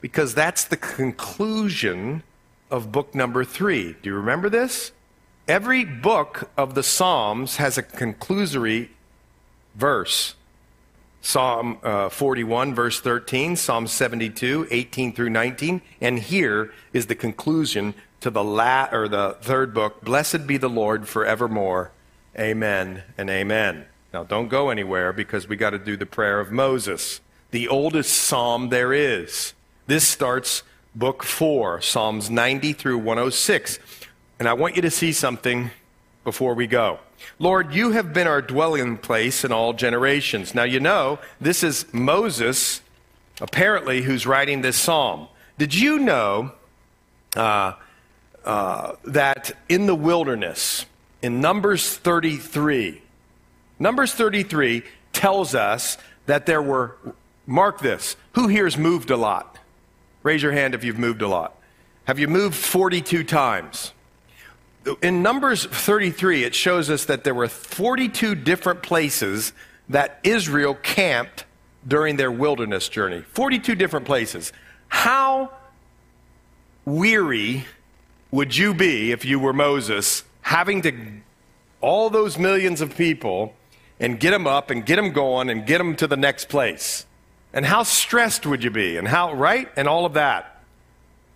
Because 0.00 0.34
that's 0.34 0.64
the 0.64 0.76
conclusion 0.78 2.22
of 2.70 2.90
book 2.90 3.14
number 3.14 3.44
three. 3.44 3.96
Do 4.00 4.08
you 4.08 4.14
remember 4.14 4.48
this? 4.48 4.92
Every 5.46 5.84
book 5.84 6.50
of 6.56 6.74
the 6.74 6.82
Psalms 6.82 7.56
has 7.56 7.76
a 7.76 7.82
conclusory 7.82 8.88
verse. 9.74 10.36
Psalm 11.22 11.78
uh, 11.82 12.08
41, 12.08 12.74
verse 12.74 13.00
13, 13.00 13.56
Psalm 13.56 13.86
72, 13.86 14.68
18 14.70 15.12
through 15.12 15.28
19, 15.28 15.82
and 16.00 16.18
here 16.18 16.72
is 16.92 17.06
the 17.06 17.14
conclusion 17.14 17.94
to 18.20 18.30
the 18.30 18.44
la- 18.44 18.88
or 18.90 19.08
the 19.08 19.36
third 19.42 19.74
book. 19.74 20.02
Blessed 20.02 20.46
be 20.46 20.56
the 20.56 20.68
Lord 20.68 21.08
forevermore. 21.08 21.90
Amen 22.38 23.02
and 23.18 23.28
amen. 23.28 23.86
Now, 24.12 24.24
don't 24.24 24.48
go 24.48 24.70
anywhere 24.70 25.12
because 25.12 25.48
we 25.48 25.56
got 25.56 25.70
to 25.70 25.78
do 25.78 25.96
the 25.96 26.06
prayer 26.06 26.40
of 26.40 26.50
Moses, 26.50 27.20
the 27.50 27.68
oldest 27.68 28.12
psalm 28.12 28.68
there 28.68 28.92
is. 28.92 29.54
This 29.86 30.06
starts 30.06 30.62
book 30.94 31.22
four, 31.22 31.80
Psalms 31.80 32.30
90 32.30 32.72
through 32.72 32.98
106. 32.98 33.78
And 34.38 34.48
I 34.48 34.52
want 34.52 34.76
you 34.76 34.82
to 34.82 34.90
see 34.90 35.12
something 35.12 35.70
before 36.24 36.54
we 36.54 36.66
go. 36.66 36.98
Lord, 37.38 37.74
you 37.74 37.92
have 37.92 38.12
been 38.12 38.26
our 38.26 38.42
dwelling 38.42 38.96
place 38.96 39.44
in 39.44 39.52
all 39.52 39.72
generations. 39.72 40.54
Now, 40.54 40.64
you 40.64 40.80
know, 40.80 41.18
this 41.40 41.62
is 41.62 41.92
Moses, 41.92 42.80
apparently, 43.40 44.02
who's 44.02 44.26
writing 44.26 44.62
this 44.62 44.76
psalm. 44.76 45.28
Did 45.58 45.74
you 45.74 45.98
know 45.98 46.52
uh, 47.36 47.74
uh, 48.44 48.92
that 49.04 49.52
in 49.68 49.86
the 49.86 49.94
wilderness, 49.94 50.86
in 51.22 51.40
Numbers 51.40 51.96
33, 51.96 53.02
Numbers 53.80 54.12
33 54.12 54.82
tells 55.12 55.54
us 55.54 55.96
that 56.26 56.46
there 56.46 56.62
were, 56.62 56.96
mark 57.46 57.80
this, 57.80 58.14
who 58.34 58.46
here 58.46 58.64
has 58.64 58.76
moved 58.76 59.10
a 59.10 59.16
lot? 59.16 59.58
Raise 60.22 60.42
your 60.42 60.52
hand 60.52 60.74
if 60.74 60.84
you've 60.84 60.98
moved 60.98 61.22
a 61.22 61.28
lot. 61.28 61.56
Have 62.04 62.18
you 62.18 62.28
moved 62.28 62.54
42 62.54 63.24
times? 63.24 63.92
In 65.02 65.22
Numbers 65.22 65.64
33, 65.64 66.44
it 66.44 66.54
shows 66.54 66.90
us 66.90 67.06
that 67.06 67.24
there 67.24 67.34
were 67.34 67.48
42 67.48 68.34
different 68.34 68.82
places 68.82 69.52
that 69.88 70.20
Israel 70.24 70.74
camped 70.74 71.44
during 71.86 72.16
their 72.16 72.30
wilderness 72.30 72.88
journey. 72.88 73.22
42 73.22 73.74
different 73.74 74.06
places. 74.06 74.52
How 74.88 75.52
weary 76.84 77.64
would 78.30 78.56
you 78.56 78.74
be 78.74 79.12
if 79.12 79.24
you 79.24 79.38
were 79.38 79.52
Moses 79.52 80.24
having 80.42 80.82
to, 80.82 80.94
all 81.80 82.10
those 82.10 82.38
millions 82.38 82.80
of 82.80 82.96
people, 82.96 83.54
and 84.00 84.18
get 84.18 84.30
them 84.30 84.46
up 84.46 84.70
and 84.70 84.84
get 84.84 84.96
them 84.96 85.12
going 85.12 85.50
and 85.50 85.66
get 85.66 85.78
them 85.78 85.94
to 85.96 86.06
the 86.06 86.16
next 86.16 86.48
place. 86.48 87.06
And 87.52 87.66
how 87.66 87.82
stressed 87.82 88.46
would 88.46 88.64
you 88.64 88.70
be? 88.70 88.96
And 88.96 89.06
how, 89.06 89.34
right? 89.34 89.68
And 89.76 89.86
all 89.86 90.06
of 90.06 90.14
that. 90.14 90.62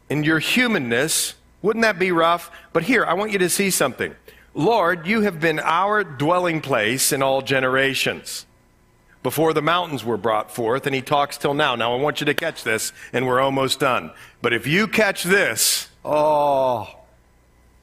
In 0.08 0.24
your 0.24 0.38
humanness, 0.38 1.34
wouldn't 1.62 1.82
that 1.82 1.98
be 1.98 2.10
rough? 2.10 2.50
But 2.72 2.84
here, 2.84 3.04
I 3.04 3.14
want 3.14 3.32
you 3.32 3.38
to 3.38 3.48
see 3.48 3.70
something. 3.70 4.14
Lord, 4.54 5.06
you 5.06 5.22
have 5.22 5.40
been 5.40 5.58
our 5.60 6.04
dwelling 6.04 6.60
place 6.60 7.12
in 7.12 7.22
all 7.22 7.42
generations. 7.42 8.46
Before 9.22 9.52
the 9.52 9.62
mountains 9.62 10.04
were 10.04 10.18
brought 10.18 10.50
forth, 10.50 10.86
and 10.86 10.94
he 10.94 11.00
talks 11.00 11.38
till 11.38 11.54
now. 11.54 11.74
Now, 11.74 11.94
I 11.94 12.00
want 12.00 12.20
you 12.20 12.26
to 12.26 12.34
catch 12.34 12.62
this, 12.62 12.92
and 13.12 13.26
we're 13.26 13.40
almost 13.40 13.80
done. 13.80 14.12
But 14.42 14.52
if 14.52 14.66
you 14.66 14.86
catch 14.86 15.24
this, 15.24 15.88
oh, 16.04 16.94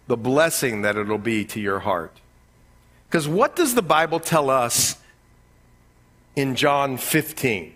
the 0.08 0.16
blessing 0.16 0.84
that 0.84 0.96
it'll 0.96 1.18
be 1.18 1.44
to 1.46 1.60
your 1.60 1.80
heart. 1.80 2.21
Because 3.12 3.28
what 3.28 3.58
does 3.58 3.76
the 3.76 3.82
Bible 3.82 4.22
tell 4.22 4.50
us 4.50 4.96
in 6.38 6.56
John 6.56 6.96
15? 6.96 7.76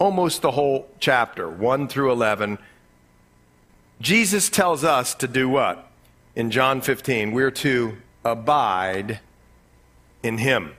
Almost 0.00 0.42
the 0.42 0.50
whole 0.50 0.88
chapter, 0.98 1.48
1 1.48 1.86
through 1.86 2.10
11. 2.10 2.58
Jesus 4.00 4.50
tells 4.50 4.82
us 4.82 5.14
to 5.14 5.28
do 5.28 5.48
what? 5.48 5.88
In 6.34 6.50
John 6.50 6.80
15, 6.80 7.30
we're 7.30 7.52
to 7.52 7.98
abide 8.24 9.20
in 10.24 10.38
Him. 10.38 10.74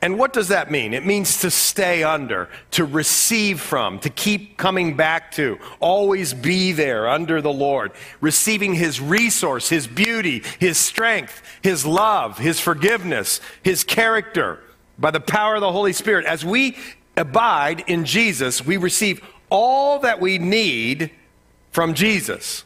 And 0.00 0.16
what 0.16 0.32
does 0.32 0.48
that 0.48 0.70
mean? 0.70 0.94
It 0.94 1.04
means 1.04 1.40
to 1.40 1.50
stay 1.50 2.04
under, 2.04 2.48
to 2.72 2.84
receive 2.84 3.60
from, 3.60 3.98
to 4.00 4.10
keep 4.10 4.56
coming 4.56 4.96
back 4.96 5.32
to, 5.32 5.58
always 5.80 6.34
be 6.34 6.70
there 6.70 7.08
under 7.08 7.42
the 7.42 7.52
Lord, 7.52 7.90
receiving 8.20 8.74
His 8.74 9.00
resource, 9.00 9.68
His 9.68 9.88
beauty, 9.88 10.44
His 10.60 10.78
strength, 10.78 11.42
His 11.62 11.84
love, 11.84 12.38
His 12.38 12.60
forgiveness, 12.60 13.40
His 13.64 13.82
character 13.82 14.60
by 15.00 15.10
the 15.10 15.20
power 15.20 15.56
of 15.56 15.62
the 15.62 15.72
Holy 15.72 15.92
Spirit. 15.92 16.26
As 16.26 16.44
we 16.44 16.76
abide 17.16 17.82
in 17.88 18.04
Jesus, 18.04 18.64
we 18.64 18.76
receive 18.76 19.20
all 19.50 19.98
that 20.00 20.20
we 20.20 20.38
need 20.38 21.10
from 21.72 21.94
Jesus. 21.94 22.64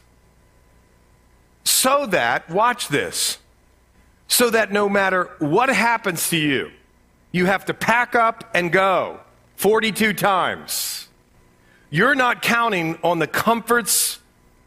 So 1.63 2.05
that, 2.07 2.47
watch 2.49 2.89
this, 2.89 3.39
so 4.27 4.51
that 4.51 4.71
no 4.71 4.87
matter 4.87 5.31
what 5.39 5.69
happens 5.69 6.29
to 6.29 6.37
you, 6.37 6.71
you 7.33 7.47
have 7.47 7.65
to 7.65 7.73
pack 7.73 8.15
up 8.15 8.49
and 8.53 8.71
go 8.71 9.19
42 9.57 10.13
times. 10.13 11.09
You're 11.89 12.15
not 12.15 12.41
counting 12.41 12.97
on 13.03 13.19
the 13.19 13.27
comforts 13.27 14.19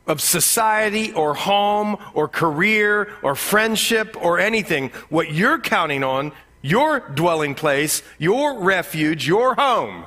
of 0.07 0.21
society 0.21 1.12
or 1.12 1.35
home 1.35 1.97
or 2.12 2.29
career 2.29 3.12
or 3.23 3.35
friendship 3.35 4.17
or 4.21 4.39
anything. 4.39 4.91
What 5.09 5.33
you're 5.33 5.59
counting 5.59 6.05
on, 6.05 6.33
your 6.61 7.01
dwelling 7.01 7.55
place, 7.55 8.03
your 8.19 8.61
refuge, 8.61 9.27
your 9.27 9.55
home, 9.55 10.07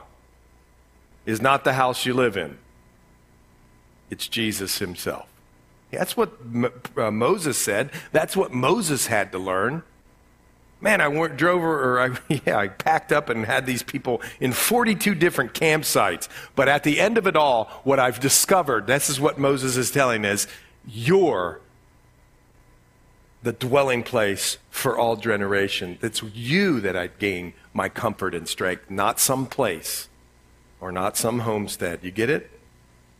is 1.25 1.41
not 1.41 1.63
the 1.63 1.73
house 1.73 2.05
you 2.05 2.13
live 2.13 2.37
in. 2.37 2.57
It's 4.09 4.27
Jesus 4.27 4.79
himself. 4.79 5.27
That's 5.91 6.15
what 6.15 6.33
uh, 6.97 7.11
Moses 7.11 7.57
said. 7.57 7.91
That's 8.11 8.35
what 8.35 8.53
Moses 8.53 9.07
had 9.07 9.31
to 9.31 9.39
learn. 9.39 9.83
Man, 10.81 11.01
I 11.01 11.27
drove 11.27 11.61
or 11.61 11.99
I, 11.99 12.17
yeah, 12.45 12.57
I 12.57 12.69
packed 12.69 13.11
up 13.11 13.29
and 13.29 13.45
had 13.45 13.65
these 13.65 13.83
people 13.83 14.21
in 14.39 14.53
42 14.53 15.13
different 15.15 15.53
campsites. 15.53 16.29
But 16.55 16.69
at 16.69 16.83
the 16.83 16.99
end 16.99 17.17
of 17.17 17.27
it 17.27 17.35
all, 17.35 17.65
what 17.83 17.99
I've 17.99 18.19
discovered, 18.19 18.87
this 18.87 19.09
is 19.09 19.19
what 19.19 19.37
Moses 19.37 19.75
is 19.75 19.91
telling 19.91 20.23
is, 20.23 20.47
you're 20.87 21.59
the 23.43 23.51
dwelling 23.51 24.03
place 24.03 24.57
for 24.69 24.97
all 24.97 25.15
generation. 25.15 25.97
It's 26.01 26.21
you 26.23 26.79
that 26.81 26.95
I 26.95 27.07
gain 27.07 27.53
my 27.73 27.89
comfort 27.89 28.33
and 28.33 28.47
strength, 28.47 28.89
not 28.89 29.19
some 29.19 29.45
place 29.45 30.07
or 30.81 30.91
not 30.91 31.17
some 31.17 31.39
homestead. 31.39 31.99
You 32.03 32.11
get 32.11 32.29
it? 32.29 32.49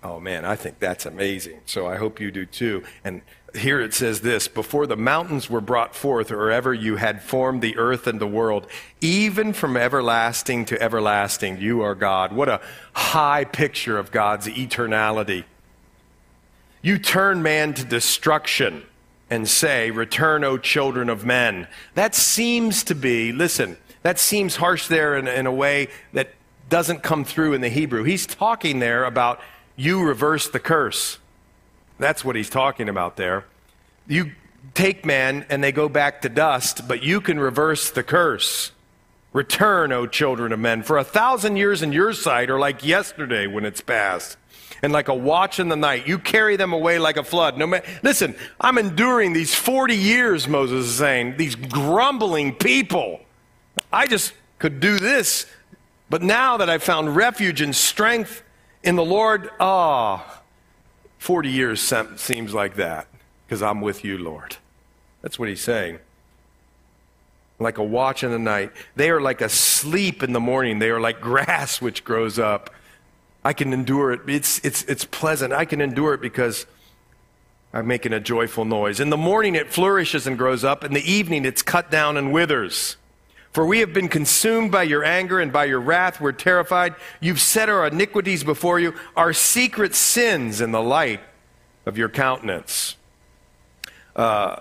Oh 0.02 0.20
man, 0.20 0.46
I 0.46 0.56
think 0.56 0.80
that's 0.80 1.06
amazing. 1.06 1.62
So 1.66 1.88
I 1.88 1.98
hope 1.98 2.20
you 2.20 2.32
do 2.32 2.46
too. 2.46 2.84
And 3.04 3.22
here 3.56 3.80
it 3.80 3.94
says 3.94 4.22
this 4.22 4.48
Before 4.48 4.88
the 4.88 4.98
mountains 4.98 5.50
were 5.50 5.62
brought 5.62 5.96
forth, 5.96 6.32
or 6.32 6.52
ever 6.52 6.74
you 6.74 6.98
had 6.98 7.22
formed 7.22 7.62
the 7.62 7.78
earth 7.78 8.08
and 8.08 8.20
the 8.20 8.28
world, 8.28 8.68
even 9.02 9.54
from 9.54 9.78
everlasting 9.78 10.66
to 10.66 10.82
everlasting, 10.82 11.60
you 11.60 11.82
are 11.82 11.96
God. 11.96 12.34
What 12.34 12.50
a 12.50 12.62
high 12.94 13.46
picture 13.46 13.98
of 13.98 14.12
God's 14.12 14.48
eternality. 14.48 15.44
You 16.82 16.98
turn 16.98 17.44
man 17.44 17.74
to 17.76 17.84
destruction 17.84 18.84
and 19.30 19.48
say, 19.48 19.92
Return, 19.92 20.44
O 20.44 20.58
children 20.58 21.10
of 21.10 21.26
men. 21.26 21.68
That 21.96 22.16
seems 22.16 22.84
to 22.86 22.96
be, 22.96 23.32
listen, 23.32 23.78
that 24.02 24.20
seems 24.20 24.56
harsh 24.56 24.88
there 24.88 25.18
in, 25.18 25.28
in 25.28 25.46
a 25.46 25.52
way 25.52 25.90
that 26.14 26.30
doesn't 26.70 27.04
come 27.04 27.24
through 27.24 27.54
in 27.54 27.62
the 27.62 27.70
Hebrew. 27.70 28.04
He's 28.04 28.26
talking 28.26 28.80
there 28.80 29.04
about 29.04 29.40
you 29.76 30.04
reverse 30.04 30.50
the 30.50 30.60
curse. 30.60 31.19
That's 32.00 32.24
what 32.24 32.36
he's 32.36 32.50
talking 32.50 32.90
about 32.90 33.18
there. 33.18 33.46
You 34.08 34.32
take 34.74 35.06
man 35.06 35.46
and 35.50 35.64
they 35.64 35.72
go 35.72 35.90
back 35.90 36.22
to 36.22 36.30
dust, 36.30 36.88
but 36.88 37.04
you 37.04 37.22
can 37.22 37.40
reverse 37.40 37.92
the 37.92 38.04
curse. 38.04 38.72
Return, 39.32 39.92
O 39.92 40.08
children 40.08 40.52
of 40.52 40.60
men, 40.60 40.82
for 40.82 40.98
a 40.98 41.04
thousand 41.04 41.58
years 41.58 41.84
in 41.84 41.92
your 41.92 42.14
sight 42.14 42.50
are 42.50 42.58
like 42.58 42.84
yesterday 42.84 43.46
when 43.46 43.64
it's 43.64 43.82
past, 43.82 44.38
and 44.82 44.92
like 44.92 45.08
a 45.08 45.14
watch 45.14 45.60
in 45.60 45.70
the 45.70 45.76
night. 45.76 46.08
You 46.08 46.18
carry 46.18 46.56
them 46.56 46.74
away 46.74 46.98
like 46.98 47.18
a 47.18 47.24
flood. 47.24 47.58
No 47.58 47.68
ma- 47.68 47.82
Listen, 48.02 48.36
I'm 48.60 48.78
enduring 48.78 49.34
these 49.34 49.54
40 49.54 49.96
years, 49.96 50.48
Moses 50.48 50.88
is 50.88 50.96
saying, 50.96 51.38
these 51.38 51.56
grumbling 51.56 52.56
people. 52.56 53.20
I 53.94 54.08
just 54.08 54.34
could 54.58 54.80
do 54.80 54.98
this, 54.98 55.46
but 56.10 56.24
now 56.24 56.58
that 56.58 56.70
I've 56.70 56.84
found 56.84 57.16
refuge 57.16 57.62
and 57.62 57.76
strength 57.76 58.42
in 58.84 58.96
the 58.96 59.06
Lord, 59.06 59.52
ah, 59.60 60.26
oh, 60.26 60.39
40 61.20 61.50
years 61.50 61.94
seems 62.16 62.54
like 62.54 62.76
that 62.76 63.08
because 63.46 63.62
I'm 63.62 63.82
with 63.82 64.04
you, 64.04 64.18
Lord. 64.18 64.58
That's 65.22 65.38
what 65.38 65.50
he's 65.50 65.62
saying. 65.62 66.00
Like 67.60 67.78
a 67.78 67.84
watch 67.84 68.24
in 68.24 68.32
the 68.32 68.40
night. 68.40 68.72
They 68.96 69.10
are 69.12 69.20
like 69.20 69.42
a 69.42 69.50
sleep 69.50 70.24
in 70.24 70.32
the 70.32 70.40
morning. 70.40 70.80
They 70.80 70.90
are 70.90 71.00
like 71.00 71.20
grass 71.22 71.82
which 71.82 72.04
grows 72.04 72.40
up. 72.40 72.74
I 73.44 73.54
can 73.54 73.74
endure 73.74 74.14
it. 74.14 74.22
It's, 74.28 74.60
it's, 74.66 74.84
it's 74.84 75.06
pleasant. 75.06 75.54
I 75.54 75.66
can 75.66 75.82
endure 75.82 76.14
it 76.14 76.22
because 76.22 76.66
I'm 77.74 77.86
making 77.86 78.14
a 78.14 78.20
joyful 78.20 78.64
noise. 78.64 79.02
In 79.02 79.10
the 79.10 79.18
morning 79.18 79.56
it 79.56 79.72
flourishes 79.72 80.26
and 80.26 80.38
grows 80.38 80.64
up. 80.64 80.86
In 80.86 80.94
the 80.94 81.12
evening 81.12 81.44
it's 81.44 81.62
cut 81.62 81.92
down 81.92 82.16
and 82.16 82.32
withers. 82.32 82.96
For 83.52 83.66
we 83.66 83.80
have 83.80 83.94
been 83.94 84.10
consumed 84.10 84.72
by 84.72 84.84
your 84.84 85.04
anger 85.04 85.40
and 85.40 85.52
by 85.52 85.66
your 85.66 85.80
wrath. 85.80 86.22
We're 86.22 86.32
terrified. 86.32 86.96
You've 87.20 87.42
set 87.42 87.68
our 87.68 87.88
iniquities 87.88 88.44
before 88.44 88.80
you, 88.80 88.94
our 89.16 89.34
secret 89.34 89.96
sins 89.96 90.62
in 90.62 90.72
the 90.72 90.82
light 90.82 91.22
of 91.86 91.98
your 91.98 92.10
countenance. 92.10 92.96
Uh, 94.16 94.58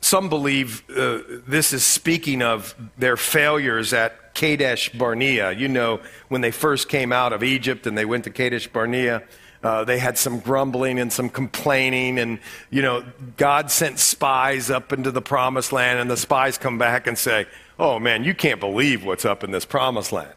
some 0.00 0.28
believe 0.28 0.82
uh, 0.90 1.20
this 1.46 1.72
is 1.72 1.84
speaking 1.84 2.42
of 2.42 2.74
their 2.98 3.16
failures 3.16 3.92
at 3.92 4.34
Kadesh 4.34 4.90
Barnea. 4.90 5.52
You 5.52 5.68
know, 5.68 6.00
when 6.28 6.40
they 6.40 6.50
first 6.50 6.88
came 6.88 7.12
out 7.12 7.32
of 7.32 7.42
Egypt 7.42 7.86
and 7.86 7.96
they 7.96 8.04
went 8.04 8.24
to 8.24 8.30
Kadesh 8.30 8.66
Barnea, 8.66 9.22
uh, 9.62 9.82
they 9.84 9.98
had 9.98 10.18
some 10.18 10.40
grumbling 10.40 10.98
and 10.98 11.10
some 11.10 11.30
complaining, 11.30 12.18
and 12.18 12.38
you 12.68 12.82
know, 12.82 13.02
God 13.38 13.70
sent 13.70 13.98
spies 13.98 14.68
up 14.68 14.92
into 14.92 15.10
the 15.10 15.22
promised 15.22 15.72
land, 15.72 15.98
and 15.98 16.10
the 16.10 16.18
spies 16.18 16.58
come 16.58 16.76
back 16.76 17.06
and 17.06 17.16
say, 17.16 17.46
oh 17.78 17.98
man, 17.98 18.24
you 18.24 18.34
can't 18.34 18.60
believe 18.60 19.04
what's 19.04 19.24
up 19.24 19.44
in 19.44 19.50
this 19.50 19.64
promised 19.64 20.12
land. 20.12 20.34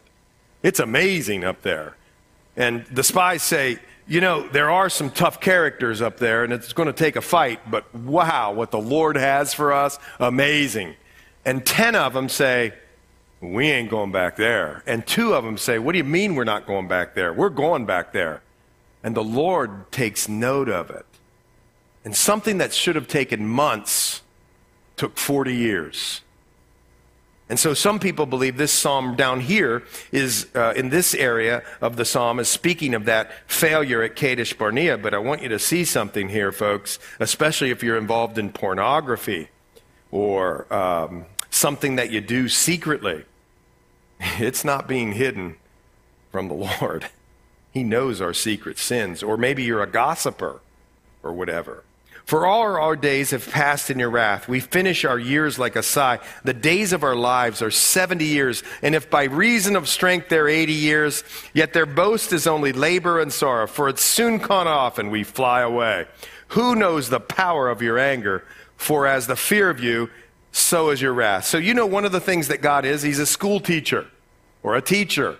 It's 0.62 0.80
amazing 0.80 1.44
up 1.44 1.62
there. 1.62 1.96
And 2.56 2.84
the 2.86 3.04
spies 3.04 3.42
say, 3.42 3.78
you 4.08 4.20
know, 4.20 4.48
there 4.48 4.70
are 4.70 4.88
some 4.88 5.10
tough 5.10 5.40
characters 5.40 6.00
up 6.00 6.16
there, 6.16 6.42
and 6.42 6.52
it's 6.52 6.72
going 6.72 6.86
to 6.86 6.92
take 6.92 7.14
a 7.14 7.20
fight, 7.20 7.70
but 7.70 7.94
wow, 7.94 8.52
what 8.52 8.70
the 8.70 8.80
Lord 8.80 9.16
has 9.16 9.52
for 9.54 9.72
us, 9.72 9.98
amazing. 10.18 10.94
And 11.44 11.64
10 11.64 11.94
of 11.94 12.14
them 12.14 12.28
say, 12.28 12.72
we 13.40 13.70
ain't 13.70 13.90
going 13.90 14.10
back 14.10 14.36
there. 14.36 14.82
And 14.86 15.06
two 15.06 15.34
of 15.34 15.44
them 15.44 15.56
say, 15.58 15.78
what 15.78 15.92
do 15.92 15.98
you 15.98 16.04
mean 16.04 16.34
we're 16.34 16.44
not 16.44 16.66
going 16.66 16.88
back 16.88 17.14
there? 17.14 17.32
We're 17.32 17.50
going 17.50 17.86
back 17.86 18.12
there. 18.12 18.42
And 19.04 19.14
the 19.14 19.22
Lord 19.22 19.92
takes 19.92 20.28
note 20.28 20.68
of 20.68 20.90
it. 20.90 21.06
And 22.04 22.16
something 22.16 22.58
that 22.58 22.72
should 22.72 22.96
have 22.96 23.06
taken 23.06 23.46
months 23.46 24.22
took 24.96 25.16
40 25.16 25.54
years. 25.54 26.22
And 27.48 27.58
so 27.58 27.72
some 27.72 27.98
people 27.98 28.26
believe 28.26 28.58
this 28.58 28.72
psalm 28.72 29.16
down 29.16 29.40
here 29.40 29.82
is, 30.12 30.48
uh, 30.54 30.74
in 30.76 30.90
this 30.90 31.14
area 31.14 31.62
of 31.80 31.96
the 31.96 32.04
psalm, 32.04 32.38
is 32.40 32.48
speaking 32.48 32.94
of 32.94 33.06
that 33.06 33.32
failure 33.50 34.02
at 34.02 34.16
Kadesh 34.16 34.52
Barnea. 34.52 34.98
But 34.98 35.14
I 35.14 35.18
want 35.18 35.42
you 35.42 35.48
to 35.48 35.58
see 35.58 35.84
something 35.84 36.28
here, 36.28 36.52
folks, 36.52 36.98
especially 37.18 37.70
if 37.70 37.82
you're 37.82 37.96
involved 37.96 38.36
in 38.36 38.50
pornography 38.50 39.48
or 40.10 40.72
um, 40.72 41.24
something 41.48 41.96
that 41.96 42.10
you 42.10 42.20
do 42.20 42.48
secretly. 42.48 43.24
It's 44.40 44.64
not 44.64 44.88
being 44.88 45.12
hidden 45.12 45.56
from 46.32 46.48
the 46.48 46.54
Lord. 46.80 47.08
He 47.72 47.84
knows 47.84 48.20
our 48.20 48.34
secret 48.34 48.78
sins. 48.78 49.22
Or 49.22 49.36
maybe 49.36 49.62
you're 49.62 49.82
a 49.82 49.86
gossiper 49.86 50.60
or 51.22 51.32
whatever. 51.32 51.84
For 52.28 52.44
all 52.44 52.76
our 52.76 52.94
days 52.94 53.30
have 53.30 53.48
passed 53.50 53.88
in 53.88 53.98
your 53.98 54.10
wrath. 54.10 54.48
We 54.48 54.60
finish 54.60 55.06
our 55.06 55.18
years 55.18 55.58
like 55.58 55.76
a 55.76 55.82
sigh. 55.82 56.18
The 56.44 56.52
days 56.52 56.92
of 56.92 57.02
our 57.02 57.16
lives 57.16 57.62
are 57.62 57.70
70 57.70 58.22
years. 58.22 58.62
And 58.82 58.94
if 58.94 59.08
by 59.08 59.24
reason 59.24 59.76
of 59.76 59.88
strength 59.88 60.28
they're 60.28 60.46
80 60.46 60.74
years, 60.74 61.24
yet 61.54 61.72
their 61.72 61.86
boast 61.86 62.34
is 62.34 62.46
only 62.46 62.74
labor 62.74 63.18
and 63.18 63.32
sorrow, 63.32 63.66
for 63.66 63.88
it's 63.88 64.02
soon 64.02 64.36
gone 64.36 64.66
off 64.66 64.98
and 64.98 65.10
we 65.10 65.24
fly 65.24 65.62
away. 65.62 66.04
Who 66.48 66.76
knows 66.76 67.08
the 67.08 67.18
power 67.18 67.70
of 67.70 67.80
your 67.80 67.98
anger? 67.98 68.44
For 68.76 69.06
as 69.06 69.26
the 69.26 69.34
fear 69.34 69.70
of 69.70 69.80
you, 69.80 70.10
so 70.52 70.90
is 70.90 71.00
your 71.00 71.14
wrath. 71.14 71.46
So 71.46 71.56
you 71.56 71.72
know 71.72 71.86
one 71.86 72.04
of 72.04 72.12
the 72.12 72.20
things 72.20 72.48
that 72.48 72.60
God 72.60 72.84
is, 72.84 73.00
He's 73.00 73.20
a 73.20 73.26
school 73.26 73.58
teacher 73.58 74.06
or 74.62 74.76
a 74.76 74.82
teacher 74.82 75.38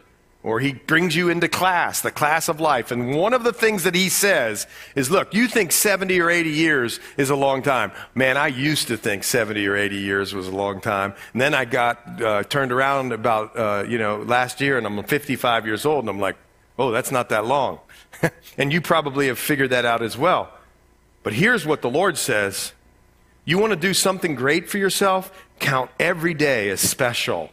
or 0.49 0.61
he 0.61 0.73
brings 0.73 1.15
you 1.15 1.29
into 1.29 1.47
class, 1.47 2.01
the 2.01 2.11
class 2.11 2.49
of 2.49 2.59
life. 2.59 2.91
And 2.91 3.15
one 3.15 3.35
of 3.35 3.45
the 3.45 3.53
things 3.53 3.85
that 3.85 3.95
he 3.95 4.09
says 4.09 4.67
is, 4.95 5.11
look, 5.11 5.35
you 5.35 5.47
think 5.47 5.73
70 5.73 6.19
or 6.21 6.31
80 6.31 6.49
years 6.49 7.01
is 7.19 7.29
a 7.29 7.37
long 7.37 7.63
time. 7.63 7.93
Man, 8.15 8.39
I 8.39 8.47
used 8.47 8.89
to 8.89 8.97
think 8.97 9.25
70 9.25 9.67
or 9.67 9.77
80 9.77 9.97
years 9.97 10.35
was 10.35 10.49
a 10.49 10.57
long 10.57 10.81
time. 10.81 11.13
And 11.35 11.43
then 11.43 11.53
I 11.53 11.67
got 11.67 12.23
uh, 12.23 12.43
turned 12.45 12.73
around 12.73 13.13
about, 13.13 13.57
uh, 13.59 13.85
you 13.87 13.99
know, 13.99 14.23
last 14.23 14.63
year 14.63 14.79
and 14.79 14.87
I'm 14.87 15.03
55 15.05 15.67
years 15.67 15.85
old 15.85 16.05
and 16.05 16.09
I'm 16.09 16.19
like, 16.19 16.37
oh, 16.79 16.93
that's 16.93 17.13
not 17.13 17.29
that 17.29 17.45
long. 17.45 17.81
and 18.57 18.73
you 18.73 18.81
probably 18.81 19.27
have 19.27 19.39
figured 19.39 19.71
that 19.71 19.85
out 19.85 20.03
as 20.03 20.17
well. 20.17 20.51
But 21.23 21.35
here's 21.35 21.67
what 21.67 21.83
the 21.83 21.91
Lord 21.91 22.17
says. 22.17 22.73
You 23.45 23.59
want 23.59 23.73
to 23.73 23.79
do 23.79 23.93
something 23.93 24.35
great 24.35 24.71
for 24.71 24.79
yourself? 24.79 25.47
Count 25.59 25.91
every 26.01 26.33
day 26.33 26.71
as 26.71 26.81
special 26.81 27.51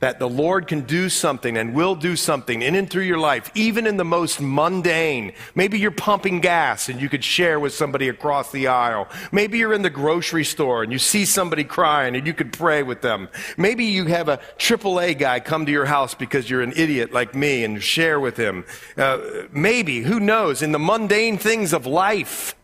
that 0.00 0.18
the 0.18 0.28
Lord 0.28 0.66
can 0.66 0.82
do 0.82 1.08
something 1.08 1.56
and 1.56 1.74
will 1.74 1.94
do 1.94 2.16
something 2.16 2.60
in 2.62 2.74
and 2.74 2.88
through 2.88 3.04
your 3.04 3.18
life, 3.18 3.50
even 3.54 3.86
in 3.86 3.96
the 3.96 4.04
most 4.04 4.40
mundane. 4.40 5.32
Maybe 5.54 5.78
you're 5.78 5.90
pumping 5.90 6.40
gas 6.40 6.88
and 6.88 7.00
you 7.00 7.08
could 7.08 7.24
share 7.24 7.58
with 7.58 7.72
somebody 7.72 8.08
across 8.08 8.52
the 8.52 8.66
aisle. 8.66 9.08
Maybe 9.32 9.58
you're 9.58 9.72
in 9.72 9.82
the 9.82 9.90
grocery 9.90 10.44
store 10.44 10.82
and 10.82 10.92
you 10.92 10.98
see 10.98 11.24
somebody 11.24 11.64
crying 11.64 12.14
and 12.14 12.26
you 12.26 12.34
could 12.34 12.52
pray 12.52 12.82
with 12.82 13.00
them. 13.00 13.28
Maybe 13.56 13.86
you 13.86 14.04
have 14.06 14.28
a 14.28 14.38
AAA 14.58 15.18
guy 15.18 15.40
come 15.40 15.64
to 15.64 15.72
your 15.72 15.86
house 15.86 16.14
because 16.14 16.50
you're 16.50 16.62
an 16.62 16.74
idiot 16.76 17.12
like 17.12 17.34
me 17.34 17.64
and 17.64 17.82
share 17.82 18.20
with 18.20 18.36
him. 18.36 18.66
Uh, 18.98 19.18
maybe, 19.50 20.00
who 20.00 20.20
knows, 20.20 20.60
in 20.60 20.72
the 20.72 20.78
mundane 20.78 21.38
things 21.38 21.72
of 21.72 21.86
life. 21.86 22.54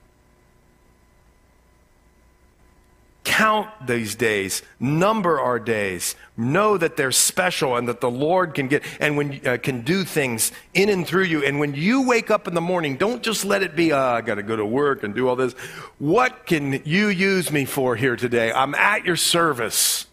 Count 3.24 3.68
these 3.86 4.14
days, 4.14 4.62
number 4.80 5.40
our 5.40 5.58
days, 5.58 6.16
know 6.36 6.76
that 6.76 6.96
they're 6.96 7.12
special 7.12 7.76
and 7.76 7.88
that 7.88 8.00
the 8.00 8.10
Lord 8.10 8.54
can 8.54 8.68
get 8.68 8.82
and 9.00 9.16
when 9.16 9.46
uh, 9.46 9.58
can 9.62 9.82
do 9.82 10.04
things 10.04 10.52
in 10.74 10.88
and 10.88 11.06
through 11.06 11.24
you. 11.24 11.44
And 11.44 11.58
when 11.58 11.74
you 11.74 12.06
wake 12.06 12.30
up 12.30 12.48
in 12.48 12.54
the 12.54 12.60
morning, 12.60 12.96
don't 12.96 13.22
just 13.22 13.44
let 13.44 13.62
it 13.62 13.76
be, 13.76 13.92
oh, 13.92 13.98
I 13.98 14.20
got 14.20 14.36
to 14.36 14.42
go 14.42 14.56
to 14.56 14.66
work 14.66 15.02
and 15.02 15.14
do 15.14 15.28
all 15.28 15.36
this. 15.36 15.52
What 15.98 16.46
can 16.46 16.82
you 16.84 17.08
use 17.08 17.52
me 17.52 17.64
for 17.64 17.96
here 17.96 18.16
today? 18.16 18.52
I'm 18.52 18.74
at 18.74 19.04
your 19.04 19.16
service. 19.16 20.06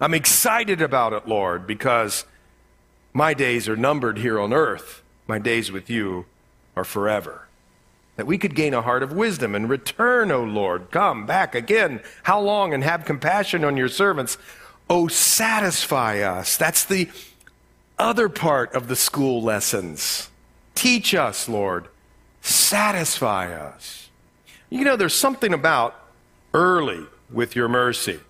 I'm 0.00 0.14
excited 0.14 0.82
about 0.82 1.12
it, 1.12 1.26
Lord, 1.26 1.66
because 1.66 2.24
my 3.12 3.34
days 3.34 3.68
are 3.68 3.76
numbered 3.76 4.18
here 4.18 4.40
on 4.40 4.52
earth. 4.52 5.02
My 5.26 5.38
days 5.38 5.70
with 5.72 5.90
you 5.90 6.26
are 6.76 6.84
forever 6.84 7.46
that 8.16 8.26
we 8.26 8.38
could 8.38 8.54
gain 8.54 8.74
a 8.74 8.82
heart 8.82 9.02
of 9.02 9.12
wisdom 9.12 9.54
and 9.54 9.68
return, 9.68 10.30
O 10.30 10.42
Lord. 10.42 10.90
Come 10.90 11.26
back 11.26 11.54
again. 11.54 12.00
How 12.24 12.40
long? 12.40 12.74
And 12.74 12.84
have 12.84 13.04
compassion 13.04 13.64
on 13.64 13.76
your 13.76 13.88
servants. 13.88 14.36
Oh, 14.88 15.08
satisfy 15.08 16.20
us. 16.20 16.56
That's 16.56 16.84
the 16.84 17.08
other 17.98 18.28
part 18.28 18.74
of 18.74 18.88
the 18.88 18.96
school 18.96 19.42
lessons. 19.42 20.28
Teach 20.74 21.14
us, 21.14 21.48
Lord. 21.48 21.88
Satisfy 22.40 23.52
us. 23.52 24.08
You 24.70 24.84
know, 24.84 24.96
there's 24.96 25.14
something 25.14 25.52
about 25.52 25.94
early 26.54 27.06
with 27.30 27.54
your 27.54 27.68
mercy. 27.68 28.20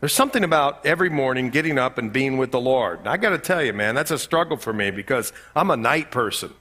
There's 0.00 0.12
something 0.12 0.44
about 0.44 0.86
every 0.86 1.08
morning 1.08 1.50
getting 1.50 1.78
up 1.78 1.98
and 1.98 2.12
being 2.12 2.36
with 2.38 2.52
the 2.52 2.60
Lord. 2.60 3.06
I 3.06 3.16
got 3.16 3.30
to 3.30 3.38
tell 3.38 3.62
you, 3.62 3.72
man, 3.72 3.94
that's 3.94 4.12
a 4.12 4.18
struggle 4.18 4.56
for 4.56 4.72
me 4.72 4.90
because 4.90 5.32
I'm 5.56 5.70
a 5.70 5.76
night 5.76 6.10
person. 6.10 6.54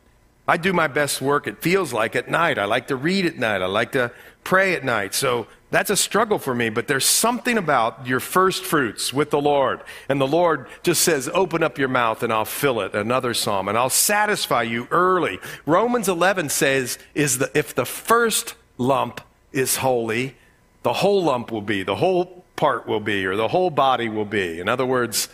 I 0.47 0.57
do 0.57 0.71
my 0.71 0.87
best 0.87 1.21
work, 1.21 1.45
it 1.45 1.61
feels 1.61 1.91
like, 1.91 2.15
at 2.15 2.29
night. 2.29 2.57
I 2.57 2.65
like 2.65 2.87
to 2.87 2.95
read 2.95 3.25
at 3.25 3.37
night. 3.37 3.61
I 3.61 3.65
like 3.65 3.91
to 3.91 4.11
pray 4.45 4.75
at 4.75 4.83
night. 4.85 5.13
So 5.13 5.47
that's 5.71 5.89
a 5.89 5.97
struggle 5.97 6.39
for 6.39 6.55
me, 6.55 6.69
but 6.69 6.87
there's 6.87 7.05
something 7.05 7.57
about 7.57 8.07
your 8.07 8.21
first 8.21 8.63
fruits 8.63 9.11
with 9.11 9.29
the 9.29 9.41
Lord. 9.41 9.81
And 10.07 10.21
the 10.21 10.27
Lord 10.27 10.67
just 10.83 11.01
says, 11.01 11.29
Open 11.33 11.63
up 11.63 11.77
your 11.77 11.89
mouth 11.89 12.23
and 12.23 12.31
I'll 12.31 12.45
fill 12.45 12.79
it. 12.79 12.95
Another 12.95 13.33
psalm, 13.33 13.67
and 13.67 13.77
I'll 13.77 13.89
satisfy 13.89 14.63
you 14.63 14.87
early. 14.89 15.39
Romans 15.65 16.07
11 16.07 16.47
says, 16.47 16.97
is 17.13 17.39
the, 17.39 17.51
If 17.53 17.75
the 17.75 17.85
first 17.85 18.55
lump 18.77 19.19
is 19.51 19.77
holy, 19.77 20.37
the 20.83 20.93
whole 20.93 21.23
lump 21.23 21.51
will 21.51 21.61
be, 21.61 21.83
the 21.83 21.95
whole 21.95 22.45
part 22.55 22.87
will 22.87 23.01
be, 23.01 23.25
or 23.25 23.35
the 23.35 23.49
whole 23.49 23.69
body 23.69 24.07
will 24.07 24.25
be. 24.25 24.61
In 24.61 24.69
other 24.69 24.85
words, 24.85 25.27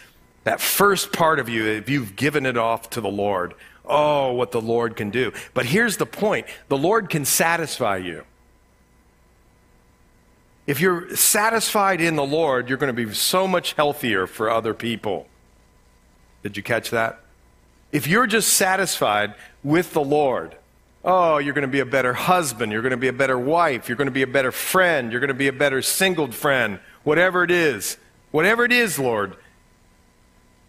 that 0.43 0.59
first 0.59 1.13
part 1.13 1.37
of 1.37 1.47
you, 1.47 1.67
if 1.67 1.87
you've 1.87 2.15
given 2.15 2.47
it 2.47 2.57
off 2.57 2.89
to 2.91 3.01
the 3.01 3.09
Lord, 3.09 3.53
Oh, 3.85 4.31
what 4.33 4.51
the 4.51 4.61
Lord 4.61 4.95
can 4.95 5.09
do. 5.09 5.33
But 5.53 5.65
here's 5.65 5.97
the 5.97 6.05
point 6.05 6.47
the 6.69 6.77
Lord 6.77 7.09
can 7.09 7.25
satisfy 7.25 7.97
you. 7.97 8.23
If 10.65 10.79
you're 10.79 11.13
satisfied 11.15 11.99
in 11.99 12.15
the 12.15 12.25
Lord, 12.25 12.69
you're 12.69 12.77
going 12.77 12.95
to 12.95 13.05
be 13.05 13.13
so 13.13 13.47
much 13.47 13.73
healthier 13.73 14.27
for 14.27 14.49
other 14.49 14.73
people. 14.73 15.27
Did 16.41 16.55
you 16.55 16.63
catch 16.63 16.89
that? 16.91 17.19
If 17.91 18.07
you're 18.07 18.27
just 18.27 18.53
satisfied 18.53 19.35
with 19.63 19.93
the 19.93 20.03
Lord, 20.03 20.55
oh, 21.03 21.37
you're 21.37 21.53
going 21.53 21.63
to 21.63 21.67
be 21.67 21.81
a 21.81 21.85
better 21.85 22.13
husband, 22.13 22.71
you're 22.71 22.81
going 22.81 22.91
to 22.91 22.97
be 22.97 23.09
a 23.09 23.13
better 23.13 23.37
wife, 23.37 23.89
you're 23.89 23.97
going 23.97 24.07
to 24.07 24.11
be 24.11 24.23
a 24.23 24.27
better 24.27 24.51
friend, 24.51 25.11
you're 25.11 25.19
going 25.19 25.27
to 25.27 25.33
be 25.33 25.49
a 25.49 25.53
better 25.53 25.81
singled 25.81 26.33
friend, 26.33 26.79
whatever 27.03 27.43
it 27.43 27.51
is. 27.51 27.97
Whatever 28.31 28.65
it 28.65 28.71
is, 28.71 28.97
Lord, 28.97 29.35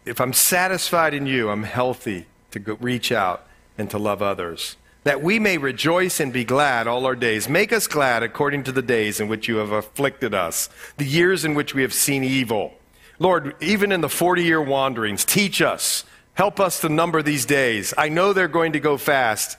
if 0.05 0.21
I'm 0.21 0.35
satisfied 0.35 1.15
in 1.15 1.25
you, 1.25 1.49
I'm 1.49 1.63
healthy 1.63 2.27
to 2.55 2.59
go, 2.59 2.75
reach 2.81 3.13
out 3.13 3.47
and 3.77 3.91
to 3.91 3.99
love 3.99 4.23
others. 4.23 4.77
That 5.05 5.23
we 5.23 5.39
may 5.39 5.59
rejoice 5.59 6.19
and 6.19 6.33
be 6.33 6.45
glad 6.45 6.87
all 6.87 7.05
our 7.05 7.15
days. 7.15 7.49
Make 7.49 7.73
us 7.73 7.87
glad 7.87 8.23
according 8.23 8.65
to 8.65 8.73
the 8.73 8.83
days 8.83 9.21
in 9.21 9.29
which 9.29 9.47
you 9.47 9.57
have 9.57 9.71
afflicted 9.71 10.33
us, 10.33 10.71
the 10.97 11.05
years 11.05 11.45
in 11.45 11.55
which 11.55 11.75
we 11.75 11.83
have 11.83 11.93
seen 11.93 12.25
evil. 12.25 12.73
Lord, 13.19 13.55
even 13.61 13.93
in 13.93 14.01
the 14.01 14.09
40 14.09 14.43
year 14.43 14.63
wanderings, 14.63 15.25
teach 15.25 15.61
us. 15.61 16.05
Help 16.33 16.59
us 16.59 16.81
to 16.81 16.89
number 16.89 17.23
these 17.23 17.45
days. 17.45 17.93
I 17.99 18.09
know 18.09 18.33
they're 18.33 18.49
going 18.49 18.73
to 18.73 18.81
go 18.81 18.97
fast. 18.97 19.59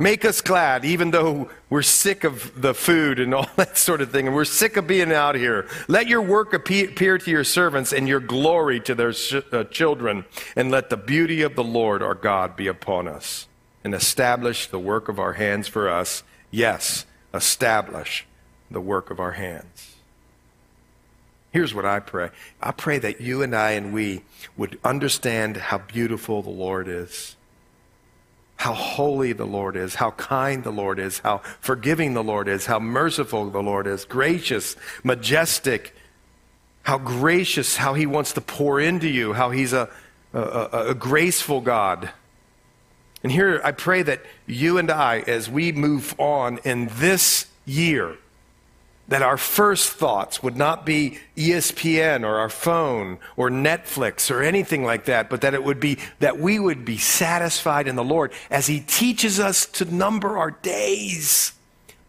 Make 0.00 0.24
us 0.24 0.40
glad, 0.40 0.86
even 0.86 1.10
though 1.10 1.50
we're 1.68 1.82
sick 1.82 2.24
of 2.24 2.58
the 2.58 2.72
food 2.72 3.20
and 3.20 3.34
all 3.34 3.46
that 3.56 3.76
sort 3.76 4.00
of 4.00 4.10
thing, 4.10 4.26
and 4.26 4.34
we're 4.34 4.46
sick 4.46 4.78
of 4.78 4.86
being 4.86 5.12
out 5.12 5.34
here. 5.34 5.68
Let 5.88 6.06
your 6.08 6.22
work 6.22 6.54
appear 6.54 7.18
to 7.18 7.30
your 7.30 7.44
servants 7.44 7.92
and 7.92 8.08
your 8.08 8.18
glory 8.18 8.80
to 8.80 8.94
their 8.94 9.12
uh, 9.52 9.64
children, 9.64 10.24
and 10.56 10.70
let 10.70 10.88
the 10.88 10.96
beauty 10.96 11.42
of 11.42 11.54
the 11.54 11.62
Lord 11.62 12.02
our 12.02 12.14
God 12.14 12.56
be 12.56 12.66
upon 12.66 13.08
us, 13.08 13.46
and 13.84 13.94
establish 13.94 14.68
the 14.68 14.78
work 14.78 15.10
of 15.10 15.18
our 15.18 15.34
hands 15.34 15.68
for 15.68 15.90
us. 15.90 16.22
Yes, 16.50 17.04
establish 17.34 18.26
the 18.70 18.80
work 18.80 19.10
of 19.10 19.20
our 19.20 19.32
hands. 19.32 19.96
Here's 21.52 21.74
what 21.74 21.84
I 21.84 22.00
pray 22.00 22.30
I 22.62 22.70
pray 22.70 22.98
that 23.00 23.20
you 23.20 23.42
and 23.42 23.54
I 23.54 23.72
and 23.72 23.92
we 23.92 24.22
would 24.56 24.78
understand 24.82 25.58
how 25.58 25.76
beautiful 25.76 26.40
the 26.40 26.48
Lord 26.48 26.88
is 26.88 27.36
how 28.60 28.74
holy 28.74 29.32
the 29.32 29.46
Lord 29.46 29.74
is, 29.74 29.94
how 29.94 30.10
kind 30.10 30.62
the 30.62 30.70
Lord 30.70 30.98
is, 30.98 31.20
how 31.20 31.38
forgiving 31.60 32.12
the 32.12 32.22
Lord 32.22 32.46
is, 32.46 32.66
how 32.66 32.78
merciful 32.78 33.48
the 33.48 33.62
Lord 33.62 33.86
is, 33.86 34.04
gracious, 34.04 34.76
majestic, 35.02 35.96
how 36.82 36.98
gracious, 36.98 37.78
how 37.78 37.94
He 37.94 38.04
wants 38.04 38.34
to 38.34 38.42
pour 38.42 38.78
into 38.78 39.08
you, 39.08 39.32
how 39.32 39.48
He's 39.48 39.72
a, 39.72 39.88
a, 40.34 40.88
a, 40.88 40.94
graceful 40.94 41.62
God. 41.62 42.10
And 43.22 43.32
here 43.32 43.62
I 43.64 43.72
pray 43.72 44.02
that 44.02 44.20
you 44.46 44.76
and 44.76 44.90
I, 44.90 45.20
as 45.20 45.48
we 45.48 45.72
move 45.72 46.14
on 46.20 46.58
in 46.62 46.90
this 46.92 47.46
year, 47.64 48.18
that 49.10 49.22
our 49.22 49.36
first 49.36 49.90
thoughts 49.90 50.40
would 50.40 50.56
not 50.56 50.86
be 50.86 51.18
ESPN 51.36 52.24
or 52.24 52.38
our 52.38 52.48
phone 52.48 53.18
or 53.36 53.50
Netflix 53.50 54.30
or 54.30 54.40
anything 54.40 54.84
like 54.84 55.06
that, 55.06 55.28
but 55.28 55.40
that 55.40 55.52
it 55.52 55.64
would 55.64 55.80
be 55.80 55.98
that 56.20 56.38
we 56.38 56.60
would 56.60 56.84
be 56.84 56.96
satisfied 56.96 57.88
in 57.88 57.96
the 57.96 58.04
Lord 58.04 58.32
as 58.50 58.68
He 58.68 58.78
teaches 58.80 59.40
us 59.40 59.66
to 59.66 59.84
number 59.84 60.38
our 60.38 60.52
days. 60.52 61.52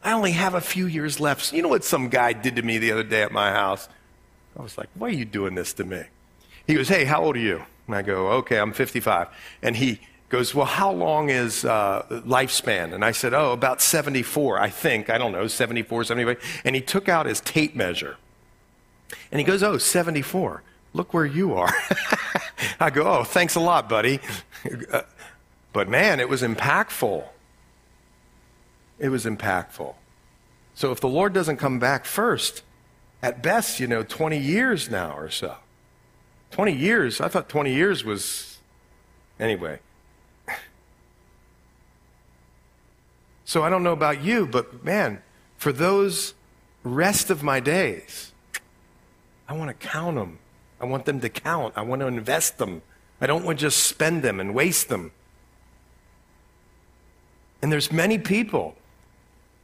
I 0.03 0.11
only 0.11 0.31
have 0.33 0.53
a 0.53 0.61
few 0.61 0.85
years 0.85 1.19
left. 1.19 1.51
You 1.51 1.63
know 1.63 1.69
what 1.69 1.83
some 1.83 2.07
guy 2.07 2.33
did 2.33 2.55
to 2.57 2.61
me 2.61 2.77
the 2.77 2.91
other 2.91 3.03
day 3.03 3.23
at 3.23 3.31
my 3.31 3.51
house? 3.51 3.89
I 4.57 4.61
was 4.61 4.77
like, 4.77 4.89
why 4.93 5.07
are 5.07 5.11
you 5.11 5.25
doing 5.25 5.55
this 5.55 5.73
to 5.73 5.83
me? 5.83 6.03
He 6.67 6.75
goes, 6.75 6.87
hey, 6.87 7.05
how 7.05 7.23
old 7.23 7.35
are 7.35 7.39
you? 7.39 7.63
And 7.87 7.95
I 7.95 8.03
go, 8.03 8.27
okay, 8.27 8.59
I'm 8.59 8.73
55. 8.73 9.27
And 9.63 9.75
he 9.75 10.01
goes, 10.31 10.55
Well, 10.55 10.65
how 10.65 10.91
long 10.91 11.29
is 11.29 11.63
uh, 11.65 12.05
lifespan? 12.09 12.93
And 12.93 13.05
I 13.05 13.11
said, 13.11 13.33
Oh, 13.33 13.51
about 13.51 13.81
74, 13.81 14.59
I 14.59 14.69
think. 14.69 15.09
I 15.09 15.17
don't 15.17 15.31
know, 15.31 15.47
74, 15.47 16.05
75. 16.05 16.61
And 16.65 16.75
he 16.75 16.81
took 16.81 17.07
out 17.07 17.25
his 17.25 17.41
tape 17.41 17.75
measure. 17.75 18.17
And 19.31 19.39
he 19.39 19.45
goes, 19.45 19.61
Oh, 19.61 19.77
74. 19.77 20.63
Look 20.93 21.13
where 21.13 21.25
you 21.25 21.53
are. 21.53 21.73
I 22.79 22.89
go, 22.89 23.03
Oh, 23.03 23.23
thanks 23.23 23.55
a 23.55 23.59
lot, 23.59 23.87
buddy. 23.87 24.19
but 25.73 25.89
man, 25.89 26.19
it 26.19 26.29
was 26.29 26.41
impactful. 26.41 27.25
It 28.97 29.09
was 29.09 29.25
impactful. 29.25 29.95
So 30.73 30.91
if 30.91 30.99
the 30.99 31.09
Lord 31.09 31.33
doesn't 31.33 31.57
come 31.57 31.77
back 31.77 32.05
first, 32.05 32.63
at 33.21 33.43
best, 33.43 33.79
you 33.79 33.87
know, 33.87 34.03
20 34.03 34.37
years 34.37 34.89
now 34.89 35.15
or 35.15 35.29
so. 35.29 35.55
20 36.51 36.73
years, 36.73 37.21
I 37.21 37.27
thought 37.27 37.49
20 37.49 37.73
years 37.73 38.03
was, 38.03 38.57
anyway. 39.39 39.79
So 43.51 43.63
I 43.63 43.69
don't 43.69 43.83
know 43.83 43.91
about 43.91 44.23
you, 44.23 44.47
but 44.47 44.81
man, 44.85 45.21
for 45.57 45.73
those 45.73 46.35
rest 46.85 47.29
of 47.29 47.43
my 47.43 47.59
days, 47.59 48.31
I 49.45 49.51
want 49.57 49.67
to 49.67 49.73
count 49.73 50.15
them. 50.15 50.39
I 50.79 50.85
want 50.85 51.03
them 51.03 51.19
to 51.19 51.27
count. 51.27 51.73
I 51.75 51.81
want 51.81 51.99
to 51.99 52.07
invest 52.07 52.59
them. 52.59 52.81
I 53.19 53.27
don't 53.27 53.43
want 53.43 53.59
to 53.59 53.65
just 53.65 53.83
spend 53.85 54.23
them 54.23 54.39
and 54.39 54.55
waste 54.55 54.87
them. 54.87 55.11
And 57.61 57.73
there's 57.73 57.91
many 57.91 58.17
people 58.17 58.77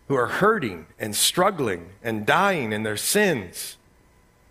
who 0.10 0.16
are 0.16 0.28
hurting 0.28 0.88
and 1.00 1.16
struggling 1.16 1.92
and 2.04 2.26
dying 2.26 2.74
in 2.74 2.84
their 2.84 2.98
sins. 2.98 3.78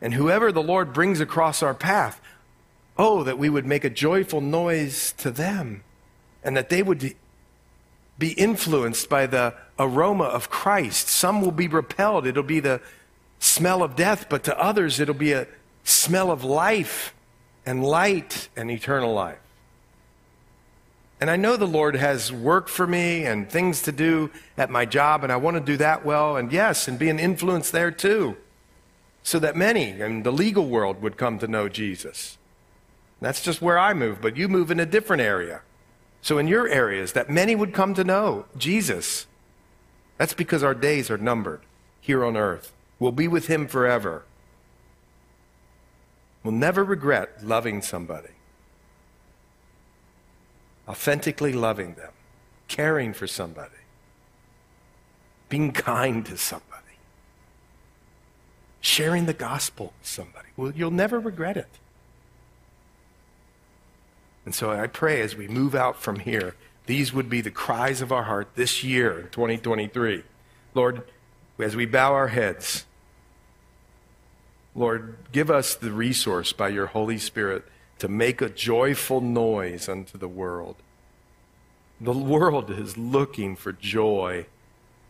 And 0.01 0.15
whoever 0.15 0.51
the 0.51 0.63
Lord 0.63 0.95
brings 0.95 1.21
across 1.21 1.63
our 1.63 1.75
path, 1.75 2.23
oh, 2.97 3.23
that 3.23 3.37
we 3.37 3.51
would 3.51 3.67
make 3.67 3.85
a 3.85 3.91
joyful 3.91 4.41
noise 4.41 5.13
to 5.19 5.31
them 5.31 5.85
and 6.43 6.57
that 6.57 6.71
they 6.71 6.83
would 6.83 7.15
be 8.19 8.33
influenced 8.33 9.09
by 9.09 9.27
the 9.27 9.55
aroma 9.79 10.25
of 10.25 10.51
Christ. 10.51 11.09
Some 11.09 11.41
will 11.41 11.53
be 11.53 11.69
repelled. 11.69 12.27
It'll 12.27 12.43
be 12.43 12.61
the 12.61 12.81
smell 13.39 13.83
of 13.83 13.97
death, 13.97 14.27
but 14.29 14.45
to 14.45 14.59
others, 14.59 15.01
it'll 15.01 15.15
be 15.15 15.33
a 15.33 15.47
smell 15.85 16.31
of 16.31 16.43
life 16.43 17.15
and 17.65 17.85
light 17.85 18.49
and 18.57 18.71
eternal 18.71 19.13
life. 19.13 19.39
And 21.21 21.31
I 21.31 21.37
know 21.37 21.57
the 21.57 21.67
Lord 21.67 21.97
has 21.97 22.31
work 22.31 22.69
for 22.69 22.87
me 22.87 23.25
and 23.25 23.49
things 23.49 23.83
to 23.83 23.93
do 23.93 24.31
at 24.59 24.71
my 24.71 24.85
job, 24.85 25.23
and 25.23 25.33
I 25.33 25.37
want 25.37 25.57
to 25.57 25.63
do 25.63 25.77
that 25.79 26.05
well, 26.05 26.37
and 26.37 26.53
yes, 26.53 26.89
and 26.89 26.99
be 26.99 27.09
an 27.09 27.19
influence 27.19 27.71
there 27.71 27.91
too, 27.91 28.37
so 29.23 29.39
that 29.39 29.57
many 29.57 29.99
in 29.99 30.25
the 30.25 30.33
legal 30.33 30.67
world 30.67 31.01
would 31.01 31.17
come 31.17 31.39
to 31.39 31.49
know 31.49 31.69
Jesus. 31.69 32.37
That's 33.21 33.43
just 33.43 33.63
where 33.63 33.79
I 33.79 33.95
move, 33.95 34.21
but 34.21 34.37
you 34.37 34.47
move 34.47 34.71
in 34.71 34.79
a 34.79 34.85
different 34.85 35.23
area. 35.23 35.63
So, 36.27 36.39
in 36.39 36.49
your 36.49 36.67
areas, 36.67 37.13
that 37.13 37.31
many 37.31 37.55
would 37.55 37.73
come 37.73 37.95
to 37.95 38.03
know 38.03 38.47
Jesus. 38.59 39.29
That's 40.19 40.35
because 40.35 40.65
our 40.65 40.75
days 40.75 41.09
are 41.09 41.17
numbered 41.17 41.61
here 42.01 42.25
on 42.25 42.37
earth. 42.37 42.73
We'll 42.99 43.13
be 43.13 43.29
with 43.29 43.47
him 43.47 43.69
forever. 43.69 44.25
We'll 46.43 46.53
never 46.53 46.83
regret 46.83 47.45
loving 47.45 47.81
somebody, 47.81 48.35
authentically 50.89 51.53
loving 51.53 51.95
them, 51.95 52.11
caring 52.67 53.13
for 53.13 53.29
somebody, 53.29 53.85
being 55.49 55.71
kind 55.71 56.27
to 56.27 56.37
somebody, 56.37 56.99
sharing 58.81 59.27
the 59.27 59.33
gospel 59.33 59.93
with 60.01 60.09
somebody. 60.09 60.49
Well, 60.57 60.73
you'll 60.75 60.91
never 60.91 61.21
regret 61.21 61.57
it. 61.57 61.69
And 64.47 64.55
so 64.55 64.71
I 64.71 64.87
pray 64.87 65.21
as 65.21 65.37
we 65.37 65.49
move 65.49 65.75
out 65.75 66.01
from 66.01 66.21
here, 66.21 66.55
these 66.87 67.13
would 67.13 67.29
be 67.29 67.41
the 67.41 67.51
cries 67.51 68.01
of 68.01 68.13
our 68.13 68.23
heart 68.23 68.51
this 68.55 68.85
year, 68.85 69.29
2023. 69.33 70.23
Lord, 70.73 71.03
as 71.59 71.75
we 71.75 71.85
bow 71.85 72.15
our 72.15 72.29
heads, 72.29 72.87
Lord, 74.75 75.17
give 75.33 75.51
us 75.51 75.75
the 75.75 75.91
resource 75.91 76.53
by 76.53 76.69
your 76.69 76.87
Holy 76.87 77.19
Spirit 77.19 77.65
to 77.99 78.09
make 78.09 78.41
a 78.41 78.49
joyful 78.49 79.21
noise 79.21 79.89
unto 79.89 80.17
the 80.17 80.29
world. 80.29 80.77
The 82.01 82.13
world 82.13 82.71
is 82.71 82.97
looking 82.97 83.57
for 83.57 83.73
joy 83.73 84.47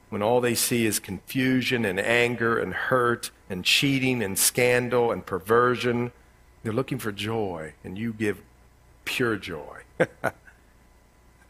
when 0.09 0.22
all 0.22 0.41
they 0.41 0.55
see 0.55 0.87
is 0.87 0.99
confusion 0.99 1.84
and 1.84 1.99
anger 1.99 2.59
and 2.59 2.72
hurt 2.72 3.32
and 3.51 3.64
cheating 3.64 4.22
and 4.22 4.39
scandal 4.39 5.11
and 5.11 5.26
perversion. 5.26 6.12
They're 6.62 6.72
looking 6.72 6.99
for 6.99 7.12
joy, 7.12 7.74
and 7.84 7.99
you 7.99 8.12
give 8.12 8.41
pure 9.07 9.36
joy 9.36 9.84
at 9.98 10.34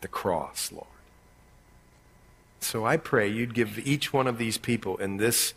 the 0.01 0.09
cross, 0.09 0.71
Lord. 0.71 0.87
So 2.61 2.87
I 2.87 2.97
pray 2.97 3.27
you'd 3.29 3.55
give 3.55 3.85
each 3.85 4.13
one 4.13 4.29
of 4.29 4.39
these 4.39 4.59
people 4.59 4.97
in 4.99 5.17
this 5.17 5.55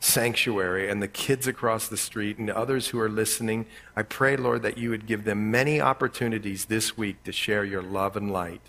sanctuary 0.00 0.90
and 0.90 1.02
the 1.02 1.08
kids 1.08 1.46
across 1.46 1.88
the 1.88 1.96
street 1.96 2.36
and 2.38 2.50
others 2.50 2.88
who 2.88 3.00
are 3.00 3.08
listening, 3.08 3.66
I 3.96 4.02
pray, 4.02 4.36
Lord, 4.36 4.62
that 4.62 4.76
you 4.76 4.90
would 4.90 5.06
give 5.06 5.24
them 5.24 5.50
many 5.50 5.80
opportunities 5.80 6.66
this 6.66 6.96
week 6.96 7.24
to 7.24 7.32
share 7.32 7.64
your 7.64 7.82
love 7.82 8.16
and 8.16 8.32
light 8.32 8.60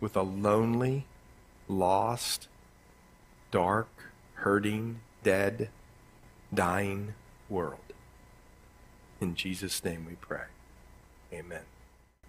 with 0.00 0.16
a 0.16 0.22
lonely, 0.22 1.04
lost, 1.68 2.48
dark, 3.50 3.88
hurting, 4.34 5.00
dead, 5.22 5.68
dying 6.52 7.14
world. 7.48 7.80
In 9.20 9.34
Jesus' 9.34 9.84
name 9.84 10.06
we 10.08 10.14
pray. 10.14 10.44
Amen. 11.32 11.77